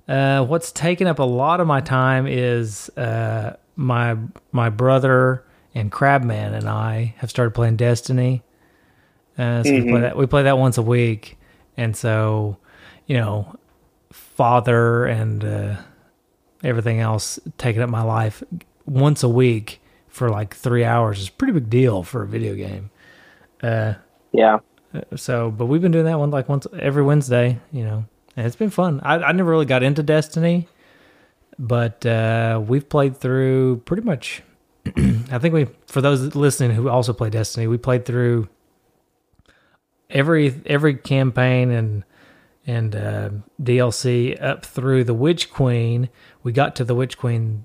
Uh, 0.08 0.44
what's 0.44 0.72
taken 0.72 1.06
up 1.06 1.18
a 1.18 1.24
lot 1.24 1.60
of 1.60 1.66
my 1.66 1.80
time 1.80 2.26
is 2.26 2.88
uh, 2.96 3.56
my 3.76 4.16
my 4.50 4.70
brother 4.70 5.44
and 5.74 5.90
Crabman 5.90 6.54
and 6.54 6.68
I 6.68 7.14
have 7.18 7.30
started 7.30 7.52
playing 7.52 7.76
Destiny. 7.76 8.42
Uh, 9.38 9.62
so 9.62 9.70
we 9.72 9.82
play 9.90 10.00
that 10.00 10.16
we 10.16 10.26
play 10.26 10.42
that 10.42 10.58
once 10.58 10.76
a 10.78 10.82
week, 10.82 11.38
and 11.76 11.96
so 11.96 12.58
you 13.06 13.16
know, 13.16 13.56
father 14.10 15.06
and 15.06 15.44
uh, 15.44 15.76
everything 16.62 17.00
else 17.00 17.38
taking 17.58 17.82
up 17.82 17.90
my 17.90 18.02
life 18.02 18.42
once 18.86 19.22
a 19.22 19.28
week 19.28 19.80
for 20.08 20.28
like 20.28 20.54
three 20.54 20.84
hours 20.84 21.20
is 21.20 21.28
a 21.28 21.32
pretty 21.32 21.52
big 21.52 21.70
deal 21.70 22.02
for 22.02 22.22
a 22.22 22.26
video 22.26 22.54
game. 22.54 22.90
Uh, 23.62 23.94
Yeah. 24.32 24.58
so, 25.16 25.50
but 25.50 25.66
we've 25.66 25.80
been 25.80 25.92
doing 25.92 26.04
that 26.04 26.18
one 26.18 26.30
like 26.30 26.48
once 26.48 26.66
every 26.78 27.02
Wednesday, 27.02 27.58
you 27.72 27.84
know, 27.84 28.04
and 28.36 28.46
it's 28.46 28.56
been 28.56 28.70
fun. 28.70 29.00
I, 29.02 29.14
I 29.16 29.32
never 29.32 29.50
really 29.50 29.64
got 29.66 29.82
into 29.82 30.02
Destiny, 30.02 30.68
but 31.58 32.04
uh, 32.04 32.60
we've 32.66 32.88
played 32.88 33.16
through 33.16 33.78
pretty 33.86 34.02
much. 34.02 34.42
I 35.30 35.38
think 35.38 35.54
we, 35.54 35.66
for 35.86 36.00
those 36.00 36.34
listening 36.34 36.72
who 36.72 36.88
also 36.88 37.12
play 37.12 37.30
Destiny, 37.30 37.66
we 37.66 37.78
played 37.78 38.04
through 38.04 38.48
every 40.12 40.54
every 40.66 40.94
campaign 40.94 41.70
and 41.70 42.04
and 42.66 42.94
uh, 42.94 43.30
DLC 43.60 44.40
up 44.40 44.64
through 44.64 45.04
the 45.04 45.14
Witch 45.14 45.50
Queen. 45.50 46.08
We 46.42 46.52
got 46.52 46.76
to 46.76 46.84
the 46.84 46.94
Witch 46.94 47.18
Queen, 47.18 47.64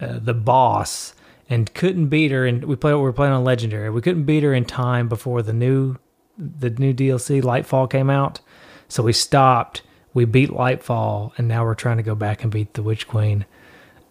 uh, 0.00 0.20
the 0.20 0.34
boss, 0.34 1.14
and 1.50 1.72
couldn't 1.74 2.06
beat 2.06 2.30
her. 2.30 2.46
And 2.46 2.64
we 2.64 2.76
play 2.76 2.94
we 2.94 3.00
were 3.00 3.12
playing 3.12 3.32
on 3.32 3.44
Legendary. 3.44 3.90
We 3.90 4.00
couldn't 4.00 4.24
beat 4.24 4.42
her 4.44 4.54
in 4.54 4.64
time 4.64 5.08
before 5.08 5.42
the 5.42 5.52
new 5.52 5.96
the 6.36 6.70
new 6.70 6.94
DLC 6.94 7.42
Lightfall 7.42 7.90
came 7.90 8.10
out. 8.10 8.40
So 8.88 9.02
we 9.02 9.12
stopped. 9.12 9.82
We 10.14 10.24
beat 10.24 10.50
Lightfall, 10.50 11.32
and 11.36 11.48
now 11.48 11.64
we're 11.64 11.74
trying 11.74 11.98
to 11.98 12.02
go 12.02 12.14
back 12.14 12.42
and 12.42 12.50
beat 12.50 12.74
the 12.74 12.82
Witch 12.82 13.06
Queen. 13.06 13.44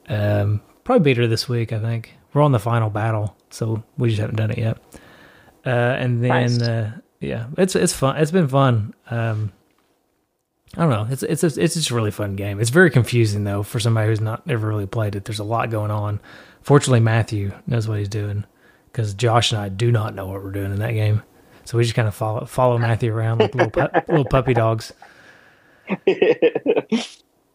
Um, 0.07 0.61
probably 0.83 1.03
beat 1.03 1.17
her 1.17 1.27
this 1.27 1.49
week. 1.49 1.73
I 1.73 1.79
think 1.79 2.13
we're 2.33 2.43
on 2.43 2.51
the 2.51 2.59
final 2.59 2.89
battle, 2.89 3.35
so 3.49 3.83
we 3.97 4.09
just 4.09 4.21
haven't 4.21 4.35
done 4.35 4.51
it 4.51 4.57
yet. 4.57 4.77
Uh, 5.65 5.69
and 5.69 6.23
then 6.23 6.57
Nice. 6.57 6.91
Yeah, 7.19 7.47
it's 7.57 7.75
it's 7.75 7.93
fun. 7.93 8.17
It's 8.17 8.31
been 8.31 8.47
fun. 8.47 8.93
Um, 9.09 9.51
I 10.75 10.81
don't 10.81 10.89
know. 10.89 11.07
It's 11.09 11.23
it's 11.23 11.43
a, 11.43 11.61
it's 11.61 11.75
just 11.75 11.89
a 11.89 11.95
really 11.95 12.11
fun 12.11 12.35
game. 12.35 12.59
It's 12.59 12.69
very 12.69 12.91
confusing 12.91 13.43
though 13.43 13.63
for 13.63 13.79
somebody 13.79 14.09
who's 14.09 14.21
not 14.21 14.43
ever 14.47 14.67
really 14.67 14.85
played 14.85 15.15
it. 15.15 15.25
There's 15.25 15.39
a 15.39 15.43
lot 15.43 15.69
going 15.69 15.91
on. 15.91 16.19
Fortunately, 16.61 16.99
Matthew 16.99 17.53
knows 17.65 17.87
what 17.87 17.99
he's 17.99 18.09
doing 18.09 18.45
because 18.91 19.13
Josh 19.13 19.51
and 19.51 19.61
I 19.61 19.69
do 19.69 19.91
not 19.91 20.13
know 20.13 20.27
what 20.27 20.43
we're 20.43 20.51
doing 20.51 20.71
in 20.71 20.79
that 20.79 20.91
game. 20.91 21.23
So 21.65 21.77
we 21.77 21.83
just 21.83 21.95
kind 21.95 22.07
of 22.07 22.15
follow 22.15 22.45
follow 22.45 22.77
Matthew 22.77 23.13
around 23.13 23.39
like 23.39 23.55
little 23.55 23.71
pu- 23.71 23.99
little 24.09 24.25
puppy 24.25 24.53
dogs. 24.53 24.91
yeah. 26.05 26.49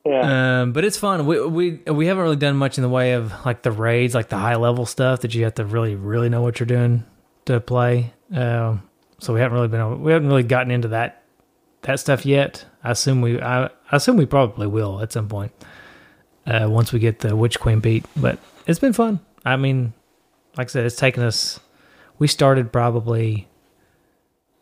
Um, 0.05 0.73
but 0.73 0.85
it's 0.85 0.97
fun. 0.97 1.27
We 1.27 1.47
we 1.47 1.71
we 1.87 2.07
haven't 2.07 2.23
really 2.23 2.37
done 2.37 2.57
much 2.57 2.79
in 2.79 2.83
the 2.83 2.89
way 2.89 3.13
of 3.13 3.33
like 3.45 3.63
the 3.63 3.71
raids, 3.71 4.15
like 4.15 4.29
the 4.29 4.39
high 4.39 4.57
level 4.57 4.87
stuff 4.87 5.21
that 5.21 5.35
you 5.35 5.45
have 5.45 5.55
to 5.55 5.65
really 5.65 5.95
really 5.95 6.29
know 6.29 6.43
what 6.43 6.59
you're 6.59 6.67
doing 6.67 7.05
to 7.45 7.61
play. 7.61 8.13
Um, 8.35 8.83
so 9.23 9.33
we 9.33 9.41
haven't 9.41 9.55
really 9.55 9.69
been 9.69 10.03
we 10.03 10.13
haven't 10.13 10.29
really 10.29 10.43
gotten 10.43 10.71
into 10.71 10.89
that 10.89 11.23
that 11.83 12.01
stuff 12.01 12.27
yet. 12.27 12.65
I 12.83 12.91
assume 12.91 13.21
we 13.21 13.41
I, 13.41 13.67
I 13.67 13.71
assume 13.91 14.17
we 14.17 14.27
probably 14.27 14.67
will 14.67 15.01
at 15.01 15.13
some 15.13 15.29
point 15.29 15.53
uh, 16.47 16.67
once 16.69 16.93
we 16.93 16.99
get 16.99 17.21
the 17.21 17.37
Witch 17.37 17.61
Queen 17.61 17.81
beat. 17.81 18.05
But 18.17 18.39
it's 18.67 18.79
been 18.79 18.93
fun. 18.93 19.21
I 19.45 19.57
mean, 19.57 19.93
like 20.57 20.67
I 20.67 20.71
said, 20.71 20.87
it's 20.87 20.97
taken 20.97 21.23
us. 21.23 21.61
We 22.19 22.27
started 22.27 22.73
probably 22.73 23.49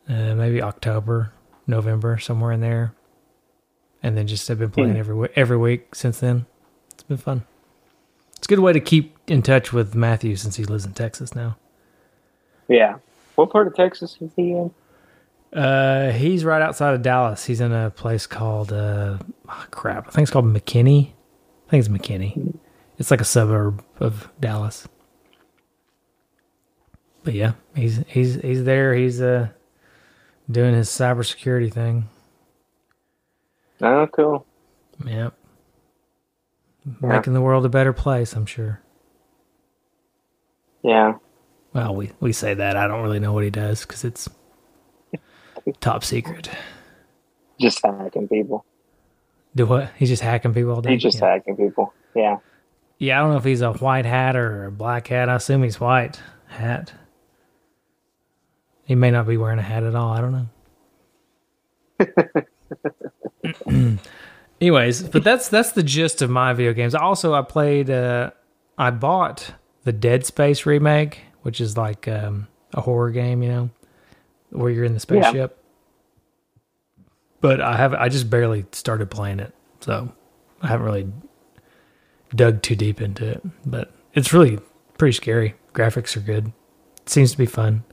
uh, 0.07 0.35
maybe 0.35 0.61
October, 0.61 1.33
November, 1.67 2.19
somewhere 2.19 2.51
in 2.51 2.61
there 2.61 2.93
and 4.03 4.17
then 4.17 4.27
just 4.27 4.47
have 4.47 4.59
been 4.59 4.71
playing 4.71 4.97
every 4.97 5.29
every 5.35 5.57
week 5.57 5.95
since 5.95 6.19
then. 6.19 6.45
It's 6.93 7.03
been 7.03 7.17
fun. 7.17 7.45
It's 8.37 8.47
a 8.47 8.49
good 8.49 8.59
way 8.59 8.73
to 8.73 8.79
keep 8.79 9.17
in 9.27 9.41
touch 9.41 9.71
with 9.71 9.93
Matthew 9.93 10.35
since 10.35 10.55
he 10.55 10.63
lives 10.65 10.85
in 10.85 10.93
Texas 10.93 11.35
now. 11.35 11.57
yeah. 12.67 12.97
What 13.35 13.49
part 13.49 13.67
of 13.67 13.75
Texas 13.75 14.17
is 14.21 14.31
he 14.35 14.51
in? 14.51 14.71
Uh, 15.53 16.11
he's 16.11 16.45
right 16.45 16.61
outside 16.61 16.93
of 16.93 17.01
Dallas. 17.01 17.45
He's 17.45 17.59
in 17.61 17.71
a 17.71 17.89
place 17.89 18.25
called 18.27 18.71
uh, 18.71 19.17
oh, 19.49 19.65
crap. 19.71 20.07
I 20.07 20.11
think 20.11 20.23
it's 20.23 20.31
called 20.31 20.45
McKinney. 20.45 21.11
I 21.67 21.71
think 21.71 21.85
it's 21.85 21.89
McKinney. 21.89 22.57
It's 22.97 23.11
like 23.11 23.21
a 23.21 23.25
suburb 23.25 23.83
of 23.99 24.29
Dallas. 24.39 24.87
But 27.23 27.33
yeah, 27.33 27.53
he's 27.75 28.03
he's 28.07 28.35
he's 28.35 28.63
there. 28.63 28.93
He's 28.95 29.21
uh 29.21 29.49
doing 30.49 30.73
his 30.73 30.89
cybersecurity 30.89 31.71
thing. 31.71 32.09
Oh, 33.81 34.07
cool. 34.07 34.45
Yep. 35.05 35.33
Making 37.01 37.33
the 37.33 37.41
world 37.41 37.65
a 37.65 37.69
better 37.69 37.93
place, 37.93 38.33
I'm 38.33 38.45
sure. 38.45 38.81
Yeah. 40.83 41.15
Well, 41.73 41.95
we, 41.95 42.11
we 42.19 42.33
say 42.33 42.53
that. 42.53 42.75
I 42.75 42.87
don't 42.87 43.01
really 43.01 43.19
know 43.19 43.33
what 43.33 43.43
he 43.43 43.49
does 43.49 43.81
because 43.81 44.03
it's 44.03 44.27
top 45.79 46.03
secret. 46.03 46.49
Just 47.59 47.81
hacking 47.83 48.27
people. 48.27 48.65
Do 49.55 49.65
what? 49.65 49.91
He's 49.97 50.09
just 50.09 50.21
hacking 50.21 50.53
people 50.53 50.71
all 50.71 50.81
day. 50.81 50.91
He's 50.93 51.01
just 51.01 51.19
yeah. 51.19 51.33
hacking 51.33 51.55
people. 51.55 51.93
Yeah. 52.15 52.37
yeah, 52.97 53.19
I 53.19 53.21
don't 53.21 53.31
know 53.31 53.37
if 53.37 53.43
he's 53.43 53.61
a 53.61 53.73
white 53.73 54.05
hat 54.05 54.35
or 54.35 54.65
a 54.65 54.71
black 54.71 55.07
hat. 55.07 55.29
I 55.29 55.35
assume 55.35 55.63
he's 55.63 55.79
white 55.79 56.19
hat. 56.47 56.93
He 58.83 58.95
may 58.95 59.11
not 59.11 59.27
be 59.27 59.37
wearing 59.37 59.59
a 59.59 59.63
hat 59.63 59.83
at 59.83 59.95
all. 59.95 60.11
I 60.11 60.21
don't 60.21 60.49
know. 63.67 63.97
Anyways, 64.61 65.03
but 65.03 65.23
that's 65.23 65.47
that's 65.47 65.71
the 65.71 65.83
gist 65.83 66.21
of 66.21 66.29
my 66.29 66.53
video 66.53 66.73
games. 66.73 66.93
Also, 66.93 67.33
I 67.33 67.41
played. 67.41 67.89
Uh, 67.89 68.31
I 68.77 68.91
bought 68.91 69.53
the 69.83 69.91
Dead 69.91 70.25
Space 70.25 70.65
remake, 70.65 71.21
which 71.41 71.61
is 71.61 71.77
like 71.77 72.07
um, 72.07 72.47
a 72.73 72.81
horror 72.81 73.11
game, 73.11 73.43
you 73.43 73.49
know, 73.49 73.69
where 74.49 74.69
you're 74.71 74.85
in 74.85 74.93
the 74.93 74.99
spaceship. 74.99 75.57
But 77.39 77.59
I 77.61 77.75
have 77.75 77.93
I 77.93 78.09
just 78.09 78.29
barely 78.29 78.65
started 78.71 79.09
playing 79.09 79.39
it, 79.39 79.53
so 79.79 80.11
I 80.61 80.67
haven't 80.67 80.85
really 80.85 81.11
dug 82.35 82.61
too 82.61 82.75
deep 82.75 83.01
into 83.01 83.27
it. 83.27 83.41
But 83.65 83.91
it's 84.13 84.31
really 84.31 84.59
pretty 84.97 85.13
scary. 85.13 85.55
Graphics 85.73 86.15
are 86.15 86.21
good. 86.21 86.51
It 87.01 87.09
seems 87.09 87.31
to 87.31 87.37
be 87.37 87.47
fun. 87.47 87.83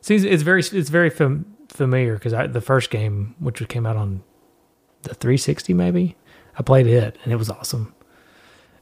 seems 0.00 0.24
it's 0.24 0.42
very 0.42 0.60
it's 0.60 0.88
very 0.88 1.10
fam- 1.10 1.54
familiar 1.68 2.14
because 2.14 2.32
the 2.52 2.60
first 2.60 2.90
game, 2.90 3.34
which 3.38 3.66
came 3.68 3.84
out 3.84 3.96
on 3.96 4.22
the 5.02 5.14
360 5.14 5.74
maybe, 5.74 6.16
I 6.58 6.62
played 6.62 6.86
it 6.86 7.18
and 7.24 7.32
it 7.32 7.36
was 7.36 7.50
awesome. 7.50 7.94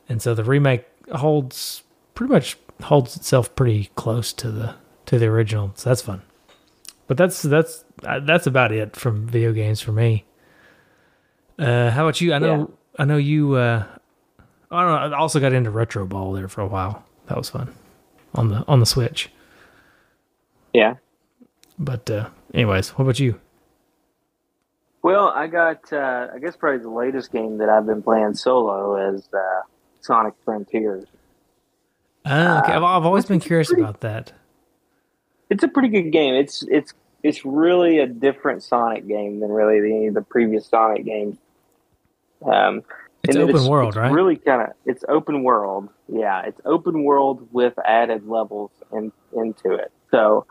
And 0.08 0.22
so 0.22 0.34
the 0.34 0.44
remake 0.44 0.84
holds 1.12 1.82
pretty 2.14 2.32
much 2.32 2.58
holds 2.82 3.16
itself 3.16 3.54
pretty 3.54 3.90
close 3.94 4.32
to 4.34 4.50
the 4.50 4.74
to 5.06 5.18
the 5.18 5.26
original. 5.26 5.72
So 5.74 5.90
that's 5.90 6.02
fun. 6.02 6.22
But 7.06 7.16
that's 7.16 7.42
that's 7.42 7.84
uh, 8.04 8.20
that's 8.20 8.46
about 8.46 8.72
it 8.72 8.96
from 8.96 9.26
video 9.26 9.52
games 9.52 9.80
for 9.80 9.92
me. 9.92 10.24
Uh, 11.58 11.90
how 11.90 12.04
about 12.04 12.20
you? 12.20 12.32
I 12.32 12.38
know 12.38 12.72
I 12.98 13.04
know 13.04 13.16
you. 13.16 13.54
Uh, 13.54 13.84
I 14.70 14.82
don't 14.82 15.10
know. 15.10 15.16
I 15.16 15.18
also 15.18 15.40
got 15.40 15.52
into 15.52 15.70
Retro 15.70 16.06
Bowl 16.06 16.32
there 16.32 16.48
for 16.48 16.60
a 16.62 16.66
while. 16.66 17.04
That 17.26 17.36
was 17.36 17.50
fun 17.50 17.74
on 18.34 18.48
the 18.48 18.64
on 18.66 18.80
the 18.80 18.86
Switch. 18.86 19.30
Yeah. 20.72 20.96
But 21.78 22.08
uh, 22.10 22.28
anyways, 22.54 22.90
what 22.90 23.02
about 23.02 23.18
you? 23.18 23.40
Well, 25.02 25.32
I 25.34 25.48
got, 25.48 25.92
uh, 25.92 26.28
I 26.32 26.38
guess 26.38 26.56
probably 26.56 26.78
the 26.78 26.88
latest 26.88 27.32
game 27.32 27.58
that 27.58 27.68
I've 27.68 27.86
been 27.86 28.02
playing 28.02 28.34
solo 28.34 29.12
is 29.12 29.28
uh, 29.34 29.62
Sonic 30.00 30.34
Frontiers. 30.44 31.06
Uh, 32.24 32.60
okay. 32.62 32.72
I've, 32.72 32.82
I've 32.82 33.04
always 33.04 33.24
which 33.24 33.28
been 33.28 33.40
curious 33.40 33.68
pretty- 33.68 33.82
about 33.82 34.00
that. 34.00 34.32
It's 35.50 35.62
a 35.62 35.68
pretty 35.68 35.88
good 35.88 36.10
game. 36.12 36.34
It's 36.34 36.62
it's 36.62 36.94
it's 37.22 37.44
really 37.44 37.98
a 37.98 38.06
different 38.06 38.62
Sonic 38.62 39.06
game 39.06 39.40
than 39.40 39.50
really 39.50 40.06
of 40.06 40.14
the 40.14 40.22
previous 40.22 40.66
Sonic 40.66 41.04
games. 41.04 41.36
Um, 42.44 42.82
It's 43.22 43.36
open 43.36 43.66
world, 43.68 43.94
right? 43.96 44.10
Really, 44.10 44.36
kind 44.36 44.62
of. 44.62 44.68
It's 44.86 45.04
open 45.08 45.42
world. 45.44 45.90
Yeah, 46.08 46.42
it's 46.42 46.60
open 46.64 47.04
world 47.04 47.48
with 47.52 47.74
added 47.84 48.26
levels 48.26 48.70
in, 48.92 49.12
into 49.32 49.74
it. 49.74 49.92
So, 50.10 50.46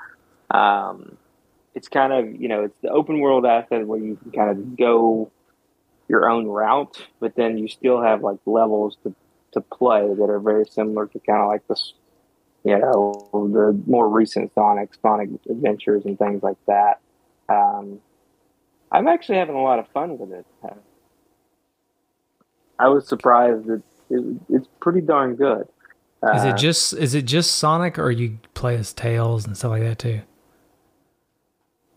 um, 0.52 1.18
it's 1.74 1.88
kind 1.88 2.14
of 2.14 2.40
you 2.40 2.48
know 2.48 2.66
it's 2.66 2.78
the 2.82 2.90
open 2.90 3.20
world 3.20 3.46
aspect 3.46 3.88
where 3.88 4.00
you 4.00 4.18
can 4.22 4.32
kind 4.32 4.50
of 4.52 4.78
go 4.78 5.32
your 6.08 6.30
own 6.30 6.46
route, 6.46 7.02
but 7.20 7.36
then 7.36 7.58
you 7.58 7.68
still 7.68 8.02
have 8.02 8.22
like 8.22 8.38
levels 8.46 8.98
to 9.04 9.16
to 9.54 9.62
play 9.62 10.08
that 10.08 10.30
are 10.30 10.40
very 10.40 10.66
similar 10.66 11.08
to 11.08 11.20
kind 11.20 11.42
of 11.42 11.48
like 11.48 11.68
this, 11.68 11.94
you 12.64 12.78
know, 12.78 13.30
the 13.34 13.80
more 13.86 14.08
recent 14.08 14.54
Sonic, 14.54 14.94
Sonic 15.02 15.30
Adventures, 15.50 16.06
and 16.06 16.18
things 16.18 16.44
like 16.44 16.58
that. 16.68 17.00
Um, 17.50 18.00
I'm 18.92 19.08
actually 19.08 19.38
having 19.38 19.56
a 19.56 19.62
lot 19.64 19.80
of 19.80 19.88
fun 19.90 20.18
with 20.18 20.32
it. 20.32 20.46
Uh, 20.64 20.74
I 22.80 22.88
was 22.90 23.08
surprised 23.08 23.66
that 23.66 23.84
it, 24.10 24.36
it's 24.50 24.68
pretty 24.80 25.02
darn 25.02 25.36
good. 25.36 25.68
Is 26.36 26.44
Uh, 26.46 26.54
it 26.54 26.58
just 26.58 26.94
is 26.94 27.16
it 27.16 27.24
just 27.24 27.58
Sonic, 27.58 27.98
or 27.98 28.12
you 28.12 28.38
play 28.54 28.76
as 28.76 28.94
Tails 28.94 29.46
and 29.46 29.58
stuff 29.58 29.72
like 29.72 29.84
that 29.84 30.00
too? 30.00 30.22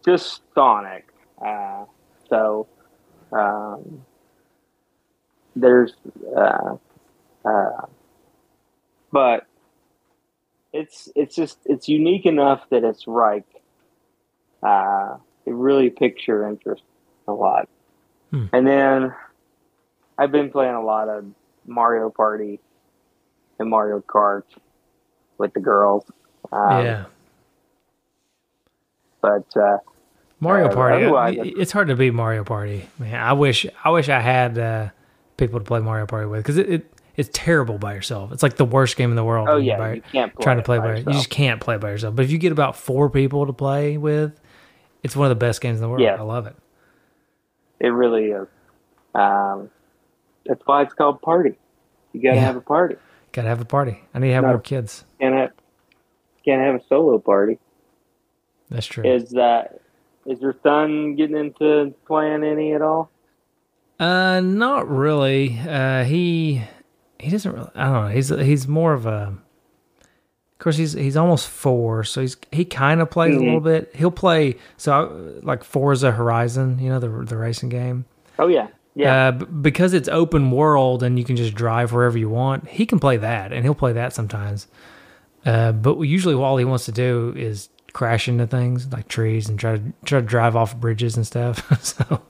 just 0.04 0.42
Sonic. 0.54 1.08
Uh, 1.44 1.84
so 2.28 2.66
um, 3.32 4.04
there's, 5.56 5.94
uh, 6.36 6.76
uh, 7.44 7.86
but 9.12 9.46
it's 10.72 11.08
it's 11.14 11.34
just 11.36 11.58
it's 11.66 11.88
unique 11.88 12.26
enough 12.26 12.62
that 12.70 12.82
it's 12.84 13.06
like 13.06 13.44
uh, 14.62 15.16
it 15.46 15.52
really 15.54 15.90
piques 15.90 16.26
your 16.26 16.48
interest 16.48 16.82
a 17.28 17.32
lot. 17.32 17.68
Hmm. 18.30 18.46
And 18.52 18.66
then 18.66 19.14
I've 20.18 20.32
been 20.32 20.50
playing 20.50 20.74
a 20.74 20.82
lot 20.84 21.08
of 21.08 21.26
Mario 21.66 22.10
Party 22.10 22.60
and 23.58 23.70
Mario 23.70 24.00
Kart 24.00 24.42
with 25.38 25.52
the 25.54 25.60
girls. 25.60 26.04
Um, 26.52 26.84
yeah. 26.84 27.04
But 29.20 29.46
uh, 29.56 29.78
Mario 30.40 30.66
Uh, 30.68 30.74
Party. 30.74 31.04
otherwise- 31.04 31.36
it- 31.38 31.58
it's 31.58 31.72
hard 31.72 31.88
to 31.88 31.96
beat 31.96 32.12
Mario 32.12 32.44
Party. 32.44 32.88
Man, 32.98 33.14
I 33.14 33.32
wish 33.32 33.66
I 33.84 33.90
wish 33.90 34.08
I 34.08 34.20
had 34.20 34.58
uh, 34.58 34.88
people 35.36 35.58
to 35.60 35.64
play 35.64 35.80
Mario 35.80 36.06
Party 36.06 36.26
with 36.26 36.40
because 36.40 36.58
it, 36.58 36.68
it 36.68 36.90
it's 37.16 37.30
terrible 37.32 37.78
by 37.78 37.94
yourself. 37.94 38.32
It's 38.32 38.42
like 38.42 38.56
the 38.56 38.64
worst 38.64 38.96
game 38.96 39.10
in 39.10 39.16
the 39.16 39.24
world. 39.24 39.48
oh 39.50 39.56
yeah, 39.56 39.78
by- 39.78 39.92
you 39.94 40.02
can't 40.12 40.34
play 40.34 40.42
trying 40.42 40.56
to 40.58 40.62
play 40.62 40.78
by 40.78 40.92
by, 40.92 40.98
you 40.98 41.04
just 41.18 41.30
can't 41.30 41.60
play 41.60 41.76
by 41.76 41.90
yourself. 41.90 42.14
But 42.16 42.24
if 42.24 42.30
you 42.30 42.38
get 42.38 42.52
about 42.52 42.76
four 42.76 43.08
people 43.10 43.46
to 43.46 43.52
play 43.52 43.96
with, 43.98 44.40
it's 45.02 45.14
one 45.16 45.26
of 45.26 45.30
the 45.30 45.34
best 45.44 45.60
games 45.60 45.76
in 45.78 45.82
the 45.82 45.88
world. 45.88 46.02
Yeah. 46.02 46.16
I 46.16 46.22
love 46.22 46.46
it. 46.46 46.56
It 47.80 47.88
really 47.88 48.26
is. 48.26 48.46
Um, 49.14 49.70
that's 50.46 50.62
why 50.64 50.82
it's 50.82 50.94
called 50.94 51.20
party. 51.22 51.58
You 52.12 52.22
got 52.22 52.30
to 52.30 52.36
Yeah. 52.36 52.40
have 52.42 52.56
a 52.56 52.60
party. 52.60 52.96
Gotta 53.32 53.48
have 53.48 53.60
a 53.60 53.64
party. 53.64 54.00
I 54.14 54.18
need 54.20 54.28
to 54.28 54.34
have 54.34 54.42
No. 54.44 54.50
more 54.50 54.58
kids. 54.60 55.04
Can't 55.20 55.34
have 55.34 55.50
can't 56.44 56.60
have 56.62 56.74
a 56.76 56.84
solo 56.88 57.18
party. 57.18 57.58
That's 58.70 58.86
true. 58.86 59.04
Is 59.04 59.30
that 59.30 59.80
is 60.26 60.40
your 60.40 60.54
son 60.62 61.16
getting 61.16 61.36
into 61.36 61.94
playing 62.06 62.44
any 62.44 62.72
at 62.74 62.80
all? 62.82 63.10
Uh, 63.98 64.40
not 64.40 64.88
really. 64.88 65.58
Uh, 65.68 66.04
he 66.04 66.62
he 67.18 67.30
doesn't 67.30 67.52
really. 67.52 67.70
I 67.74 67.84
don't 67.84 68.04
know. 68.04 68.08
He's 68.08 68.28
he's 68.28 68.68
more 68.68 68.92
of 68.92 69.06
a. 69.06 69.36
Of 70.52 70.58
course, 70.58 70.76
he's 70.76 70.92
he's 70.92 71.16
almost 71.16 71.48
four, 71.48 72.04
so 72.04 72.20
he's 72.20 72.36
he 72.52 72.64
kind 72.64 73.00
of 73.00 73.10
plays 73.10 73.34
Mhm. 73.34 73.40
a 73.40 73.44
little 73.44 73.60
bit. 73.60 73.90
He'll 73.94 74.10
play 74.10 74.56
so 74.76 74.92
I, 75.42 75.44
like 75.44 75.64
Forza 75.64 76.12
Horizon, 76.12 76.78
you 76.78 76.88
know 76.88 76.98
the 77.00 77.08
the 77.08 77.36
racing 77.36 77.68
game. 77.70 78.04
Oh 78.38 78.46
yeah, 78.46 78.68
yeah. 78.94 79.28
Uh, 79.28 79.32
b- 79.32 79.46
because 79.62 79.92
it's 79.94 80.08
open 80.08 80.50
world 80.50 81.02
and 81.02 81.18
you 81.18 81.24
can 81.24 81.36
just 81.36 81.54
drive 81.54 81.92
wherever 81.92 82.16
you 82.16 82.28
want. 82.30 82.68
He 82.68 82.86
can 82.86 82.98
play 83.00 83.16
that, 83.18 83.52
and 83.52 83.64
he'll 83.64 83.74
play 83.74 83.92
that 83.92 84.12
sometimes. 84.12 84.68
Uh, 85.44 85.72
but 85.72 85.98
usually, 86.00 86.34
all 86.34 86.56
he 86.56 86.64
wants 86.64 86.86
to 86.86 86.92
do 86.92 87.34
is 87.36 87.68
crash 87.92 88.28
into 88.28 88.46
things 88.46 88.90
like 88.92 89.06
trees 89.08 89.48
and 89.48 89.58
try 89.58 89.76
to 89.76 89.82
try 90.04 90.20
to 90.20 90.26
drive 90.26 90.56
off 90.56 90.76
bridges 90.76 91.16
and 91.16 91.26
stuff. 91.26 91.66
so, 91.84 92.22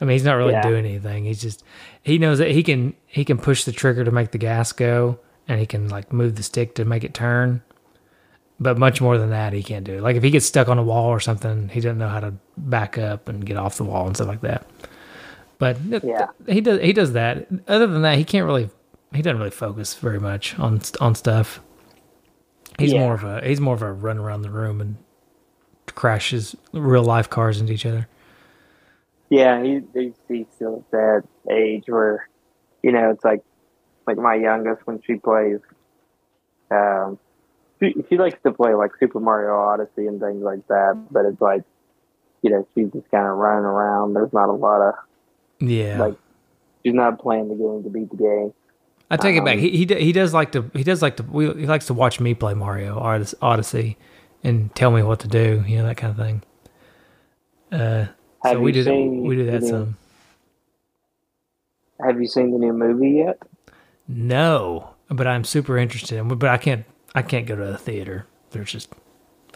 I 0.00 0.04
mean, 0.04 0.10
he's 0.12 0.24
not 0.24 0.34
really 0.34 0.52
Yeah. 0.52 0.62
doing 0.62 0.84
anything. 0.84 1.24
He's 1.24 1.40
just 1.40 1.64
he 2.04 2.18
knows 2.18 2.38
that 2.38 2.50
he 2.52 2.62
can 2.62 2.94
he 3.06 3.24
can 3.24 3.38
push 3.38 3.64
the 3.64 3.72
trigger 3.72 4.04
to 4.04 4.10
make 4.12 4.30
the 4.30 4.38
gas 4.38 4.70
go, 4.72 5.18
and 5.48 5.58
he 5.58 5.66
can 5.66 5.88
like 5.88 6.12
move 6.12 6.36
the 6.36 6.42
stick 6.44 6.74
to 6.76 6.84
make 6.84 7.02
it 7.02 7.14
turn. 7.14 7.62
But 8.60 8.78
much 8.78 9.00
more 9.00 9.18
than 9.18 9.30
that, 9.30 9.52
he 9.52 9.62
can't 9.64 9.84
do. 9.84 9.94
It. 9.94 10.02
Like 10.02 10.14
if 10.16 10.22
he 10.22 10.30
gets 10.30 10.46
stuck 10.46 10.68
on 10.68 10.78
a 10.78 10.82
wall 10.82 11.08
or 11.08 11.18
something, 11.18 11.68
he 11.70 11.80
doesn't 11.80 11.98
know 11.98 12.08
how 12.08 12.20
to 12.20 12.34
back 12.56 12.96
up 12.98 13.28
and 13.28 13.44
get 13.44 13.56
off 13.56 13.76
the 13.76 13.84
wall 13.84 14.06
and 14.06 14.14
stuff 14.14 14.28
like 14.28 14.42
that. 14.42 14.64
But 15.58 15.78
Yeah. 15.80 16.28
he 16.46 16.60
does 16.60 16.80
he 16.80 16.92
does 16.92 17.12
that. 17.14 17.48
Other 17.66 17.86
than 17.88 18.02
that, 18.02 18.16
he 18.18 18.24
can't 18.24 18.46
really 18.46 18.70
he 19.12 19.22
doesn't 19.22 19.38
really 19.38 19.50
focus 19.50 19.94
very 19.94 20.20
much 20.20 20.56
on 20.58 20.80
on 21.00 21.14
stuff. 21.16 21.60
He's 22.78 22.92
Yeah. 22.92 23.00
more 23.00 23.14
of 23.14 23.24
a 23.24 23.40
he's 23.44 23.60
more 23.60 23.74
of 23.74 23.82
a 23.82 23.92
run 23.92 24.18
around 24.18 24.42
the 24.42 24.50
room 24.50 24.80
and 24.80 24.96
crashes 25.94 26.54
real 26.72 27.04
life 27.04 27.28
cars 27.30 27.60
into 27.60 27.72
each 27.72 27.86
other. 27.86 28.08
Yeah, 29.34 29.62
he, 29.64 29.80
he's, 29.94 30.12
he's 30.28 30.46
still 30.54 30.84
at 30.84 30.90
that 30.92 31.52
age 31.52 31.84
where, 31.88 32.28
you 32.82 32.92
know, 32.92 33.10
it's 33.10 33.24
like, 33.24 33.42
like 34.06 34.16
my 34.16 34.34
youngest 34.36 34.86
when 34.86 35.00
she 35.04 35.14
plays, 35.14 35.58
um, 36.70 37.18
she, 37.80 37.94
she 38.08 38.16
likes 38.16 38.38
to 38.44 38.52
play 38.52 38.74
like 38.74 38.92
Super 39.00 39.18
Mario 39.18 39.54
Odyssey 39.56 40.06
and 40.06 40.20
things 40.20 40.42
like 40.42 40.64
that, 40.68 41.06
but 41.10 41.24
it's 41.24 41.40
like, 41.40 41.62
you 42.42 42.50
know, 42.50 42.64
she's 42.74 42.92
just 42.92 43.10
kind 43.10 43.26
of 43.26 43.36
running 43.36 43.64
around. 43.64 44.14
There's 44.14 44.32
not 44.32 44.48
a 44.50 44.52
lot 44.52 44.80
of, 44.88 44.94
Yeah, 45.58 45.98
Like, 45.98 46.14
she's 46.84 46.94
not 46.94 47.18
playing 47.18 47.48
the 47.48 47.56
game 47.56 47.82
to 47.82 47.90
beat 47.90 48.10
the 48.10 48.16
game. 48.16 48.52
I 49.10 49.16
take 49.16 49.36
it 49.36 49.44
back. 49.44 49.54
um, 49.54 49.60
He 49.60 49.70
he, 49.70 49.86
he 49.86 50.12
does 50.12 50.32
like 50.32 50.52
to 50.52 50.70
he 50.74 50.82
does 50.82 51.02
like 51.02 51.16
to 51.18 51.22
we, 51.24 51.46
he 51.54 51.66
likes 51.66 51.86
to 51.86 51.94
watch 51.94 52.20
me 52.20 52.34
play 52.34 52.54
Mario 52.54 52.98
Odys- 52.98 53.34
Odyssey 53.42 53.98
and 54.42 54.74
tell 54.74 54.90
me 54.90 55.02
what 55.02 55.20
to 55.20 55.28
do. 55.28 55.62
You 55.66 55.78
know 55.78 55.86
that 55.86 55.96
kind 55.96 56.10
of 56.10 56.16
thing. 56.16 56.42
Uh, 57.70 58.06
so 58.44 58.50
Have 58.50 58.60
we 58.60 58.70
you 58.70 58.74
do 58.74 58.84
seen 58.84 59.22
we 59.26 59.36
do 59.36 59.46
that 59.50 59.60
the- 59.62 59.66
some. 59.66 59.96
Have 62.04 62.20
you 62.20 62.26
seen 62.26 62.50
the 62.50 62.58
new 62.58 62.72
movie 62.72 63.10
yet? 63.24 63.38
No, 64.08 64.90
but 65.08 65.26
I'm 65.26 65.44
super 65.44 65.78
interested. 65.78 66.18
in 66.18 66.28
But 66.28 66.48
I 66.50 66.58
can't. 66.58 66.84
I 67.14 67.22
can't 67.22 67.46
go 67.46 67.54
to 67.56 67.64
the 67.64 67.78
theater. 67.78 68.26
There's 68.50 68.70
just. 68.72 68.92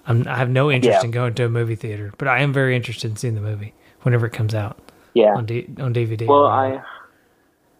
I'm, 0.06 0.26
I 0.26 0.36
have 0.36 0.48
no 0.48 0.70
interest 0.70 1.00
Yeah. 1.00 1.04
in 1.04 1.10
going 1.10 1.34
to 1.34 1.44
a 1.44 1.48
movie 1.48 1.74
theater, 1.74 2.14
but 2.16 2.28
I 2.28 2.40
am 2.40 2.52
very 2.52 2.74
interested 2.74 3.10
in 3.10 3.16
seeing 3.16 3.34
the 3.34 3.40
movie 3.42 3.74
whenever 4.02 4.26
it 4.26 4.32
comes 4.32 4.54
out 4.54 4.78
Yeah. 5.12 5.34
on 5.34 5.44
D, 5.44 5.68
on 5.78 5.92
DVD. 5.92 6.26
Well, 6.26 6.46
I 6.46 6.82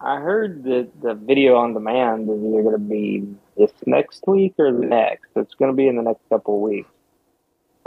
I 0.01 0.21
heard 0.21 0.65
that 0.65 0.89
the 1.01 1.15
video 1.15 1.57
on 1.57 1.73
demand 1.73 2.29
is 2.29 2.37
either 2.39 2.63
going 2.63 2.73
to 2.73 2.79
be 2.79 3.27
this 3.57 3.73
next 3.87 4.25
week 4.27 4.55
or 4.59 4.71
the 4.73 4.85
next. 4.87 5.29
It's 5.37 5.55
going 5.55 5.71
to 5.71 5.77
be 5.77 5.89
in 5.89 5.97
the 5.97 6.03
next 6.03 6.21
couple 6.29 6.57
of 6.57 6.61
weeks. 6.61 6.91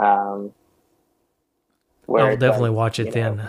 Um, 0.00 0.52
I'll 2.08 2.36
definitely 2.36 2.70
like, 2.70 2.76
watch 2.76 2.98
it 2.98 3.12
then. 3.12 3.36
know, 3.36 3.48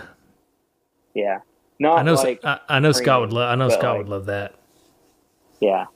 yeah, 1.14 1.38
not 1.78 1.98
I 1.98 2.02
know. 2.02 2.14
like 2.14 2.44
I, 2.44 2.60
I 2.68 2.78
know 2.80 2.92
Scott 2.92 3.20
would. 3.20 3.32
love. 3.32 3.50
I 3.50 3.54
know 3.56 3.68
Scott 3.68 3.82
like- 3.82 3.98
would 3.98 4.08
love 4.08 4.26
that. 4.26 4.54
yeah, 5.60 5.86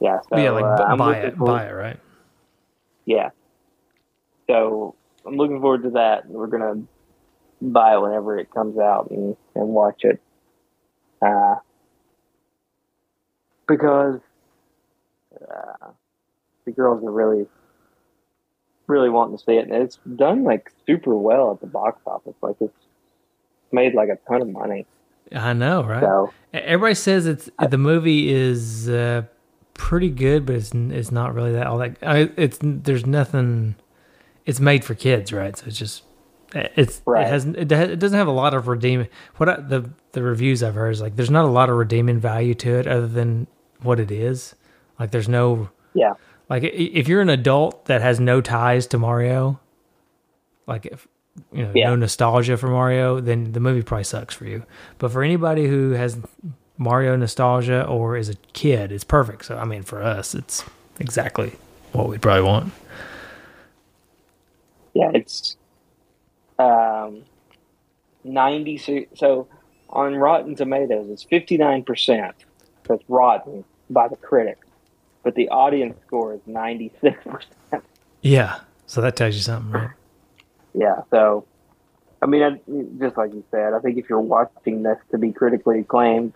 yeah. 0.00 0.18
So 0.28 0.38
yeah, 0.38 0.50
like 0.50 0.64
uh, 0.80 0.96
buy 0.96 1.16
it. 1.18 1.36
forward- 1.36 1.52
Buy 1.52 1.66
it. 1.66 1.72
Right. 1.72 2.00
Yeah. 3.06 3.30
So 4.48 4.94
I'm 5.26 5.36
looking 5.36 5.60
forward 5.60 5.82
to 5.84 5.90
that. 5.90 6.26
We're 6.28 6.46
gonna 6.48 6.82
buy 7.62 7.94
it 7.94 8.00
whenever 8.00 8.38
it 8.38 8.50
comes 8.50 8.78
out 8.78 9.10
and, 9.10 9.36
and 9.54 9.68
watch 9.68 10.04
it. 10.04 10.20
Uh, 11.22 11.54
because 13.66 14.20
uh, 15.40 15.88
the 16.66 16.72
girls 16.72 17.02
are 17.04 17.10
really, 17.10 17.46
really 18.86 19.08
wanting 19.10 19.36
to 19.38 19.44
see 19.44 19.52
it, 19.54 19.68
and 19.68 19.74
it's 19.82 19.98
done 20.16 20.44
like 20.44 20.70
super 20.86 21.14
well 21.16 21.52
at 21.52 21.60
the 21.60 21.66
box 21.66 22.00
office. 22.06 22.34
Like 22.42 22.56
it's 22.60 22.74
made 23.72 23.94
like 23.94 24.08
a 24.08 24.18
ton 24.28 24.42
of 24.42 24.48
money. 24.48 24.86
I 25.32 25.52
know, 25.52 25.82
right? 25.82 26.02
So 26.02 26.32
Everybody 26.52 26.94
says 26.94 27.26
it's 27.26 27.48
the 27.68 27.78
movie 27.78 28.32
is 28.32 28.88
uh, 28.88 29.22
pretty 29.74 30.10
good, 30.10 30.46
but 30.46 30.56
it's 30.56 30.72
it's 30.74 31.10
not 31.10 31.34
really 31.34 31.52
that 31.52 31.66
all 31.66 31.78
that. 31.78 31.96
I, 32.02 32.30
it's 32.36 32.58
there's 32.62 33.06
nothing. 33.06 33.76
It's 34.46 34.60
made 34.60 34.84
for 34.84 34.94
kids, 34.94 35.32
right? 35.32 35.56
So 35.56 35.66
it's 35.66 35.78
just 35.78 36.04
it's 36.54 37.02
Right. 37.06 37.26
it 37.26 37.28
has 37.28 37.46
it, 37.46 37.72
it 37.72 37.98
doesn't 37.98 38.18
have 38.18 38.28
a 38.28 38.32
lot 38.32 38.54
of 38.54 38.68
redeeming. 38.68 39.08
What 39.38 39.48
I, 39.48 39.56
the 39.60 39.90
the 40.12 40.22
reviews 40.22 40.62
I've 40.62 40.74
heard 40.74 40.90
is 40.90 41.00
like 41.00 41.16
there's 41.16 41.30
not 41.30 41.44
a 41.44 41.48
lot 41.48 41.70
of 41.70 41.76
redeeming 41.76 42.20
value 42.20 42.54
to 42.54 42.78
it 42.78 42.86
other 42.86 43.08
than 43.08 43.46
what 43.82 43.98
it 43.98 44.10
is. 44.12 44.54
Like 45.00 45.10
there's 45.10 45.28
no 45.28 45.70
yeah, 45.94 46.12
like 46.48 46.62
if 46.64 47.08
you're 47.08 47.20
an 47.22 47.30
adult 47.30 47.86
that 47.86 48.00
has 48.02 48.20
no 48.20 48.40
ties 48.40 48.86
to 48.88 48.98
Mario, 48.98 49.58
like 50.66 50.86
if 50.86 51.06
you 51.52 51.64
know 51.64 51.72
Yeah. 51.74 51.88
no 51.90 51.96
nostalgia 51.96 52.56
for 52.56 52.68
Mario, 52.68 53.20
then 53.20 53.52
the 53.52 53.60
movie 53.60 53.82
probably 53.82 54.04
sucks 54.04 54.34
for 54.34 54.44
you. 54.46 54.64
But 54.98 55.10
for 55.10 55.22
anybody 55.22 55.66
who 55.66 55.90
has 55.92 56.18
Mario 56.78 57.16
nostalgia 57.16 57.84
or 57.86 58.16
is 58.16 58.28
a 58.28 58.34
kid, 58.52 58.92
it's 58.92 59.04
perfect. 59.04 59.44
So 59.46 59.56
I 59.56 59.64
mean, 59.64 59.82
for 59.82 60.02
us, 60.02 60.34
it's 60.34 60.64
exactly 61.00 61.52
what 61.92 62.08
we'd 62.08 62.22
probably 62.22 62.42
want. 62.42 62.72
yeah, 64.94 65.10
it's 65.14 65.56
um, 66.58 67.22
ninety. 68.22 68.78
So, 68.78 69.00
so 69.14 69.48
on 69.90 70.14
Rotten 70.14 70.54
Tomatoes, 70.54 71.08
it's 71.10 71.22
fifty 71.24 71.56
nine 71.56 71.82
percent. 71.82 72.34
That's 72.84 73.02
rotten 73.08 73.64
by 73.90 74.08
the 74.08 74.16
critics, 74.16 74.63
but 75.24 75.34
the 75.34 75.48
audience 75.48 75.96
score 76.06 76.34
is 76.34 76.40
ninety 76.46 76.92
six 77.00 77.16
percent. 77.24 77.84
Yeah. 78.22 78.60
So 78.86 79.00
that 79.00 79.16
tells 79.16 79.34
you 79.34 79.40
something, 79.40 79.72
right? 79.72 79.90
Yeah, 80.74 81.00
so 81.10 81.46
I 82.22 82.26
mean, 82.26 82.42
I, 82.42 82.60
just 82.98 83.16
like 83.16 83.32
you 83.32 83.42
said, 83.50 83.72
I 83.74 83.80
think 83.80 83.96
if 83.98 84.08
you're 84.08 84.20
watching 84.20 84.82
this 84.82 84.98
to 85.10 85.18
be 85.18 85.32
critically 85.32 85.80
acclaimed, 85.80 86.32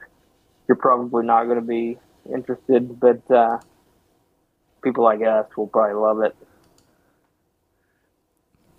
you're 0.66 0.76
probably 0.76 1.24
not 1.24 1.44
going 1.44 1.56
to 1.60 1.64
be 1.64 1.98
interested. 2.32 2.98
But 3.00 3.28
uh, 3.30 3.58
people 4.82 5.04
like 5.04 5.22
us 5.22 5.46
will 5.56 5.66
probably 5.66 5.94
love 5.94 6.20
it. 6.22 6.36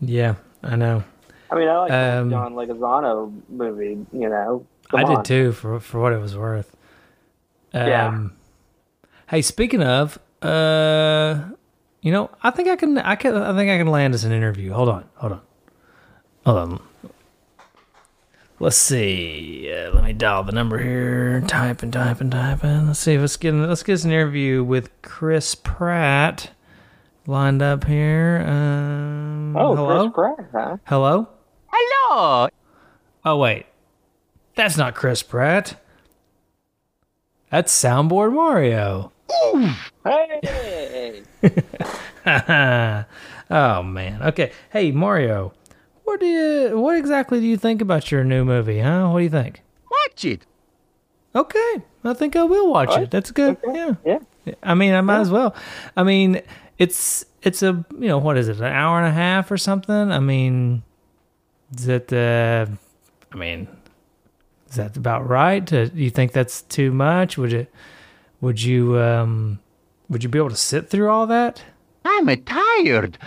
Yeah, 0.01 0.35
I 0.63 0.75
know. 0.75 1.03
I 1.51 1.55
mean, 1.55 1.67
I 1.67 1.77
like 1.77 1.91
Um, 1.91 2.29
the 2.29 2.35
John 2.35 2.53
Leguizamo 2.53 3.41
movie. 3.49 4.05
You 4.13 4.29
know, 4.29 4.65
Come 4.89 4.99
I 4.99 5.03
on. 5.03 5.15
did 5.17 5.25
too, 5.25 5.51
for 5.51 5.79
for 5.79 5.99
what 5.99 6.13
it 6.13 6.19
was 6.19 6.37
worth. 6.37 6.75
Um, 7.73 7.87
Yeah. 7.87 8.27
Hey, 9.29 9.41
speaking 9.43 9.83
of, 9.83 10.17
uh, 10.41 11.49
you 12.01 12.11
know, 12.11 12.31
I 12.41 12.49
think 12.49 12.67
I 12.67 12.75
can, 12.75 12.97
I 12.97 13.15
can, 13.15 13.35
I 13.35 13.55
think 13.55 13.69
I 13.69 13.77
can 13.77 13.87
land 13.87 14.13
us 14.15 14.23
an 14.23 14.31
interview. 14.31 14.73
Hold 14.73 14.89
on, 14.89 15.05
hold 15.15 15.33
on. 15.33 15.41
Hold 16.45 16.57
on. 16.57 16.81
Let's 18.59 18.75
see. 18.75 19.71
Uh, 19.71 19.93
let 19.93 20.03
me 20.03 20.13
dial 20.13 20.43
the 20.43 20.51
number 20.51 20.79
here. 20.79 21.41
Type 21.47 21.83
and 21.83 21.93
type 21.93 22.19
and 22.19 22.31
type 22.31 22.63
and 22.63 22.87
let's 22.87 22.99
see. 22.99 23.17
Let's 23.17 23.37
get 23.37 23.53
let's 23.53 23.83
get 23.83 24.03
an 24.03 24.11
interview 24.11 24.63
with 24.63 24.89
Chris 25.01 25.55
Pratt 25.55 26.49
lined 27.25 27.61
up 27.61 27.85
here. 27.85 28.43
Um, 28.45 29.55
Oh, 29.55 29.75
hello. 29.75 30.09
Chris 30.09 30.35
Pratt, 30.49 30.49
huh? 30.51 30.77
Hello. 30.85 31.29
Hello. 31.71 32.49
Oh 33.23 33.37
wait, 33.37 33.65
that's 34.55 34.75
not 34.75 34.95
Chris 34.95 35.23
Pratt. 35.23 35.81
That's 37.49 37.71
Soundboard 37.71 38.33
Mario. 38.33 39.11
Hey! 40.03 41.23
oh 43.49 43.83
man. 43.83 44.21
Okay. 44.23 44.51
Hey 44.71 44.91
Mario, 44.91 45.53
what 46.03 46.19
do 46.19 46.25
you 46.25 46.79
what 46.79 46.97
exactly 46.97 47.39
do 47.39 47.45
you 47.45 47.57
think 47.57 47.81
about 47.81 48.11
your 48.11 48.23
new 48.23 48.43
movie? 48.43 48.79
Huh? 48.79 49.09
What 49.09 49.19
do 49.19 49.23
you 49.23 49.29
think? 49.29 49.61
Watch 49.91 50.25
it. 50.25 50.45
Okay, 51.35 51.75
I 52.03 52.13
think 52.13 52.35
I 52.35 52.43
will 52.43 52.71
watch 52.71 52.97
it. 52.97 53.11
That's 53.11 53.29
good. 53.31 53.57
Yeah. 53.73 53.95
yeah. 54.03 54.19
I 54.63 54.73
mean, 54.73 54.95
I 54.95 55.01
might 55.01 55.19
as 55.19 55.29
well. 55.29 55.55
I 55.95 56.03
mean, 56.03 56.41
it's 56.79 57.25
it's 57.43 57.61
a 57.61 57.85
you 57.99 58.07
know 58.07 58.17
what 58.17 58.37
is 58.37 58.49
it? 58.49 58.57
An 58.57 58.63
hour 58.63 58.97
and 58.97 59.07
a 59.07 59.11
half 59.11 59.51
or 59.51 59.57
something? 59.57 60.11
I 60.11 60.19
mean, 60.19 60.81
is 61.75 61.87
it? 61.87 62.11
Uh, 62.11 62.65
I 63.31 63.35
mean, 63.35 63.67
is 64.69 64.77
that 64.77 64.97
about 64.97 65.27
right? 65.27 65.63
Do 65.63 65.91
you 65.93 66.09
think 66.09 66.31
that's 66.31 66.63
too 66.63 66.91
much? 66.91 67.37
Would 67.37 67.53
it? 67.53 67.71
Would 68.41 68.61
you? 68.61 68.97
Um, 68.99 69.59
would 70.09 70.23
you 70.23 70.29
be 70.29 70.39
able 70.39 70.49
to 70.49 70.55
sit 70.55 70.89
through 70.89 71.09
all 71.09 71.27
that? 71.27 71.61
I'm 72.05 72.27
tired. 72.43 73.17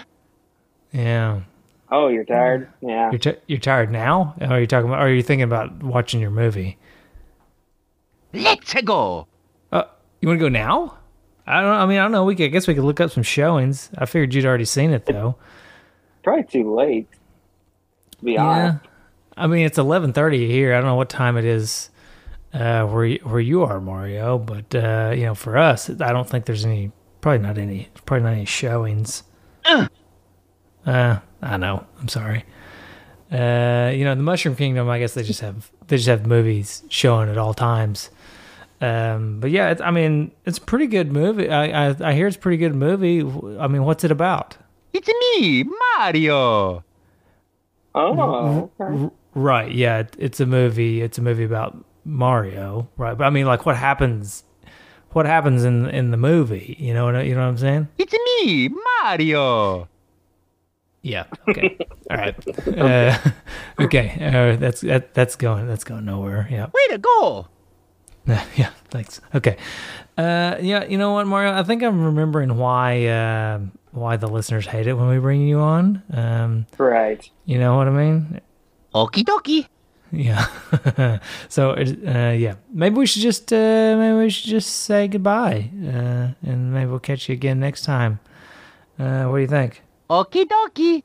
Yeah. 0.93 1.43
Oh, 1.91 2.09
you're 2.09 2.25
tired? 2.25 2.69
Yeah. 2.81 3.11
You're 3.11 3.19
t- 3.19 3.37
you're 3.47 3.59
tired 3.59 3.91
now? 3.91 4.35
Or 4.41 4.47
are 4.49 4.61
you 4.61 4.67
talking 4.67 4.89
about? 4.89 5.01
Or 5.01 5.07
are 5.07 5.13
you 5.13 5.23
thinking 5.23 5.45
about 5.45 5.83
watching 5.83 6.21
your 6.21 6.31
movie? 6.31 6.79
Let's 8.33 8.73
go. 8.83 9.27
Uh, 9.71 9.85
you 10.21 10.29
want 10.29 10.41
to 10.41 10.45
go 10.45 10.49
now? 10.49 10.97
I 11.47 11.61
don't. 11.61 11.75
I 11.75 11.87
mean, 11.87 11.99
I 11.99 12.03
don't 12.03 12.13
know. 12.13 12.25
We 12.25 12.35
could, 12.35 12.45
I 12.45 12.49
guess 12.49 12.67
we 12.67 12.75
could 12.75 12.85
look 12.85 13.01
up 13.01 13.11
some 13.11 13.23
showings. 13.23 13.91
I 13.99 14.07
figured 14.07 14.33
you'd 14.33 14.47
already 14.47 14.65
seen 14.65 14.93
it 14.93 15.05
though. 15.07 15.37
Probably 16.23 16.45
too 16.45 16.75
late. 16.75 17.09
To 18.19 18.25
be 18.25 18.39
honest. 18.39 18.87
I 19.37 19.47
mean, 19.47 19.67
it's 19.67 19.79
eleven 19.79 20.13
thirty 20.13 20.49
here. 20.49 20.73
I 20.73 20.77
don't 20.77 20.87
know 20.87 20.95
what 20.95 21.09
time 21.11 21.37
it 21.37 21.45
is 21.45 21.91
uh, 22.55 22.87
where 22.87 23.05
you, 23.07 23.19
where 23.23 23.41
you 23.41 23.63
are, 23.65 23.81
Mario. 23.81 24.39
But 24.39 24.75
uh, 24.75 25.13
you 25.15 25.25
know, 25.25 25.35
for 25.35 25.57
us, 25.57 25.89
I 25.91 26.13
don't 26.13 26.29
think 26.29 26.45
there's 26.47 26.65
any. 26.65 26.93
Probably 27.21 27.39
not 27.47 27.57
any. 27.59 27.89
Probably 28.05 28.25
not 28.25 28.33
any 28.33 28.45
showings. 28.45 29.23
Uh, 30.85 31.19
I 31.41 31.57
know. 31.57 31.87
I'm 32.01 32.09
sorry. 32.09 32.45
Uh, 33.31 33.93
you 33.95 34.05
know, 34.05 34.15
the 34.15 34.23
Mushroom 34.23 34.57
Kingdom. 34.57 34.89
I 34.89 34.99
guess 34.99 35.15
they 35.15 35.23
just 35.23 35.41
have 35.41 35.71
they 35.87 35.97
just 35.97 36.09
have 36.09 36.27
movies 36.27 36.83
showing 36.89 37.29
at 37.29 37.39
all 37.39 37.55
times. 37.55 38.11
Um, 38.81 39.39
but 39.39 39.53
yeah, 39.53 39.71
it's, 39.71 39.81
I 39.81 39.93
mean, 39.93 40.33
it's 40.45 40.59
a 40.59 40.61
pretty 40.61 40.89
good 40.89 41.13
movie. 41.13 41.49
I, 41.49 41.91
I 41.91 41.97
I 42.01 42.13
hear 42.15 42.27
it's 42.27 42.37
a 42.37 42.41
pretty 42.41 42.57
good 42.59 42.75
movie. 42.75 43.21
I 43.59 43.69
mean, 43.69 43.85
what's 43.85 44.03
it 44.05 44.11
about? 44.11 44.57
It's 44.93 45.09
me, 45.09 45.65
Mario. 45.97 46.85
Oh, 47.95 48.71
okay. 48.81 49.05
R- 49.05 49.13
Right. 49.35 49.73
Yeah. 49.73 50.03
It's 50.19 50.41
a 50.41 50.47
movie. 50.47 51.01
It's 51.01 51.17
a 51.17 51.23
movie 51.23 51.45
about 51.45 51.83
Mario. 52.05 52.89
Right. 52.97 53.17
But 53.17 53.25
I 53.25 53.31
mean, 53.31 53.47
like, 53.47 53.67
what 53.67 53.77
happens? 53.77 54.45
What 55.11 55.27
happens 55.27 55.65
in 55.65 55.89
in 55.91 56.11
the 56.11 56.17
movie? 56.17 56.77
You 56.79 56.95
know 56.95 57.05
what 57.07 57.27
you 57.27 57.35
know 57.35 57.43
what 57.43 57.49
I'm 57.49 57.59
saying? 57.59 57.89
It's 57.99 58.13
me, 58.13 58.69
Mario. 59.03 59.89
Yeah. 61.03 61.25
Okay. 61.49 61.77
All 62.11 62.17
right. 62.17 62.69
Uh, 62.69 63.19
okay. 63.81 64.17
Uh, 64.21 64.57
that's 64.57 64.81
that, 64.83 65.15
that's 65.15 65.37
going 65.37 65.67
that's 65.67 65.85
going 65.85 66.05
nowhere. 66.05 66.49
Yeah. 66.51 66.67
Way 66.67 66.89
to 66.91 66.99
go. 66.99 67.49
yeah. 68.57 68.71
Thanks. 68.89 69.21
Okay. 69.35 69.57
Uh, 70.17 70.57
yeah. 70.61 70.85
You 70.85 70.97
know 70.97 71.13
what, 71.13 71.27
Mario? 71.27 71.53
I 71.53 71.63
think 71.65 71.83
I'm 71.83 72.05
remembering 72.05 72.57
why 72.57 73.07
uh, 73.07 73.61
why 73.91 74.17
the 74.17 74.29
listeners 74.29 74.67
hate 74.67 74.87
it 74.87 74.95
when 74.95 75.09
we 75.09 75.19
bring 75.19 75.43
you 75.47 75.59
on. 75.59 76.03
Um, 76.13 76.67
Right. 76.79 77.29
you 77.45 77.59
know 77.59 77.77
what 77.77 77.89
I 77.89 77.91
mean? 77.91 78.41
Okie 78.95 79.25
dokie. 79.25 79.67
Yeah. 80.13 80.47
so 81.49 81.71
it- 81.73 81.99
uh, 82.07 82.33
yeah, 82.37 82.55
maybe 82.73 82.97
we 82.97 83.07
should 83.07 83.23
just 83.23 83.51
uh, 83.53 83.97
maybe 83.99 84.19
we 84.19 84.31
should 84.31 84.51
just 84.51 84.71
say 84.85 85.09
goodbye, 85.09 85.71
uh, 85.87 86.29
and 86.47 86.73
maybe 86.73 86.91
we'll 86.91 86.99
catch 87.01 87.29
you 87.29 87.33
again 87.33 87.61
next 87.61 87.83
time. 87.85 88.21
Uh, 88.99 89.25
what 89.25 89.37
do 89.39 89.43
you 89.43 89.49
think? 89.49 89.83
Okie 90.11 90.45
dokie. 90.47 91.03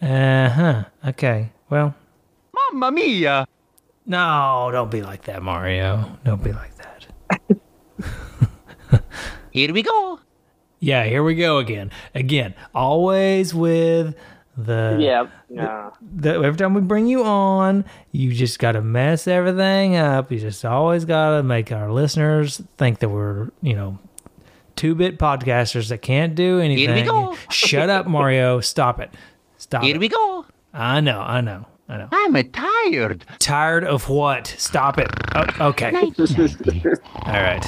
Uh 0.00 0.48
huh. 0.48 0.84
Okay. 1.08 1.50
Well, 1.68 1.94
Mamma 2.54 2.92
mia. 2.92 3.46
no, 4.06 4.68
don't 4.72 4.90
be 4.90 5.02
like 5.02 5.22
that, 5.24 5.42
Mario. 5.42 6.16
Don't 6.24 6.42
be 6.42 6.52
like 6.52 6.72
that. 6.76 7.06
Here 9.50 9.72
we 9.72 9.82
go. 9.82 10.20
Yeah. 10.80 11.04
Here 11.04 11.24
we 11.24 11.34
go 11.34 11.58
again. 11.58 11.90
Again. 12.14 12.54
Always 12.74 13.52
with 13.52 14.14
the 14.58 14.96
Yeah. 15.00 15.26
No. 15.48 15.92
the, 16.16 16.34
every 16.34 16.56
time 16.56 16.74
we 16.74 16.80
bring 16.80 17.06
you 17.06 17.24
on, 17.24 17.84
you 18.12 18.32
just 18.34 18.58
got 18.58 18.72
to 18.72 18.82
mess 18.82 19.26
everything 19.26 19.96
up. 19.96 20.30
You 20.32 20.38
just 20.38 20.64
always 20.64 21.04
got 21.04 21.36
to 21.36 21.42
make 21.42 21.72
our 21.72 21.90
listeners 21.92 22.60
think 22.76 22.98
that 22.98 23.08
we're, 23.08 23.50
you 23.62 23.74
know, 23.74 23.98
two 24.76 24.94
bit 24.94 25.18
podcasters 25.18 25.88
that 25.88 26.02
can't 26.02 26.34
do 26.34 26.60
anything. 26.60 26.94
Here 26.94 26.94
we 26.94 27.02
go. 27.02 27.36
Shut 27.50 27.88
up, 27.88 28.06
Mario. 28.06 28.60
Stop 28.60 29.00
it. 29.00 29.14
Stop 29.56 29.82
Here 29.82 29.96
it. 29.96 29.98
we 29.98 30.08
go. 30.08 30.44
I 30.74 31.00
know. 31.00 31.20
I 31.20 31.40
know. 31.40 31.64
I 31.88 31.96
know. 31.96 32.08
I'm 32.12 32.34
tired. 32.50 33.24
Tired 33.38 33.84
of 33.84 34.08
what? 34.10 34.46
Stop 34.58 34.98
it. 34.98 35.08
Oh, 35.34 35.68
okay. 35.68 35.90
All 35.94 37.32
right. 37.32 37.64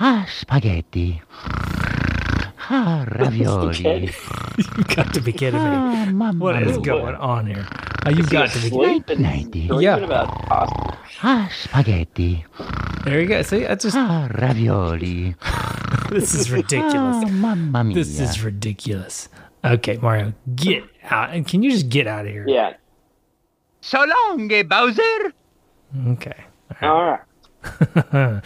Ah, 0.00 0.26
spaghetti. 0.40 1.22
Ah, 2.70 3.04
ravioli. 3.18 4.10
You've 4.56 4.88
got 4.96 5.12
to 5.14 5.20
be 5.20 5.32
kidding 5.32 5.60
me. 5.60 5.66
Ah, 5.66 6.06
mamma 6.10 6.42
What 6.42 6.62
is 6.62 6.76
mia. 6.78 6.86
going 6.86 7.14
on 7.16 7.46
here? 7.46 7.66
Oh, 8.06 8.10
you've 8.10 8.30
got 8.30 8.50
to 8.50 8.58
be 8.60 8.70
kidding. 8.70 8.80
me. 8.98 9.04
and 9.08 9.20
Nighty. 9.20 9.66
dreaming 9.66 9.82
Yeah. 9.82 9.96
about 9.96 10.28
pasta. 10.46 10.98
Ah, 11.22 11.48
spaghetti. 11.52 12.44
There 13.04 13.20
you 13.20 13.26
go. 13.26 13.42
See, 13.42 13.60
that's 13.64 13.84
just, 13.84 13.96
Ah, 13.96 14.28
ravioli. 14.38 15.34
this 16.10 16.34
is 16.34 16.50
ridiculous. 16.50 17.24
Ah, 17.24 17.28
mamma 17.28 17.84
mia. 17.84 17.94
This 17.94 18.18
is 18.20 18.42
ridiculous. 18.42 19.28
Okay, 19.64 19.96
Mario, 20.00 20.32
get 20.54 20.84
out. 21.10 21.30
And 21.30 21.46
can 21.46 21.62
you 21.62 21.70
just 21.70 21.88
get 21.88 22.06
out 22.06 22.26
of 22.26 22.32
here? 22.32 22.44
Yeah. 22.46 22.74
So 23.80 24.04
long, 24.04 24.50
eh, 24.52 24.62
Bowser. 24.62 25.32
Okay. 26.16 26.44
All 26.82 27.04
right. 27.04 27.20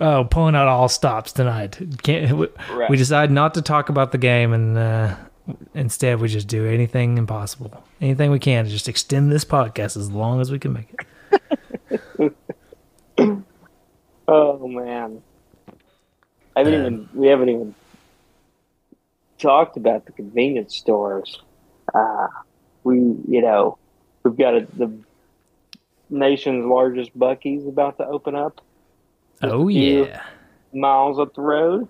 Oh, 0.00 0.24
pulling 0.24 0.54
out 0.54 0.66
all 0.68 0.88
stops 0.88 1.32
tonight. 1.32 1.78
Can't 2.02 2.36
we, 2.36 2.48
Right. 2.72 2.90
we 2.90 2.96
decide 2.96 3.30
not 3.30 3.54
to 3.54 3.62
talk 3.62 3.88
about 3.88 4.12
the 4.12 4.18
game, 4.18 4.52
and 4.52 4.76
uh, 4.76 5.14
instead 5.74 6.20
we 6.20 6.28
just 6.28 6.48
do 6.48 6.66
anything 6.66 7.16
impossible, 7.18 7.84
anything 8.00 8.30
we 8.30 8.38
can 8.38 8.64
to 8.64 8.70
just 8.70 8.88
extend 8.88 9.30
this 9.30 9.44
podcast 9.44 9.96
as 9.96 10.10
long 10.10 10.40
as 10.40 10.50
we 10.50 10.58
can 10.58 10.72
make 10.72 10.94
it. 12.20 12.32
Oh 14.26 14.66
man. 14.66 15.20
I 16.56 16.60
haven't 16.60 16.74
even 16.74 17.08
we 17.12 17.26
haven't 17.28 17.48
even 17.50 17.74
talked 19.38 19.76
about 19.76 20.06
the 20.06 20.12
convenience 20.12 20.74
stores. 20.76 21.40
Uh 21.94 22.28
we 22.84 22.96
you 22.96 23.42
know, 23.42 23.76
we've 24.22 24.36
got 24.36 24.54
a, 24.54 24.66
the 24.76 24.90
nation's 26.08 26.64
largest 26.64 27.16
Buc-ee's 27.18 27.66
about 27.66 27.98
to 27.98 28.06
open 28.06 28.34
up 28.34 28.62
Oh 29.50 29.68
yeah, 29.68 30.22
miles 30.72 31.18
up 31.18 31.34
the 31.34 31.42
road. 31.42 31.88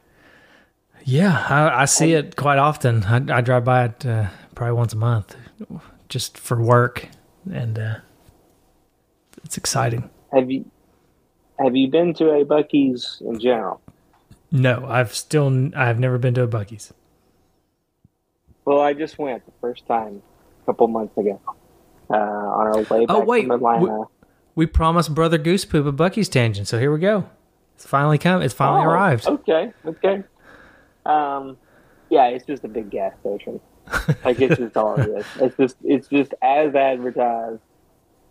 yeah. 1.05 1.47
I, 1.49 1.83
I 1.83 1.85
see 1.87 2.13
it 2.15 2.37
quite 2.37 2.59
often. 2.59 3.05
I, 3.05 3.39
I 3.39 3.41
drive 3.41 3.65
by 3.65 3.85
it 3.87 4.07
uh, 4.07 4.29
probably 4.55 4.75
once 4.75 4.93
a 4.93 4.97
month, 4.97 5.37
just 6.09 6.39
for 6.39 6.61
work, 6.61 7.09
and 7.53 7.79
uh, 7.79 7.95
it's 9.45 9.57
exciting. 9.57 10.09
Have 10.33 10.51
you 10.51 10.65
have 11.59 11.77
you 11.77 11.89
been 11.89 12.15
to 12.15 12.31
a 12.31 12.45
Buc-ee's 12.45 13.23
in 13.25 13.39
general? 13.39 13.81
No, 14.51 14.87
I've 14.89 15.15
still 15.15 15.71
I've 15.77 15.99
never 15.99 16.19
been 16.19 16.35
to 16.35 16.43
a 16.43 16.49
Buc-ee's. 16.49 16.93
Well, 18.65 18.81
I 18.81 18.95
just 18.95 19.19
went 19.19 19.45
the 19.45 19.53
first 19.61 19.87
time 19.87 20.23
a 20.63 20.67
couple 20.67 20.89
months 20.89 21.17
ago. 21.19 21.41
Uh, 22.11 22.15
on 22.17 22.67
our 22.67 22.77
way 22.83 23.07
back 23.07 23.17
Oh, 23.17 23.25
wait, 23.25 23.43
from 23.47 23.51
Atlanta. 23.53 24.05
We 24.55 24.67
promised 24.67 25.15
Brother 25.15 25.39
Goose 25.39 25.65
Poop 25.65 25.87
a 25.87 25.93
Buc-ee's 25.93 26.29
tangent, 26.29 26.69
so 26.69 26.79
here 26.79 26.93
we 26.93 26.99
go. 27.01 27.29
It's 27.75 27.87
finally 27.87 28.19
come. 28.19 28.43
It's 28.43 28.55
finally 28.55 28.85
Oh, 28.87 28.91
arrived. 28.91 29.27
Okay, 29.27 29.73
okay. 29.85 30.23
Um, 31.07 31.57
yeah, 32.11 32.27
it's 32.29 32.45
just 32.47 32.65
a 32.65 32.69
big 32.69 32.91
gas 32.91 33.13
station. 33.21 33.61
Like 34.25 34.41
it's 34.41 34.57
just 34.59 34.77
all 34.77 34.95
it 34.99 35.09
is. 35.09 35.27
It's 35.41 35.57
just 35.57 35.77
it's 35.85 36.09
just 36.09 36.33
as 36.41 36.75
advertised, 36.75 37.61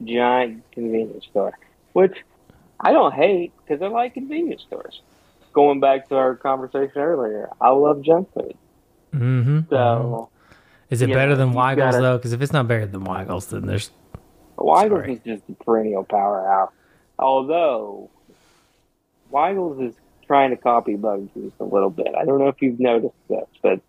giant 0.03 0.63
convenience 0.71 1.25
store, 1.29 1.53
which 1.93 2.17
I 2.79 2.91
don't 2.91 3.13
hate 3.13 3.51
because 3.57 3.81
I 3.81 3.87
like 3.87 4.13
convenience 4.15 4.63
stores. 4.63 5.01
Going 5.53 5.79
back 5.79 6.09
to 6.09 6.15
our 6.15 6.35
conversation 6.35 6.97
earlier, 6.97 7.49
I 7.61 7.69
love 7.69 8.01
junk 8.01 8.33
food. 8.33 8.57
Mm-hmm. 9.13 9.59
So 9.69 10.29
Is 10.89 11.03
it 11.03 11.09
better 11.13 11.31
know, 11.31 11.35
than 11.35 11.53
Weigels 11.53 11.77
gotta- 11.77 12.01
though? 12.01 12.17
Because 12.17 12.33
if 12.33 12.41
it's 12.41 12.53
not 12.53 12.67
better 12.67 12.87
than 12.87 13.03
Weigels, 13.05 13.49
then 13.49 13.67
there's 13.67 13.91
Weigels 14.57 14.89
Sorry. 14.89 15.13
is 15.13 15.19
just 15.23 15.43
a 15.49 15.63
perennial 15.63 16.03
powerhouse. 16.03 16.71
Although 17.19 18.09
Weigels 19.33 19.89
is 19.89 19.95
trying 20.25 20.51
to 20.51 20.57
copy 20.57 20.95
Bug 20.95 21.29
Juice 21.33 21.53
a 21.59 21.63
little 21.63 21.89
bit. 21.89 22.09
I 22.17 22.25
don't 22.25 22.39
know 22.39 22.47
if 22.47 22.61
you've 22.61 22.79
noticed 22.79 23.15
this, 23.29 23.47
but 23.61 23.81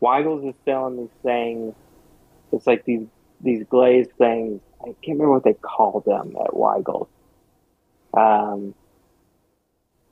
Weigels 0.00 0.48
is 0.48 0.54
selling 0.64 0.96
these 0.96 1.16
things. 1.22 1.74
It's 2.52 2.66
like 2.66 2.84
these 2.84 3.06
these 3.40 3.64
glazed 3.70 4.12
things. 4.18 4.60
I 4.82 4.86
can't 4.86 5.18
remember 5.18 5.32
what 5.32 5.44
they 5.44 5.54
call 5.54 6.00
them 6.00 6.36
at 6.44 6.50
Weigels. 6.50 7.08
Um, 8.12 8.74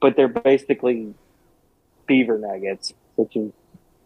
but 0.01 0.17
they're 0.17 0.29
basically 0.29 1.15
beaver 2.07 2.39
nuggets, 2.39 2.95
which 3.17 3.35
is 3.37 3.53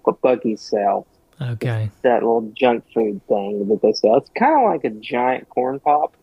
what 0.03 0.21
Buc-ee's 0.23 0.61
sells 0.61 1.07
okay. 1.41 1.91
that 2.03 2.23
little 2.23 2.51
junk 2.55 2.85
food 2.93 3.21
thing 3.29 3.69
that 3.69 3.83
they 3.83 3.93
sell. 3.93 4.17
It's 4.17 4.31
kind 4.31 4.59
of 4.59 4.71
like 4.71 4.85
a 4.85 4.91
giant 4.91 5.49
corn 5.49 5.81
pop, 5.81 6.17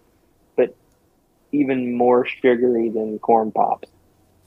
but 0.56 0.76
even 1.52 1.96
more 1.96 2.26
sugary 2.26 2.90
than 2.90 3.20
corn 3.20 3.52
pops 3.52 3.90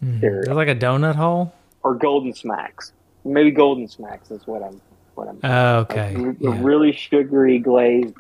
Mhm. 0.03 0.21
Cereal. 0.21 0.43
Is 0.43 0.49
it 0.49 0.55
like 0.55 0.69
a 0.69 0.75
donut 0.75 1.15
hole? 1.17 1.53
or 1.85 1.95
golden 1.97 2.33
smacks. 2.33 2.93
Maybe 3.25 3.51
golden 3.51 3.89
smacks 3.89 4.31
is 4.31 4.47
what 4.47 4.63
I'm 4.63 4.81
what 5.15 5.29
I'm. 5.29 5.41
Oh, 5.43 5.79
okay. 5.81 6.15
A, 6.15 6.29
a 6.31 6.35
Yeah. 6.39 6.59
really 6.63 6.93
sugary 6.93 7.59
glazed 7.59 8.15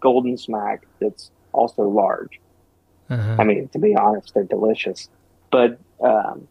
golden 0.00 0.36
smack 0.36 0.82
that's 1.00 1.30
also 1.52 1.82
large. 1.88 2.38
Uh-huh. 3.08 3.36
I 3.38 3.44
mean, 3.44 3.68
to 3.68 3.78
be 3.78 3.96
honest, 3.96 4.32
they're 4.34 4.44
delicious. 4.44 5.08
But 5.50 5.78
um, 6.00 6.46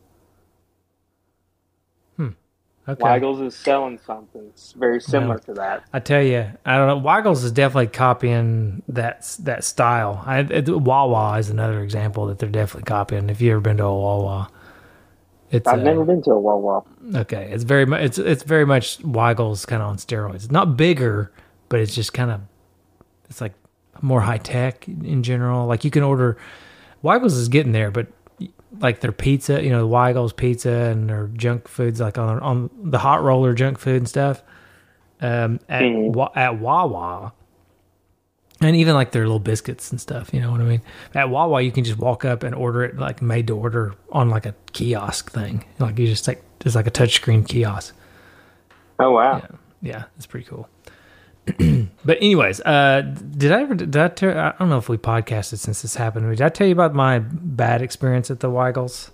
Okay. 2.85 3.01
Weigels 3.01 3.41
is 3.45 3.55
selling 3.55 3.97
something 4.05 4.41
It's 4.49 4.73
very 4.73 4.99
similar 4.99 5.39
to 5.39 5.53
that. 5.53 5.85
I 5.93 5.99
tell 5.99 6.21
you, 6.21 6.51
I 6.65 6.75
don't 6.75 6.87
know. 6.87 7.09
Weigels 7.09 7.45
is 7.45 7.51
definitely 7.53 7.87
copying 7.87 8.83
that 8.89 9.37
that 9.39 9.63
style. 9.63 10.21
I, 10.25 10.39
it, 10.39 10.67
Wawa 10.67 11.37
is 11.39 11.49
another 11.49 11.81
example 11.81 12.25
that 12.25 12.39
they're 12.39 12.49
definitely 12.49 12.85
copying. 12.85 13.29
If 13.29 13.39
you 13.39 13.51
ever 13.51 13.61
been 13.61 13.77
to 13.77 13.85
a 13.85 13.97
Wawa, 13.97 14.49
it's 15.49 15.65
I've 15.65 15.79
uh, 15.79 15.83
never 15.83 16.03
been 16.03 16.21
to 16.23 16.31
a 16.31 16.39
Wawa. 16.39 16.83
okay. 17.15 17.49
It's 17.53 17.63
very 17.63 17.85
much 17.85 18.01
it's 18.01 18.17
it's 18.17 18.43
very 18.43 18.65
much 18.65 18.99
Weigels 18.99 19.65
kind 19.65 19.81
of 19.81 19.87
on 19.87 19.95
steroids. 19.95 20.35
It's 20.35 20.51
not 20.51 20.75
bigger, 20.75 21.31
but 21.69 21.79
it's 21.79 21.95
just 21.95 22.11
kind 22.11 22.31
of 22.31 22.41
it's 23.29 23.39
like 23.39 23.53
more 24.01 24.21
high 24.21 24.39
tech 24.39 24.89
in 24.89 25.23
general. 25.23 25.67
Like 25.67 25.85
you 25.85 25.91
can 25.91 26.03
order 26.03 26.37
Weigels 27.01 27.37
is 27.37 27.47
getting 27.47 27.71
there, 27.71 27.91
but 27.91 28.07
like 28.79 29.01
their 29.01 29.11
pizza, 29.11 29.63
you 29.63 29.69
know, 29.69 29.79
the 29.79 29.87
Weigel's 29.87 30.33
pizza 30.33 30.69
and 30.71 31.09
their 31.09 31.27
junk 31.27 31.67
foods, 31.67 31.99
like 31.99 32.17
on 32.17 32.39
on 32.39 32.69
the 32.83 32.99
hot 32.99 33.23
roller 33.23 33.53
junk 33.53 33.77
food 33.79 33.97
and 33.97 34.09
stuff. 34.09 34.41
Um, 35.21 35.59
at. 35.69 35.83
Wa- 35.85 36.31
at 36.35 36.59
Wawa, 36.59 37.33
and 38.59 38.75
even 38.75 38.93
like 38.93 39.11
their 39.11 39.23
little 39.23 39.39
biscuits 39.39 39.91
and 39.91 40.01
stuff. 40.01 40.33
You 40.33 40.41
know 40.41 40.51
what 40.51 40.59
I 40.61 40.65
mean? 40.65 40.81
At 41.13 41.29
Wawa, 41.29 41.61
you 41.61 41.71
can 41.71 41.83
just 41.83 41.97
walk 41.97 42.25
up 42.25 42.43
and 42.43 42.53
order 42.53 42.83
it 42.83 42.97
like 42.97 43.21
made 43.21 43.47
to 43.47 43.55
order 43.55 43.93
on 44.11 44.29
like 44.29 44.45
a 44.45 44.55
kiosk 44.73 45.31
thing. 45.31 45.65
Like 45.79 45.97
you 45.97 46.07
just 46.07 46.27
like 46.27 46.43
it's 46.65 46.75
like 46.75 46.87
a 46.87 46.91
touchscreen 46.91 47.47
kiosk. 47.47 47.95
Oh 48.99 49.11
wow! 49.11 49.37
Yeah, 49.37 49.47
yeah, 49.81 50.03
it's 50.17 50.25
pretty 50.25 50.45
cool. 50.45 50.67
but 52.05 52.17
anyways, 52.17 52.61
uh, 52.61 53.01
did 53.37 53.51
I 53.51 53.61
ever 53.61 53.75
did 53.75 53.95
I 53.97 54.07
tell, 54.07 54.37
I 54.37 54.53
don't 54.59 54.69
know 54.69 54.77
if 54.77 54.87
we 54.89 54.97
podcasted 54.97 55.57
since 55.57 55.81
this 55.81 55.95
happened. 55.95 56.29
Did 56.29 56.41
I 56.41 56.49
tell 56.49 56.67
you 56.67 56.73
about 56.73 56.93
my 56.93 57.19
bad 57.19 57.81
experience 57.81 58.31
at 58.31 58.39
the 58.39 58.49
Weigels? 58.49 59.11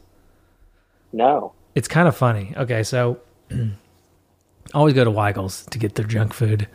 No. 1.12 1.54
It's 1.76 1.88
kind 1.88 2.08
of 2.08 2.16
funny. 2.16 2.54
Okay, 2.56 2.84
so 2.84 3.20
I 3.52 3.72
always 4.74 4.94
go 4.94 5.04
to 5.04 5.12
Weigels 5.12 5.68
to 5.72 5.80
get 5.80 5.96
their 5.96 6.06
junk 6.06 6.34
food. 6.34 6.68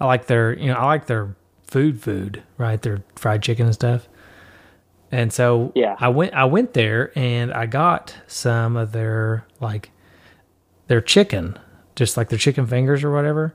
I 0.00 0.06
like 0.06 0.26
their, 0.26 0.56
you 0.58 0.68
know, 0.68 0.74
I 0.78 0.86
like 0.86 1.06
their 1.06 1.36
food 1.66 2.00
food, 2.00 2.42
right? 2.56 2.80
Their 2.80 3.02
fried 3.16 3.42
chicken 3.42 3.66
and 3.66 3.74
stuff. 3.74 4.08
And 5.12 5.32
so 5.32 5.70
Yeah. 5.74 5.96
I 5.98 6.08
went 6.08 6.34
I 6.34 6.44
went 6.46 6.72
there 6.74 7.12
and 7.16 7.52
I 7.52 7.66
got 7.66 8.16
some 8.26 8.76
of 8.76 8.92
their 8.92 9.46
like 9.60 9.90
their 10.86 11.00
chicken, 11.00 11.58
just 11.94 12.16
like 12.16 12.30
their 12.30 12.38
chicken 12.38 12.66
fingers 12.66 13.04
or 13.04 13.12
whatever. 13.12 13.54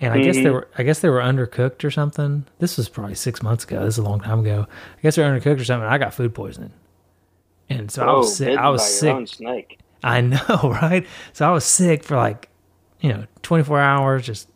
And 0.00 0.14
I 0.14 0.20
guess 0.20 0.36
they 0.36 0.44
Mhm. 0.44 0.52
were 0.52 0.68
I 0.78 0.82
guess 0.84 1.00
they 1.00 1.08
were 1.08 1.20
undercooked 1.20 1.82
or 1.84 1.90
something. 1.90 2.44
This 2.60 2.76
was 2.76 2.88
probably 2.88 3.14
six 3.16 3.42
months 3.42 3.64
ago. 3.64 3.84
This 3.84 3.94
is 3.94 3.98
a 3.98 4.02
long 4.04 4.20
time 4.20 4.40
ago. 4.40 4.66
I 4.70 5.00
guess 5.02 5.16
they 5.16 5.22
were 5.22 5.28
undercooked 5.28 5.60
or 5.60 5.64
something. 5.64 5.88
I 5.88 5.98
got 5.98 6.14
food 6.14 6.34
poisoning. 6.34 6.72
And 7.68 7.90
so 7.90 8.02
I 8.04 8.10
oh, 8.10 8.18
was 8.18 8.36
sick. 8.36 8.56
I 8.58 8.68
was 8.70 8.82
sick. 8.98 9.28
Snake. 9.28 9.80
I 10.02 10.20
know, 10.20 10.38
right? 10.82 11.04
So 11.32 11.48
I 11.48 11.50
was 11.52 11.64
sick 11.64 12.04
for 12.04 12.16
like, 12.16 12.48
you 13.00 13.08
know, 13.12 13.24
24 13.42 13.80
hours, 13.80 14.24
just 14.24 14.48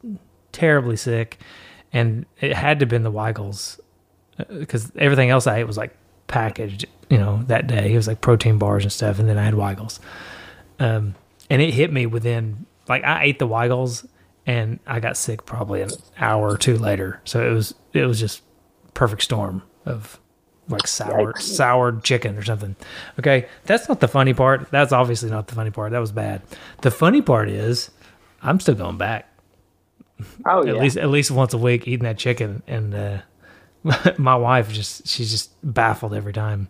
terribly 0.52 0.96
sick. 0.96 1.38
And 1.92 2.24
it 2.40 2.54
had 2.54 2.78
to 2.78 2.84
have 2.84 2.88
been 2.90 3.02
the 3.02 3.12
Weigels 3.12 3.78
because 4.58 4.90
everything 4.96 5.28
else 5.30 5.46
I 5.46 5.58
ate 5.58 5.64
was 5.66 5.76
like 5.76 5.94
packaged, 6.28 6.86
you 7.10 7.18
know, 7.18 7.42
that 7.48 7.66
day. 7.66 7.92
It 7.92 7.96
was 7.96 8.06
like 8.06 8.20
protein 8.20 8.58
bars 8.58 8.84
and 8.84 8.92
stuff. 8.92 9.18
And 9.18 9.28
then 9.28 9.36
I 9.38 9.44
had 9.44 9.54
Weigels. 9.54 9.98
Um, 10.78 11.14
and 11.50 11.60
it 11.60 11.74
hit 11.74 11.92
me 11.92 12.06
within, 12.06 12.64
like, 12.88 13.04
I 13.04 13.24
ate 13.24 13.38
the 13.38 13.46
Weigels 13.46 14.06
and 14.46 14.78
I 14.86 15.00
got 15.00 15.16
sick 15.16 15.44
probably 15.46 15.82
an 15.82 15.90
hour 16.18 16.50
or 16.50 16.58
two 16.58 16.76
later. 16.78 17.20
So 17.24 17.48
it 17.48 17.52
was, 17.52 17.74
it 17.92 18.04
was 18.06 18.18
just 18.20 18.42
perfect 18.94 19.22
storm 19.22 19.62
of 19.86 20.18
like 20.68 20.86
sour, 20.86 21.32
Yikes. 21.32 21.42
soured 21.42 22.04
chicken 22.04 22.36
or 22.38 22.42
something. 22.44 22.76
Okay. 23.18 23.46
That's 23.64 23.88
not 23.88 24.00
the 24.00 24.08
funny 24.08 24.32
part. 24.34 24.70
That's 24.70 24.92
obviously 24.92 25.30
not 25.30 25.48
the 25.48 25.54
funny 25.54 25.70
part. 25.70 25.92
That 25.92 25.98
was 25.98 26.12
bad. 26.12 26.42
The 26.82 26.90
funny 26.90 27.20
part 27.22 27.48
is 27.48 27.90
I'm 28.42 28.58
still 28.60 28.74
going 28.74 28.98
back 28.98 29.28
Oh 30.46 30.60
at 30.60 30.66
yeah. 30.66 30.72
least 30.74 30.96
at 30.96 31.08
least 31.08 31.30
once 31.32 31.52
a 31.52 31.58
week 31.58 31.88
eating 31.88 32.04
that 32.04 32.16
chicken 32.16 32.62
and 32.68 32.94
uh 32.94 33.18
my 34.18 34.36
wife 34.36 34.70
just 34.70 35.06
she's 35.08 35.32
just 35.32 35.50
baffled 35.64 36.14
every 36.14 36.32
time 36.32 36.68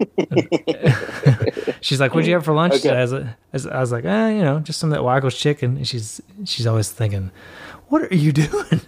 she's 1.80 2.00
like 2.00 2.14
what'd 2.14 2.26
you 2.26 2.34
have 2.34 2.44
for 2.44 2.54
lunch 2.54 2.74
Okay. 2.74 2.90
I, 2.90 3.00
was, 3.02 3.12
as- 3.52 3.66
I 3.66 3.80
was 3.80 3.92
like 3.92 4.04
eh, 4.04 4.30
you 4.30 4.42
know 4.42 4.60
just 4.60 4.78
some 4.78 4.90
of 4.90 4.94
that 4.96 5.02
Waggles 5.04 5.36
chicken 5.36 5.76
and 5.76 5.86
she's 5.86 6.20
she's 6.44 6.66
always 6.66 6.90
thinking 6.90 7.30
what 7.88 8.02
are 8.02 8.14
you 8.14 8.32
doing 8.44 8.80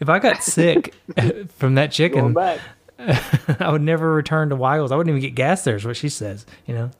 if 0.00 0.08
i 0.08 0.18
got 0.18 0.42
sick 0.42 0.94
from 1.56 1.74
that 1.74 1.90
chicken 1.92 2.36
i 2.38 3.68
would 3.70 3.82
never 3.82 4.12
return 4.12 4.48
to 4.48 4.56
Waggles. 4.56 4.90
i 4.92 4.96
wouldn't 4.96 5.10
even 5.16 5.20
get 5.26 5.34
gas 5.34 5.64
there 5.64 5.76
is 5.76 5.84
what 5.84 5.96
she 5.96 6.08
says 6.08 6.46
you 6.66 6.74
know 6.74 6.90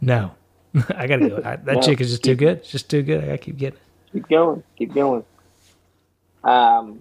no 0.00 0.32
i 0.94 1.06
gotta 1.06 1.28
go 1.28 1.36
I, 1.44 1.56
that 1.56 1.74
No. 1.76 1.80
chicken's 1.82 2.10
just 2.10 2.24
too 2.24 2.34
good 2.34 2.58
it's 2.58 2.70
just 2.70 2.88
too 2.90 3.02
good 3.02 3.22
i 3.22 3.26
gotta 3.26 3.38
keep 3.38 3.56
getting 3.56 3.78
it 3.78 3.82
Keep 4.12 4.28
going. 4.28 4.62
Keep 4.76 4.92
going. 4.92 5.24
Um. 6.44 7.00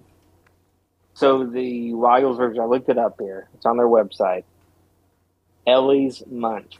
So 1.13 1.45
the 1.45 1.91
Weigels 1.91 2.37
version, 2.37 2.61
I 2.61 2.65
looked 2.65 2.87
it 2.87 2.97
up 2.97 3.17
here. 3.19 3.49
It's 3.53 3.65
on 3.65 3.75
their 3.75 3.87
website. 3.87 4.45
Ellie's 5.67 6.23
Munch, 6.29 6.77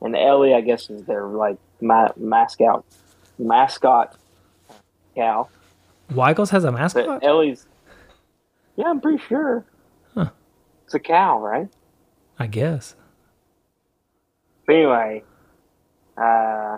and 0.00 0.16
Ellie, 0.16 0.54
I 0.54 0.60
guess, 0.60 0.90
is 0.90 1.04
their 1.04 1.26
like 1.26 1.58
ma- 1.80 2.12
mascot 2.16 2.84
mascot 3.38 4.16
cow. 5.14 5.48
Weigels 6.10 6.50
has 6.50 6.64
a 6.64 6.72
But 6.72 6.78
mascot 6.78 7.24
Ellie's, 7.24 7.66
yeah, 8.76 8.86
I'm 8.86 9.00
pretty 9.00 9.22
sure. 9.28 9.64
Huh. 10.14 10.30
It's 10.84 10.94
a 10.94 10.98
cow, 11.00 11.38
right? 11.40 11.68
i 12.40 12.46
guess 12.46 12.94
But 14.66 14.76
anyway, 14.76 15.24
uh, 16.16 16.76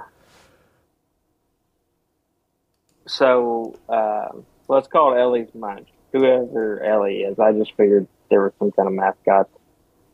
so 3.07 3.77
uh, 3.89 4.29
let's 4.69 4.89
call 4.89 5.15
it 5.15 5.21
Ellie's 5.21 5.55
Munch. 5.55 5.89
Whoever 6.13 6.83
Ellie 6.83 7.21
is, 7.23 7.39
I 7.39 7.53
just 7.53 7.73
figured 7.77 8.07
there 8.31 8.43
was 8.43 8.53
some 8.59 8.73
kind 8.73 8.89
of 8.89 8.95
mascot, 8.95 9.49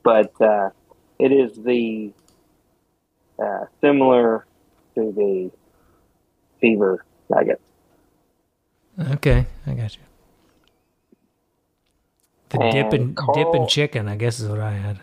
but 0.07 0.40
uh, 0.40 0.70
it 1.18 1.32
is 1.32 1.57
the 1.62 2.12
uh, 3.38 3.64
similar 3.80 4.46
to 4.94 5.12
the 5.12 5.50
beaver 6.61 7.04
nugget. 7.28 7.61
Okay, 8.98 9.46
I 9.66 9.74
got 9.74 9.94
you. 9.96 10.02
The 12.48 12.61
And 12.61 12.72
dip 12.72 12.92
and 12.92 13.16
Carl- 13.16 13.34
dip 13.34 13.54
and 13.54 13.68
chicken, 13.68 14.09
I 14.09 14.16
guess 14.16 14.40
is 14.40 14.48
what 14.48 14.61
I 14.61 14.70
had. 14.72 15.00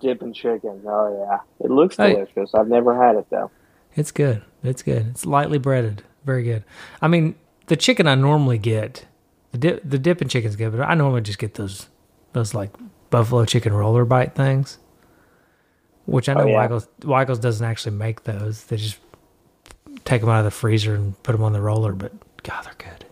Dip 0.00 0.22
and 0.22 0.34
chicken. 0.34 0.82
Oh 0.86 1.26
yeah, 1.28 1.38
it 1.64 1.70
looks 1.70 1.96
delicious. 1.96 2.54
I've 2.54 2.68
never 2.68 3.00
had 3.00 3.16
it 3.16 3.26
though. 3.30 3.50
It's 3.94 4.10
good. 4.10 4.42
It's 4.62 4.82
good. 4.82 5.06
It's 5.08 5.24
lightly 5.24 5.58
breaded. 5.58 6.02
Very 6.24 6.42
good. 6.42 6.64
I 7.00 7.08
mean, 7.08 7.34
the 7.66 7.76
chicken 7.76 8.06
I 8.06 8.14
normally 8.14 8.58
get, 8.58 9.06
the 9.52 9.58
dip, 9.58 9.82
the 9.88 9.98
dip 9.98 10.20
and 10.20 10.30
chicken's 10.30 10.56
good, 10.56 10.72
but 10.72 10.82
I 10.82 10.94
normally 10.94 11.20
just 11.20 11.38
get 11.38 11.54
those, 11.54 11.88
those 12.32 12.52
like 12.52 12.70
buffalo 13.10 13.44
chicken 13.44 13.72
roller 13.72 14.04
bite 14.04 14.34
things, 14.34 14.78
which 16.06 16.28
I 16.28 16.34
oh, 16.34 16.38
know 16.38 16.44
Oh, 16.44 16.46
yeah. 16.48 16.68
Weigels, 16.68 16.88
Weigels 17.00 17.40
doesn't 17.40 17.66
actually 17.66 17.96
make 17.96 18.24
those. 18.24 18.64
They 18.64 18.76
just 18.76 18.98
take 20.04 20.20
them 20.20 20.30
out 20.30 20.38
of 20.38 20.44
the 20.44 20.50
freezer 20.50 20.94
and 20.94 21.20
put 21.22 21.32
them 21.32 21.42
on 21.42 21.52
the 21.52 21.60
roller. 21.60 21.92
But 21.92 22.12
God, 22.42 22.64
they're 22.64 22.74
good. 22.78 23.04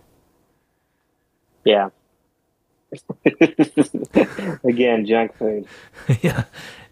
Yeah. 1.64 1.90
Again, 4.64 5.05
junk 5.07 5.36
food. 5.36 5.66
yeah, 6.22 6.45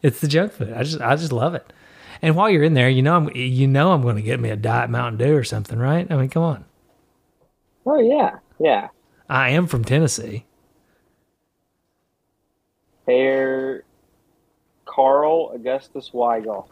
it's 0.03 0.21
the 0.21 0.29
junk 0.29 0.53
food. 0.53 0.73
I 0.73 0.83
just 0.83 1.01
I 1.01 1.15
just 1.17 1.33
love 1.33 1.55
it. 1.55 1.73
And 2.21 2.37
while 2.37 2.51
you're 2.51 2.63
in 2.63 2.75
there, 2.75 2.89
you 2.89 3.03
know 3.03 3.17
I'm 3.17 3.31
you 3.35 3.69
know 3.69 3.93
I'm 3.93 4.03
going 4.03 4.17
to 4.17 4.23
get 4.23 4.41
me 4.41 4.51
a 4.51 4.57
diet 4.57 4.91
Mountain 4.91 5.19
Dew 5.19 5.37
or 5.37 5.45
something, 5.45 5.79
right? 5.79 6.11
I 6.11 6.17
mean, 6.17 6.29
come 6.29 6.43
on. 6.43 6.65
Oh 7.87 8.01
yeah, 8.01 8.39
yeah. 8.59 8.89
I 9.29 9.51
am 9.51 9.67
from 9.67 9.85
Tennessee. 9.85 10.45
Herr 13.07 13.85
Carl 14.85 15.53
Augustus 15.55 16.11
Weigel, 16.13 16.69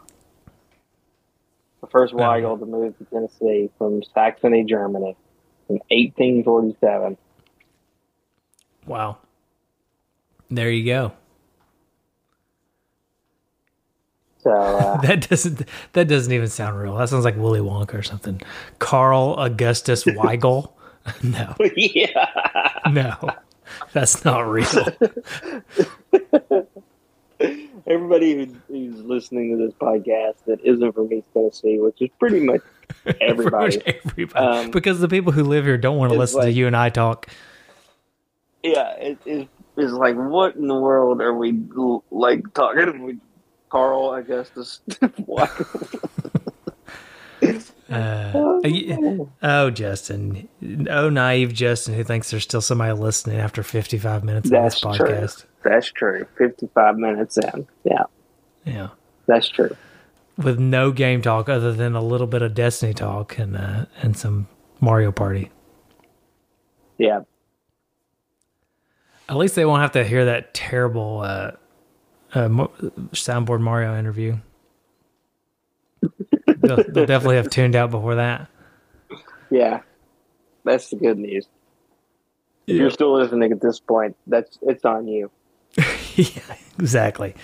the 1.81 1.87
first 1.87 2.13
Weigel 2.13 2.59
to 2.59 2.65
move 2.65 2.97
to 2.97 3.05
Tennessee 3.05 3.69
from 3.77 4.01
Saxony, 4.13 4.63
Germany, 4.63 5.15
in 5.69 5.75
1847. 5.89 7.17
Wow. 8.85 9.17
There 10.49 10.69
you 10.69 10.85
go. 10.85 11.13
So 14.39 14.51
uh, 14.51 15.01
That 15.01 15.29
doesn't 15.29 15.67
that 15.93 16.07
doesn't 16.07 16.31
even 16.33 16.47
sound 16.47 16.79
real. 16.79 16.95
That 16.97 17.09
sounds 17.09 17.25
like 17.25 17.37
Willy 17.37 17.59
Wonka 17.59 17.93
or 17.93 18.03
something. 18.03 18.41
Carl 18.79 19.35
Augustus 19.37 20.03
Weigel. 20.05 20.71
no, 21.23 21.55
yeah, 21.75 22.27
no, 22.91 23.15
that's 23.93 24.23
not 24.25 24.41
real. 24.41 24.85
everybody 27.87 28.35
who, 28.35 28.55
who's 28.67 29.01
listening 29.01 29.57
to 29.57 29.65
this 29.65 29.73
podcast 29.75 30.35
that 30.45 30.63
isn't 30.63 30.93
from 30.93 31.11
East 31.11 31.27
Tennessee, 31.33 31.79
which 31.79 32.01
is 32.01 32.09
pretty 32.19 32.39
much 32.39 32.61
everybody. 33.19 33.77
Pretty 33.81 33.95
much 33.95 34.03
everybody. 34.05 34.45
Um, 34.45 34.71
because 34.71 34.99
the 34.99 35.07
people 35.07 35.31
who 35.31 35.43
live 35.43 35.65
here 35.65 35.77
don't 35.77 35.97
want 35.97 36.11
to 36.11 36.21
it's 36.21 36.33
listen 36.33 36.41
to 36.41 36.51
you 36.51 36.67
and 36.67 36.75
I 36.75 36.89
talk. 36.89 37.27
yeah, 38.63 38.91
it 38.95 39.17
is 39.25 39.47
is 39.77 39.93
like 39.93 40.15
what 40.15 40.55
in 40.55 40.67
the 40.67 40.75
world 40.75 41.21
are 41.21 41.33
we 41.33 41.59
like 42.11 42.53
talking? 42.53 43.03
We 43.03 43.17
Carl 43.69 44.13
Augustus 44.13 44.81
Weigel. 44.89 46.09
Uh, 47.91 48.59
you- 48.63 49.29
oh, 49.43 49.69
Justin. 49.69 50.47
Oh, 50.89 51.09
naive 51.09 51.53
Justin 51.53 51.93
who 51.95 52.03
thinks 52.03 52.31
there's 52.31 52.43
still 52.43 52.61
somebody 52.61 52.93
listening 52.93 53.37
after 53.39 53.63
55 53.63 54.23
minutes 54.23 54.47
of 54.47 54.51
That's 54.51 54.81
this 54.81 54.95
true. 54.97 55.07
podcast. 55.07 55.45
That's 55.63 55.91
true. 55.91 56.25
Fifty-five 56.37 56.97
minutes 56.97 57.37
in. 57.37 57.67
Yeah, 57.83 58.03
Yeah. 58.65 58.87
that's 59.27 59.47
true. 59.49 59.75
With 60.37 60.57
no 60.59 60.91
game 60.91 61.21
talk 61.21 61.49
other 61.49 61.71
than 61.73 61.93
a 61.95 62.01
little 62.01 62.25
bit 62.25 62.41
of 62.41 62.53
Destiny 62.55 62.93
talk 62.95 63.37
and 63.37 63.55
uh, 63.55 63.85
and 64.01 64.17
some 64.17 64.47
Mario 64.79 65.11
Party. 65.11 65.51
Yeah, 66.97 67.21
At 69.29 69.37
least 69.37 69.55
they 69.55 69.65
won't 69.65 69.81
have 69.81 69.91
to 69.93 70.03
hear 70.03 70.25
that 70.25 70.53
terrible 70.53 71.21
uh, 71.21 71.51
uh, 72.33 72.47
soundboard 73.13 73.59
Mario 73.61 73.97
interview. 73.97 74.37
They'll, 76.61 76.83
they'll 76.87 77.05
definitely 77.05 77.35
have 77.37 77.49
tuned 77.49 77.75
out 77.75 77.91
before 77.91 78.15
that. 78.15 78.47
yeah. 79.49 79.81
That's 80.63 80.89
the 80.89 80.95
good 80.95 81.17
news. 81.17 81.47
If 82.67 82.77
you're 82.77 82.91
still 82.91 83.17
listening 83.19 83.51
at 83.51 83.59
this 83.61 83.79
point, 83.79 84.15
that's 84.27 84.59
it's 84.61 84.85
on 84.85 85.07
you. 85.07 85.31
yeah, 86.15 86.55
exactly. 86.77 87.35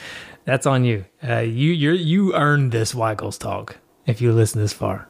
That's 0.46 0.66
on 0.66 0.86
you. 0.86 1.06
Uh, 1.28 1.40
you 1.40 1.72
you 1.74 1.92
you 1.92 2.36
earned 2.36 2.72
this 2.72 2.94
Weigel's 2.94 3.38
talk 3.38 3.78
if 4.06 4.22
you 4.22 4.32
listen 4.32 4.62
this 4.62 4.74
far. 4.74 5.10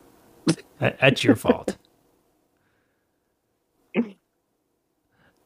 That's 0.80 1.24
your 1.24 1.36
fault. 1.36 1.78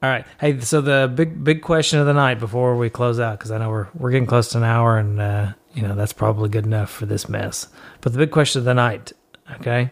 All 0.03 0.09
right. 0.09 0.25
Hey, 0.39 0.59
so 0.61 0.81
the 0.81 1.11
big 1.13 1.43
big 1.43 1.61
question 1.61 1.99
of 1.99 2.07
the 2.07 2.13
night 2.13 2.39
before 2.39 2.75
we 2.75 2.89
close 2.89 3.19
out, 3.19 3.37
because 3.37 3.51
I 3.51 3.59
know 3.59 3.69
we're 3.69 3.87
we're 3.93 4.09
getting 4.09 4.25
close 4.25 4.49
to 4.49 4.57
an 4.57 4.63
hour, 4.63 4.97
and 4.97 5.19
uh, 5.19 5.53
you 5.75 5.83
know 5.83 5.93
that's 5.93 6.13
probably 6.13 6.49
good 6.49 6.65
enough 6.65 6.89
for 6.89 7.05
this 7.05 7.29
mess. 7.29 7.67
But 8.01 8.13
the 8.13 8.17
big 8.17 8.31
question 8.31 8.59
of 8.59 8.65
the 8.65 8.73
night, 8.73 9.13
okay? 9.59 9.91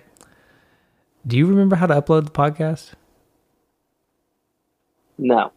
Do 1.28 1.38
you 1.38 1.45
remember 1.45 1.76
how 1.76 1.86
to 1.86 2.01
upload 2.01 2.26
the 2.26 2.32
podcast? 2.32 2.93
No. 5.20 5.51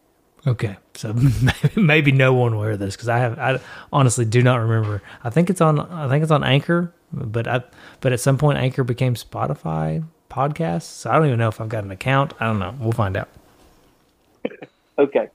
Okay, 0.46 0.76
so 0.94 1.14
maybe, 1.14 1.70
maybe 1.80 2.12
no 2.12 2.34
one 2.34 2.54
will 2.54 2.64
hear 2.64 2.76
this 2.76 2.94
because 2.94 3.08
I 3.08 3.18
have 3.18 3.38
I 3.38 3.58
honestly 3.90 4.26
do 4.26 4.42
not 4.42 4.56
remember. 4.56 5.02
I 5.24 5.30
think 5.30 5.48
it's 5.48 5.62
on 5.62 5.80
I 5.80 6.08
think 6.08 6.22
it's 6.22 6.32
on 6.32 6.44
Anchor, 6.44 6.92
but 7.10 7.48
I 7.48 7.62
but 8.00 8.12
at 8.12 8.20
some 8.20 8.36
point 8.36 8.58
Anchor 8.58 8.84
became 8.84 9.14
Spotify 9.14 10.04
podcasts. 10.30 10.82
So 10.82 11.10
I 11.10 11.14
don't 11.14 11.26
even 11.26 11.38
know 11.38 11.48
if 11.48 11.58
I've 11.58 11.70
got 11.70 11.84
an 11.84 11.90
account. 11.90 12.34
I 12.38 12.44
don't 12.44 12.58
know. 12.58 12.76
We'll 12.78 12.92
find 12.92 13.16
out. 13.16 13.30
Okay. 14.98 15.28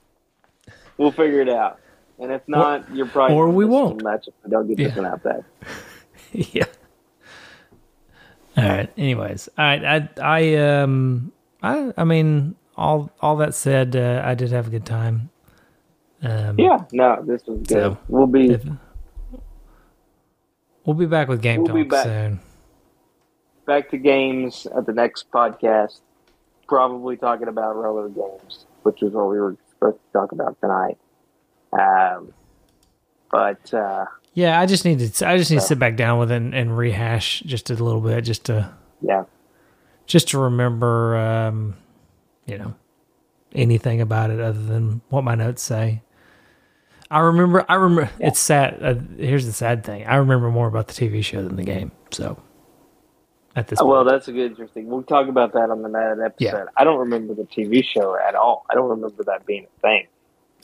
We'll 0.97 1.11
figure 1.11 1.41
it 1.41 1.49
out. 1.49 1.79
And 2.19 2.31
if 2.31 2.41
not, 2.47 2.85
you're 2.95 3.07
probably 3.07 3.35
or 3.35 3.49
we 3.49 3.65
won't. 3.65 4.03
Match 4.03 4.27
if 4.27 4.33
I 4.45 4.49
don't 4.49 4.67
get 4.67 4.77
this 4.77 4.89
Yeah. 4.95 5.01
one 5.01 5.05
out 5.11 5.23
there. 5.23 5.45
yeah. 6.31 6.65
All 8.55 8.63
right. 8.63 8.89
Anyways, 8.97 9.49
all 9.57 9.65
right. 9.65 9.83
I 9.85 10.09
I 10.21 10.55
um 10.55 11.31
I 11.61 11.91
I 11.97 12.03
mean 12.03 12.55
all 12.75 13.11
all 13.19 13.35
that 13.37 13.53
said, 13.55 13.95
uh, 13.95 14.21
I 14.25 14.33
did 14.35 14.51
have 14.51 14.67
a 14.67 14.69
good 14.69 14.85
time. 14.85 15.29
Um, 16.23 16.59
Yeah. 16.59 16.79
No, 16.91 17.21
this 17.23 17.45
was 17.45 17.59
good. 17.59 17.67
So, 17.69 17.97
we'll 18.07 18.27
be 18.27 18.51
if- 18.51 18.65
we'll 20.85 20.95
be 20.95 21.05
back 21.05 21.27
with 21.27 21.41
game 21.41 21.63
We'll 21.63 21.73
be 21.75 21.83
talk 21.83 21.91
back. 21.91 22.03
soon. 22.05 22.39
back 23.65 23.89
to 23.89 23.97
games 23.97 24.65
at 24.75 24.85
the 24.85 24.93
next 24.93 25.31
podcast. 25.31 25.99
Probably 26.67 27.15
talking 27.17 27.47
about 27.47 27.75
Rollergames, 27.75 28.65
which 28.87 29.03
is 29.03 29.11
what 29.11 29.27
we 29.29 29.37
were 29.37 29.57
supposed 29.73 29.97
to 29.97 30.13
talk 30.17 30.31
about 30.31 30.55
tonight. 30.61 30.97
Um, 31.73 32.33
but 33.29 33.73
uh, 33.73 34.05
Yeah, 34.33 34.61
I 34.61 34.65
just 34.65 34.85
need 34.85 34.99
to. 34.99 35.27
I 35.27 35.37
just 35.37 35.51
need 35.51 35.57
to 35.57 35.65
sit 35.65 35.77
back 35.77 35.97
down 35.97 36.19
with 36.19 36.31
it 36.31 36.37
and, 36.37 36.55
and 36.55 36.77
rehash 36.77 37.41
just 37.41 37.69
a 37.69 37.73
little 37.73 37.99
bit, 37.99 38.21
just 38.21 38.45
to 38.45 38.73
yeah, 39.01 39.25
just 40.05 40.29
to 40.29 40.39
remember, 40.39 41.17
um, 41.17 41.75
you 42.45 42.57
know, 42.57 42.75
anything 43.53 43.99
about 43.99 44.29
it 44.29 44.39
other 44.39 44.63
than 44.63 45.01
what 45.09 45.25
my 45.25 45.35
notes 45.35 45.61
say. 45.61 46.01
I 47.11 47.19
remember. 47.19 47.65
I 47.67 47.75
remember. 47.75 48.09
It's 48.19 48.39
sad. 48.39 48.81
Uh, 48.81 48.95
here's 49.17 49.45
the 49.45 49.51
sad 49.51 49.83
thing. 49.83 50.07
I 50.07 50.15
remember 50.15 50.49
more 50.49 50.67
about 50.67 50.87
the 50.87 50.93
TV 50.93 51.21
show 51.25 51.43
than 51.43 51.57
the 51.57 51.63
game. 51.63 51.91
So, 52.11 52.41
at 53.57 53.67
this 53.67 53.81
Oh, 53.81 53.87
well, 53.87 54.05
that's 54.05 54.27
a 54.27 54.31
good 54.31 54.51
interesting. 54.51 54.87
We'll 54.87 55.03
talk 55.03 55.27
about 55.27 55.51
that 55.53 55.69
on 55.71 55.81
the 55.81 55.89
next 55.89 56.21
episode. 56.23 56.57
Yeah. 56.57 56.65
I 56.77 56.83
don't 56.83 56.99
remember 56.99 57.33
the 57.33 57.43
TV 57.43 57.83
show 57.83 58.15
at 58.15 58.35
all. 58.35 58.65
I 58.69 58.75
don't 58.75 58.89
remember 58.89 59.23
that 59.23 59.45
being 59.45 59.65
a 59.65 59.81
thing. 59.81 60.07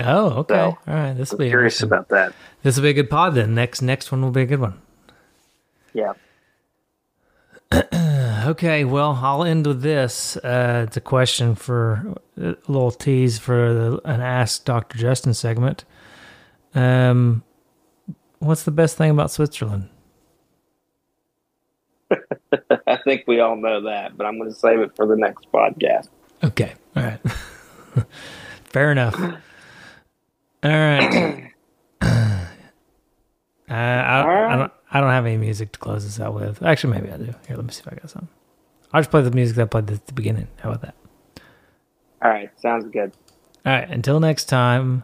oh, 0.01 0.29
okay, 0.41 0.53
so, 0.53 0.77
all 0.87 0.93
right. 0.93 1.13
This 1.13 1.31
will 1.31 1.39
be 1.39 1.49
curious 1.49 1.81
about 1.81 2.09
that. 2.09 2.33
This 2.61 2.75
will 2.77 2.83
be 2.83 2.89
a 2.89 2.93
good 2.93 3.09
pod. 3.09 3.33
Then 3.35 3.55
next 3.55 3.81
next 3.81 4.11
one 4.11 4.21
will 4.21 4.31
be 4.31 4.43
a 4.43 4.45
good 4.45 4.59
one. 4.61 4.79
Yeah. 5.93 6.13
Okay, 8.43 8.83
well, 8.83 9.17
I'll 9.21 9.45
end 9.45 9.65
with 9.65 9.81
this. 9.81 10.35
Uh, 10.35 10.83
it's 10.85 10.97
a 10.97 11.01
question 11.01 11.55
for 11.55 12.13
a 12.35 12.57
little 12.67 12.91
tease 12.91 13.39
for 13.39 13.73
the, 13.73 14.01
an 14.03 14.19
Ask 14.19 14.65
Dr. 14.65 14.97
Justin 14.97 15.33
segment. 15.33 15.85
Um, 16.75 17.43
what's 18.39 18.63
the 18.63 18.71
best 18.71 18.97
thing 18.97 19.11
about 19.11 19.31
Switzerland? 19.31 19.87
I 23.03 23.09
think 23.09 23.23
we 23.27 23.41
all 23.41 23.57
know 23.57 23.81
that, 23.81 24.15
but 24.15 24.25
I'm 24.25 24.37
going 24.37 24.49
to 24.49 24.55
save 24.55 24.79
it 24.79 24.95
for 24.95 25.05
the 25.05 25.17
next 25.17 25.51
podcast. 25.51 26.07
Okay, 26.41 26.73
all 26.95 27.03
right. 27.03 27.19
Fair 28.63 28.93
enough. 28.93 29.19
All 29.19 30.71
right. 30.71 31.51
uh, 32.01 32.45
I, 33.69 34.53
I, 34.53 34.55
don't, 34.55 34.71
I 34.89 35.01
don't 35.01 35.09
have 35.09 35.25
any 35.25 35.35
music 35.35 35.73
to 35.73 35.79
close 35.79 36.05
this 36.05 36.19
out 36.21 36.33
with. 36.33 36.63
Actually, 36.63 36.93
maybe 36.93 37.11
I 37.11 37.17
do. 37.17 37.33
Here, 37.45 37.57
let 37.57 37.65
me 37.65 37.73
see 37.73 37.81
if 37.85 37.91
I 37.91 37.95
got 37.95 38.09
some. 38.09 38.29
I'll 38.93 39.01
just 39.01 39.11
play 39.11 39.21
the 39.21 39.31
music 39.31 39.57
that 39.57 39.63
I 39.63 39.65
played 39.65 39.91
at 39.91 40.07
the 40.07 40.13
beginning. 40.13 40.47
How 40.61 40.69
about 40.69 40.83
that? 40.83 40.95
All 42.21 42.31
right, 42.31 42.49
sounds 42.61 42.85
good. 42.85 43.11
All 43.65 43.73
right. 43.73 43.89
Until 43.89 44.21
next 44.21 44.45
time. 44.45 45.03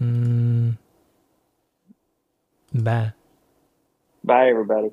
Mm, 0.00 0.78
bye. 2.72 3.12
Bye, 4.24 4.48
everybody. 4.48 4.92